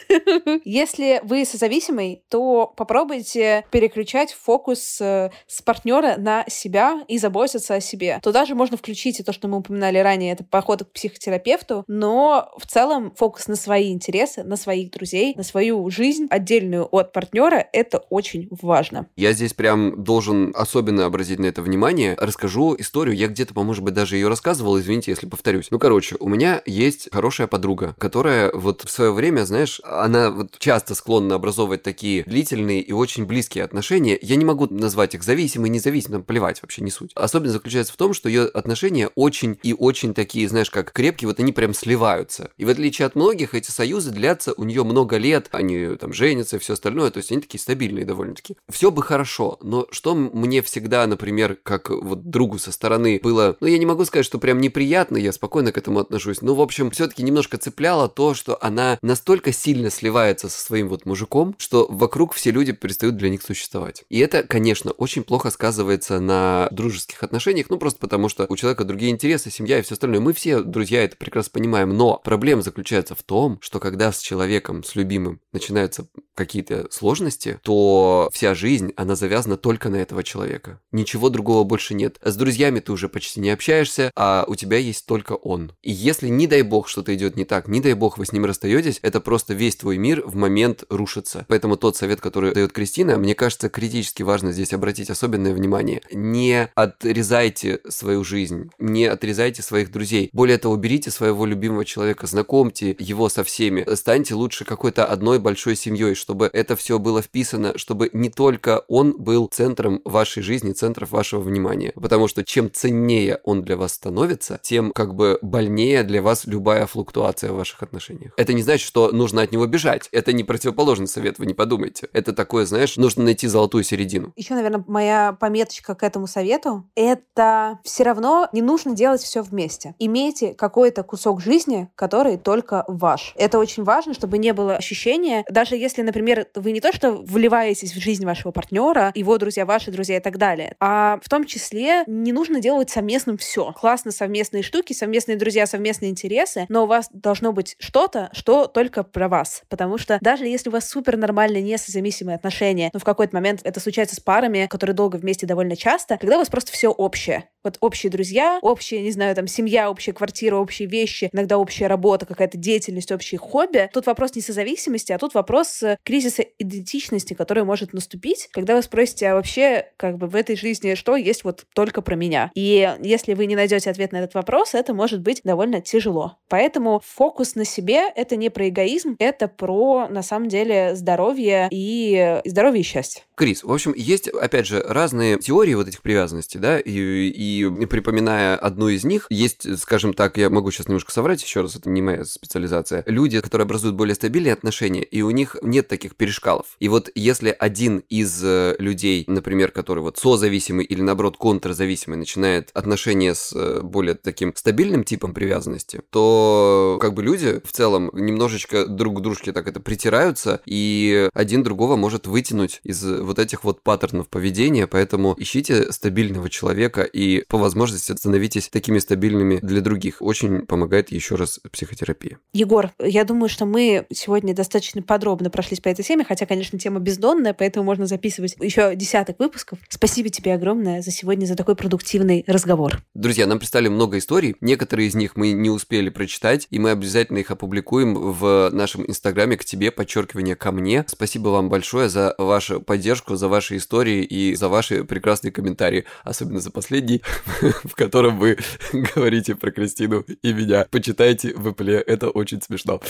Если 0.65 1.21
вы 1.25 1.45
созависимый, 1.45 2.23
то 2.29 2.73
попробуйте 2.77 3.65
переключать 3.73 4.33
фокус 4.33 5.01
э, 5.01 5.31
с 5.49 5.61
партнера 5.61 6.15
на 6.19 6.45
себя 6.49 7.03
и 7.09 7.19
заботиться 7.19 7.75
о 7.75 7.81
себе. 7.81 8.21
Туда 8.23 8.45
же 8.45 8.55
можно 8.55 8.77
включить 8.77 9.19
и 9.19 9.25
то, 9.25 9.33
что 9.33 9.49
мы 9.49 9.59
упоминали 9.59 9.99
ранее, 9.99 10.35
это 10.35 10.45
поход 10.45 10.85
к 10.85 10.93
психотерапевту, 10.93 11.83
но 11.89 12.53
в 12.57 12.67
целом 12.69 13.13
фокус 13.17 13.49
на 13.49 13.57
свои 13.57 13.93
интересы, 13.93 14.45
на 14.45 14.55
своих 14.55 14.93
друзей, 14.93 15.35
на 15.35 15.43
свою 15.43 15.91
жизнь, 15.91 16.29
отдельную 16.31 16.87
от 16.95 17.13
партнера, 17.13 17.67
это 17.73 17.99
очень 18.11 18.47
важно. 18.53 19.09
Я 19.17 19.33
здесь 19.33 19.53
прям 19.53 20.05
должен 20.05 20.53
особенно 20.57 21.07
обратить 21.07 21.41
на 21.41 21.47
это 21.47 21.61
внимание. 21.61 22.17
Расскажу 22.21 22.77
историю. 22.79 23.17
Я 23.17 23.27
где-то, 23.27 23.53
по-может 23.53 23.83
быть, 23.83 23.95
даже 23.95 24.15
ее 24.15 24.29
рассказывал. 24.29 24.79
Извините, 24.79 25.11
если 25.11 25.27
повторюсь. 25.27 25.73
Ну, 25.73 25.81
короче, 25.81 26.15
у 26.21 26.29
меня 26.29 26.63
есть 26.67 27.09
хорошая 27.11 27.49
подруга, 27.49 27.97
которая 27.99 28.53
вот 28.53 28.83
в 28.83 28.91
свое 28.91 29.11
время 29.11 29.24
время, 29.25 29.47
знаешь, 29.47 29.81
она 29.85 30.31
вот 30.31 30.59
часто 30.59 30.95
склонна 30.95 31.37
образовывать 31.37 31.83
такие 31.83 32.25
длительные 32.25 32.83
и 32.83 32.93
очень 32.93 33.25
близкие 33.25 33.65
отношения. 33.65 34.19
Я 34.21 34.37
не 34.37 34.45
могу 34.45 34.67
назвать 34.67 35.15
их 35.15 35.23
зависимыми, 35.23 35.71
независимыми, 35.71 36.21
плевать, 36.21 36.61
вообще 36.61 36.83
не 36.83 36.91
суть. 36.91 37.13
Особенность 37.15 37.55
заключается 37.55 37.95
в 37.95 37.97
том, 37.97 38.13
что 38.13 38.29
ее 38.29 38.43
отношения 38.43 39.09
очень 39.15 39.59
и 39.63 39.73
очень 39.73 40.13
такие, 40.13 40.47
знаешь, 40.47 40.69
как 40.69 40.93
крепкие, 40.93 41.29
вот 41.29 41.41
они 41.41 41.53
прям 41.53 41.73
сливаются. 41.73 42.51
И 42.59 42.67
в 42.67 42.69
отличие 42.69 43.07
от 43.07 43.15
многих, 43.15 43.55
эти 43.55 43.71
союзы 43.71 44.11
длятся 44.11 44.53
у 44.59 44.65
нее 44.65 44.85
много 44.85 45.17
лет, 45.17 45.49
они 45.53 45.97
там 45.97 46.13
женятся 46.13 46.57
и 46.57 46.59
все 46.59 46.75
остальное, 46.75 47.11
то 47.11 47.17
есть 47.17 47.33
они 47.33 47.41
такие 47.41 47.61
стабильные 47.61 48.05
довольно-таки. 48.05 48.57
Все 48.71 48.91
бы 48.91 49.03
хорошо, 49.03 49.57
но 49.63 49.87
что 49.91 50.15
мне 50.15 50.61
всегда, 50.61 51.07
например, 51.07 51.57
как 51.63 51.89
вот 51.89 52.29
другу 52.29 52.59
со 52.59 52.73
стороны 52.73 53.21
было, 53.23 53.57
ну 53.61 53.69
я 53.69 53.79
не 53.79 53.87
могу 53.87 54.05
сказать, 54.05 54.27
что 54.27 54.39
прям 54.39 54.61
неприятно, 54.61 55.17
я 55.17 55.33
спокойно 55.33 55.73
к 55.73 55.79
этому 55.79 56.01
отношусь, 56.01 56.43
но 56.43 56.55
в 56.55 56.61
общем 56.61 56.91
все-таки 56.91 57.23
немножко 57.23 57.57
цепляло 57.57 58.11
то, 58.11 58.35
что 58.35 58.59
она 58.61 58.99
на 59.01 59.14
настолько 59.15 59.53
сильно 59.53 59.91
сливается 59.91 60.49
со 60.49 60.59
своим 60.59 60.89
вот 60.89 61.07
мужиком, 61.07 61.55
что 61.57 61.87
вокруг 61.89 62.35
все 62.35 62.51
люди 62.51 62.73
перестают 62.73 63.17
для 63.17 63.29
них 63.29 63.43
существовать. 63.43 64.03
И 64.09 64.19
это, 64.19 64.43
конечно, 64.43 64.91
очень 64.91 65.23
плохо 65.23 65.51
сказывается 65.51 66.19
на 66.19 66.67
дружеских 66.73 67.23
отношениях, 67.23 67.67
ну 67.71 67.79
просто 67.79 68.01
потому 68.01 68.29
что 68.29 68.47
у 68.49 68.57
человека 68.57 68.83
другие 68.83 69.13
интересы, 69.13 69.53
семья 69.53 69.79
и 69.79 69.83
все 69.83 69.93
остальное. 69.93 70.19
Мы 70.19 70.33
все, 70.33 70.63
друзья, 70.63 71.05
это 71.05 71.17
прекрасно 71.17 71.53
понимаем, 71.53 71.97
но 71.97 72.21
проблема 72.25 72.63
заключается 72.63 73.15
в 73.15 73.23
том, 73.23 73.59
что 73.61 73.79
когда 73.79 74.11
с 74.11 74.19
человеком, 74.19 74.83
с 74.83 74.97
любимым 74.97 75.41
начинаются 75.53 76.09
какие-то 76.35 76.89
сложности, 76.91 77.61
то 77.63 78.29
вся 78.33 78.57
жизнь, 78.57 78.93
она 78.97 79.15
завязана 79.15 79.57
только 79.57 79.91
на 79.91 79.97
этого 79.97 80.25
человека. 80.25 80.81
Ничего 80.91 81.31
другого 81.31 81.63
больше 81.63 81.95
нет. 81.95 82.19
С 82.21 82.35
друзьями 82.35 82.81
ты 82.81 82.91
уже 82.91 83.09
почти 83.09 83.41
не 83.41 83.51
общаешься, 83.51 84.11
а 84.17 84.45
у 84.49 84.57
тебя 84.57 84.79
есть 84.79 85.07
только 85.07 85.35
он. 85.35 85.71
И 85.83 85.93
если, 85.93 86.27
не 86.29 86.49
дай 86.49 86.63
бог, 86.63 86.89
что-то 86.89 87.15
идет 87.15 87.37
не 87.37 87.45
так, 87.45 87.69
не 87.69 87.81
дай 87.81 87.95
бог, 87.95 88.19
вы 88.19 88.27
с 88.27 88.33
ним 88.33 88.45
расстаетесь, 88.45 88.94
это 89.03 89.21
просто 89.21 89.55
весь 89.55 89.77
твой 89.77 89.99
мир 89.99 90.23
в 90.27 90.37
момент 90.37 90.85
рушится. 90.89 91.45
Поэтому 91.49 91.77
тот 91.77 91.97
совет, 91.97 92.21
который 92.21 92.53
дает 92.53 92.73
Кристина, 92.73 93.17
мне 93.19 93.35
кажется, 93.35 93.69
критически 93.69 94.23
важно 94.23 94.53
здесь 94.53 94.73
обратить 94.73 95.11
особенное 95.11 95.55
внимание. 95.55 96.03
Не 96.13 96.71
отрезайте 96.75 97.81
свою 97.89 98.25
жизнь, 98.25 98.71
не 98.79 99.07
отрезайте 99.07 99.63
своих 99.63 99.91
друзей. 99.91 100.31
Более 100.33 100.59
того, 100.59 100.75
уберите 100.75 101.11
своего 101.11 101.47
любимого 101.47 101.85
человека, 101.85 102.27
знакомьте 102.27 102.97
его 102.99 103.29
со 103.29 103.45
всеми, 103.45 103.87
станьте 103.95 104.35
лучше 104.35 104.65
какой-то 104.65 105.05
одной 105.05 105.39
большой 105.39 105.77
семьей, 105.77 106.15
чтобы 106.15 106.51
это 106.53 106.77
все 106.77 106.99
было 106.99 107.23
вписано, 107.23 107.77
чтобы 107.79 108.11
не 108.13 108.31
только 108.31 108.85
он 108.89 109.17
был 109.19 109.49
центром 109.49 110.01
вашей 110.05 110.43
жизни, 110.43 110.73
центром 110.73 111.09
вашего 111.11 111.41
внимания. 111.41 111.93
Потому 111.95 112.29
что 112.29 112.45
чем 112.45 112.71
ценнее 112.73 113.41
он 113.45 113.63
для 113.63 113.77
вас 113.77 113.95
становится, 113.95 114.59
тем 114.63 114.93
как 114.93 115.15
бы 115.15 115.39
больнее 115.43 116.03
для 116.03 116.23
вас 116.23 116.47
любая 116.47 116.87
флуктуация 116.87 117.53
в 117.53 117.57
ваших 117.57 117.83
отношениях. 117.83 118.33
Это 118.37 118.53
не 118.53 118.63
значит, 118.63 118.84
что 118.85 119.11
нужно 119.11 119.43
от 119.43 119.53
него 119.53 119.67
бежать. 119.67 120.09
Это 120.13 120.33
не 120.33 120.45
противоположный 120.45 121.09
совет, 121.09 121.39
вы 121.39 121.47
не 121.47 121.55
подумайте. 121.55 122.09
Это 122.13 122.33
такое, 122.33 122.67
знаешь, 122.67 122.97
нужно 122.97 123.25
найти 123.25 123.47
золотую 123.47 123.85
середину. 123.85 124.33
Еще, 124.37 124.55
наверное, 124.55 124.85
моя 124.87 125.33
пометочка 125.33 125.95
к 125.95 126.03
этому 126.03 126.27
совету— 126.27 126.89
это 126.95 127.81
все 127.85 128.05
равно 128.05 128.49
не 128.53 128.63
нужно 128.63 128.95
делать 128.95 129.23
все 129.23 129.43
вместе. 129.43 129.95
Имейте 129.99 130.55
какой-то 130.55 131.03
кусок 131.03 131.41
жизни, 131.41 131.89
который 131.95 132.37
только 132.37 132.85
ваш. 132.89 133.35
Это 133.37 133.59
очень 133.59 133.83
важно, 133.85 134.15
чтобы 134.15 134.39
не 134.39 134.53
было 134.53 134.77
ощущения, 134.77 135.45
даже 135.49 135.77
если, 135.77 136.03
например, 136.03 136.47
вы 136.55 136.73
не 136.73 136.81
то 136.81 136.93
что 136.93 137.13
вливаетесь 137.13 137.93
в 137.93 138.01
жизнь 138.01 138.25
вашего 138.25 138.53
партнера, 138.53 139.13
его 139.15 139.39
друзья, 139.39 139.67
ваши 139.67 139.91
друзья 139.91 140.19
и 140.19 140.21
так 140.21 140.39
далее, 140.39 140.77
а 140.81 141.19
в 141.23 141.29
том 141.29 141.45
числе 141.45 142.05
не 142.07 142.33
нужно 142.33 142.61
делать 142.61 142.91
совместным 142.91 143.39
все. 143.39 143.73
Классно 143.73 144.11
совместные 144.11 144.63
штуки, 144.63 144.93
совместные 144.93 145.37
друзья, 145.37 145.67
совместные 145.67 146.11
интересы, 146.11 146.67
но 146.69 146.85
у 146.85 146.87
вас 146.87 147.09
должно 147.13 147.53
быть 147.53 147.77
что-то, 147.79 148.31
что 148.33 148.67
только 148.75 149.03
про 149.03 149.29
вас. 149.29 149.63
Потому 149.71 149.97
что 149.97 150.19
даже 150.21 150.47
если 150.47 150.69
у 150.69 150.73
вас 150.73 150.89
супер 150.89 151.17
нормальные, 151.17 151.63
несозависимые 151.63 152.37
отношения, 152.37 152.91
но 152.93 153.01
в 153.01 153.05
какой-то 153.05 153.35
момент 153.35 153.61
это 153.65 153.81
случается 153.81 154.17
с 154.17 154.21
парами, 154.21 154.67
которые 154.69 154.95
долго 154.95 155.17
вместе 155.17 155.47
довольно 155.47 155.77
часто, 155.77 156.19
когда 156.19 156.37
у 156.37 156.41
вас 156.41 156.51
просто 156.51 156.73
все 156.73 156.91
общее. 156.91 157.49
Вот 157.63 157.79
общие 157.81 158.11
друзья, 158.11 158.59
общая, 158.61 159.01
не 159.01 159.11
знаю, 159.11 159.35
там, 159.35 159.47
семья, 159.47 159.91
общая 159.91 160.13
квартира, 160.13 160.57
общие 160.57 160.87
вещи, 160.87 161.31
иногда 161.33 161.57
общая 161.57 161.87
работа, 161.87 162.27
какая-то 162.27 162.59
деятельность, 162.59 163.11
общие 163.11 163.39
хобби. 163.39 163.89
Тут 163.93 164.05
вопрос 164.05 164.35
не 164.35 164.43
созависимости, 164.43 165.13
а 165.13 165.19
тут 165.19 165.33
вопрос 165.33 165.83
э, 165.83 165.97
кризиса 166.03 166.45
идентичности, 166.59 167.33
который 167.33 167.65
может 167.65 167.95
наступить, 167.95 168.49
когда 168.53 168.77
вы 168.77 168.83
спросите, 168.83 169.29
а 169.29 169.35
вообще, 169.35 169.87
как 169.97 170.19
бы 170.19 170.27
в 170.27 170.37
этой 170.37 170.57
жизни 170.57 170.95
что 170.95 171.17
есть 171.17 171.45
вот 171.45 171.65
только 171.75 172.03
про 172.03 172.17
меня? 172.17 172.51
И 172.55 172.95
если 173.01 173.33
вы 173.33 173.47
не 173.47 173.57
найдете 173.57 173.89
ответ 173.89 174.13
на 174.13 174.19
этот 174.19 174.35
вопрос, 174.35 174.75
это 174.75 174.93
может 174.93 175.23
быть 175.23 175.41
довольно 175.45 175.81
тяжело. 175.81 176.37
Поэтому 176.49 177.01
фокус 177.05 177.55
на 177.55 177.65
себе— 177.65 178.03
это 178.15 178.37
не 178.37 178.51
про 178.51 178.64
эгоизм, 178.69 179.17
это 179.19 179.49
про, 179.49 180.09
на 180.09 180.23
самом 180.23 180.49
деле, 180.49 180.95
здоровье 180.95 181.69
и 181.71 182.41
здоровье 182.45 182.81
и 182.81 182.85
счастье. 182.85 183.23
Крис, 183.37 183.65
в 183.65 183.73
общем, 183.73 183.93
есть, 183.97 184.29
опять 184.29 184.67
же, 184.67 184.81
разные 184.81 185.39
теории 185.39 185.75
вот 185.75 185.89
этих 185.89 186.03
привязанностей, 186.03 186.61
да, 186.61 186.79
и, 186.79 186.91
и 186.91 187.87
припоминая 187.87 188.57
одну 188.57 188.89
из 188.89 189.05
них, 189.05 189.27
есть, 189.29 189.79
скажем 189.81 190.15
так, 190.15 190.37
я 190.37 190.51
могу 190.51 190.71
сейчас 190.71 190.87
немножко 190.87 191.11
соврать, 191.11 191.43
еще 191.43 191.63
раз, 191.63 191.75
это 191.75 191.91
не 191.91 192.01
моя 192.01 192.25
специализация, 192.25 193.03
люди, 193.07 193.41
которые 193.41 193.65
образуют 193.65 193.97
более 193.97 194.15
стабильные 194.15 194.53
отношения, 194.53 195.03
и 195.03 195.23
у 195.23 195.31
них 195.31 195.57
нет 195.63 195.89
таких 195.89 196.15
перешкалов. 196.15 196.77
И 196.79 196.89
вот 196.89 197.11
если 197.17 197.55
один 197.59 198.05
из 198.09 198.41
э, 198.45 198.77
людей, 198.79 199.25
например, 199.27 199.73
который 199.73 200.01
вот 200.01 200.17
созависимый 200.19 200.85
или, 200.85 201.01
наоборот, 201.01 201.37
контрзависимый, 201.37 202.19
начинает 202.19 202.71
отношения 202.73 203.35
с 203.35 203.53
э, 203.53 203.81
более 203.83 204.15
таким 204.15 204.55
стабильным 204.55 205.03
типом 205.03 205.35
привязанности, 205.35 206.03
то 206.11 206.99
как 207.01 207.15
бы 207.15 207.25
люди 207.25 207.61
в 207.65 207.73
целом 207.73 208.11
немножечко 208.13 208.87
друг 208.87 209.19
к 209.19 209.21
дружке 209.23 209.53
так 209.53 209.67
это 209.67 209.81
притираются, 209.81 210.61
и 210.67 211.29
один 211.35 211.65
другого 211.65 211.97
может 211.97 212.29
вытянуть 212.29 212.81
из 212.85 213.03
вот 213.25 213.39
этих 213.39 213.65
вот 213.65 213.83
паттернов 213.83 214.29
поведения, 214.29 214.87
поэтому 214.87 215.35
ищите 215.37 215.93
стабильного 215.93 216.49
человека 216.51 217.03
и 217.03 217.45
по 217.49 217.59
возможности 217.59 218.13
становитесь 218.13 218.69
такими 218.69 218.99
стабильными 218.99 219.59
для 219.63 219.81
других. 219.81 220.21
Очень 220.21 220.67
помогает 220.67 221.11
еще 221.11 221.35
раз 221.37 221.61
психотерапия. 221.71 222.39
Егор, 222.53 222.91
я 222.99 223.25
думаю, 223.25 223.49
что 223.49 223.67
мы 223.67 224.07
сегодня 224.13 224.55
достаточно 224.55 225.03
подробно 225.03 225.51
прошлись 225.51 225.81
по 225.81 225.89
этой 225.89 226.05
теме, 226.05 226.25
хотя, 226.25 226.47
конечно, 226.47 226.79
тема 226.79 227.01
бездонная, 227.01 227.55
поэтому 227.55 227.85
можно 227.85 228.07
записывать 228.07 228.57
еще 228.61 228.95
десяток 228.95 229.39
выпусков. 229.39 229.79
Спасибо 229.89 230.29
тебе 230.29 230.55
огромное 230.55 231.03
за 231.03 231.11
сегодня, 231.11 231.47
за 231.47 231.57
такой 231.57 231.77
продуктивный 231.77 232.45
разговор. 232.47 233.03
Друзья, 233.15 233.47
нам 233.47 233.59
представили 233.59 233.89
много 233.89 234.19
историй, 234.19 234.57
некоторые 234.61 235.09
из 235.09 235.15
них 235.15 235.37
мы 235.37 235.53
не 235.53 235.71
успели 235.71 236.09
прочитать, 236.09 236.67
и 236.71 236.79
мы 236.79 236.91
обязательно 236.91 237.39
их 237.39 237.51
опубликуем 237.51 238.15
в 238.15 238.71
нашем 238.73 239.09
инстаграме 239.09 239.57
к 239.57 239.65
тебе, 239.65 239.91
подчеркивание 239.91 240.57
ко 240.57 240.73
мне. 240.73 241.05
Спасибо 241.07 241.49
вам 241.49 241.69
большое 241.69 242.09
за 242.09 242.35
вашу 242.39 242.81
поддержку 242.81 243.14
поддержку, 243.15 243.37
за 243.37 243.49
ваши 243.49 243.77
истории 243.77 244.25
и 244.25 244.55
за 244.55 244.69
ваши 244.69 245.05
прекрасные 245.05 245.53
комментарии, 245.53 246.05
особенно 246.25 246.61
за 246.61 246.71
последний, 246.71 247.23
в 247.85 247.95
котором 247.95 248.39
вы 248.39 248.59
говорите 248.93 249.55
про 249.55 249.71
Кристину 249.71 250.25
и 250.43 250.53
меня. 250.53 250.87
Почитайте 250.91 251.55
в 251.55 251.69
Apple, 251.69 252.03
это 252.07 252.31
очень 252.31 252.61
смешно. 252.61 253.01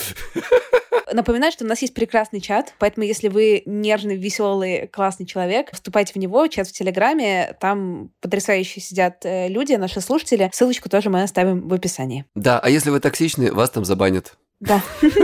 Напоминаю, 1.13 1.51
что 1.51 1.65
у 1.65 1.67
нас 1.67 1.81
есть 1.81 1.93
прекрасный 1.93 2.41
чат, 2.41 2.73
поэтому 2.79 3.05
если 3.05 3.29
вы 3.29 3.63
нежный, 3.65 4.17
веселый, 4.17 4.87
классный 4.87 5.25
человек, 5.25 5.69
вступайте 5.71 6.13
в 6.13 6.17
него, 6.17 6.47
чат 6.47 6.67
в 6.67 6.71
Телеграме, 6.71 7.55
там 7.59 8.09
потрясающие 8.21 8.81
сидят 8.81 9.23
э, 9.23 9.47
люди, 9.47 9.73
наши 9.73 10.01
слушатели. 10.01 10.49
Ссылочку 10.51 10.89
тоже 10.89 11.09
мы 11.09 11.23
оставим 11.23 11.67
в 11.67 11.73
описании. 11.73 12.25
Да, 12.35 12.59
а 12.59 12.69
если 12.69 12.89
вы 12.89 12.99
токсичны, 12.99 13.53
вас 13.53 13.69
там 13.69 13.85
забанят. 13.85 14.35
Да. 14.59 14.81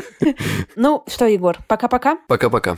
Ну 0.76 1.04
что, 1.08 1.26
Егор, 1.26 1.58
пока-пока. 1.68 2.18
Пока-пока. 2.28 2.78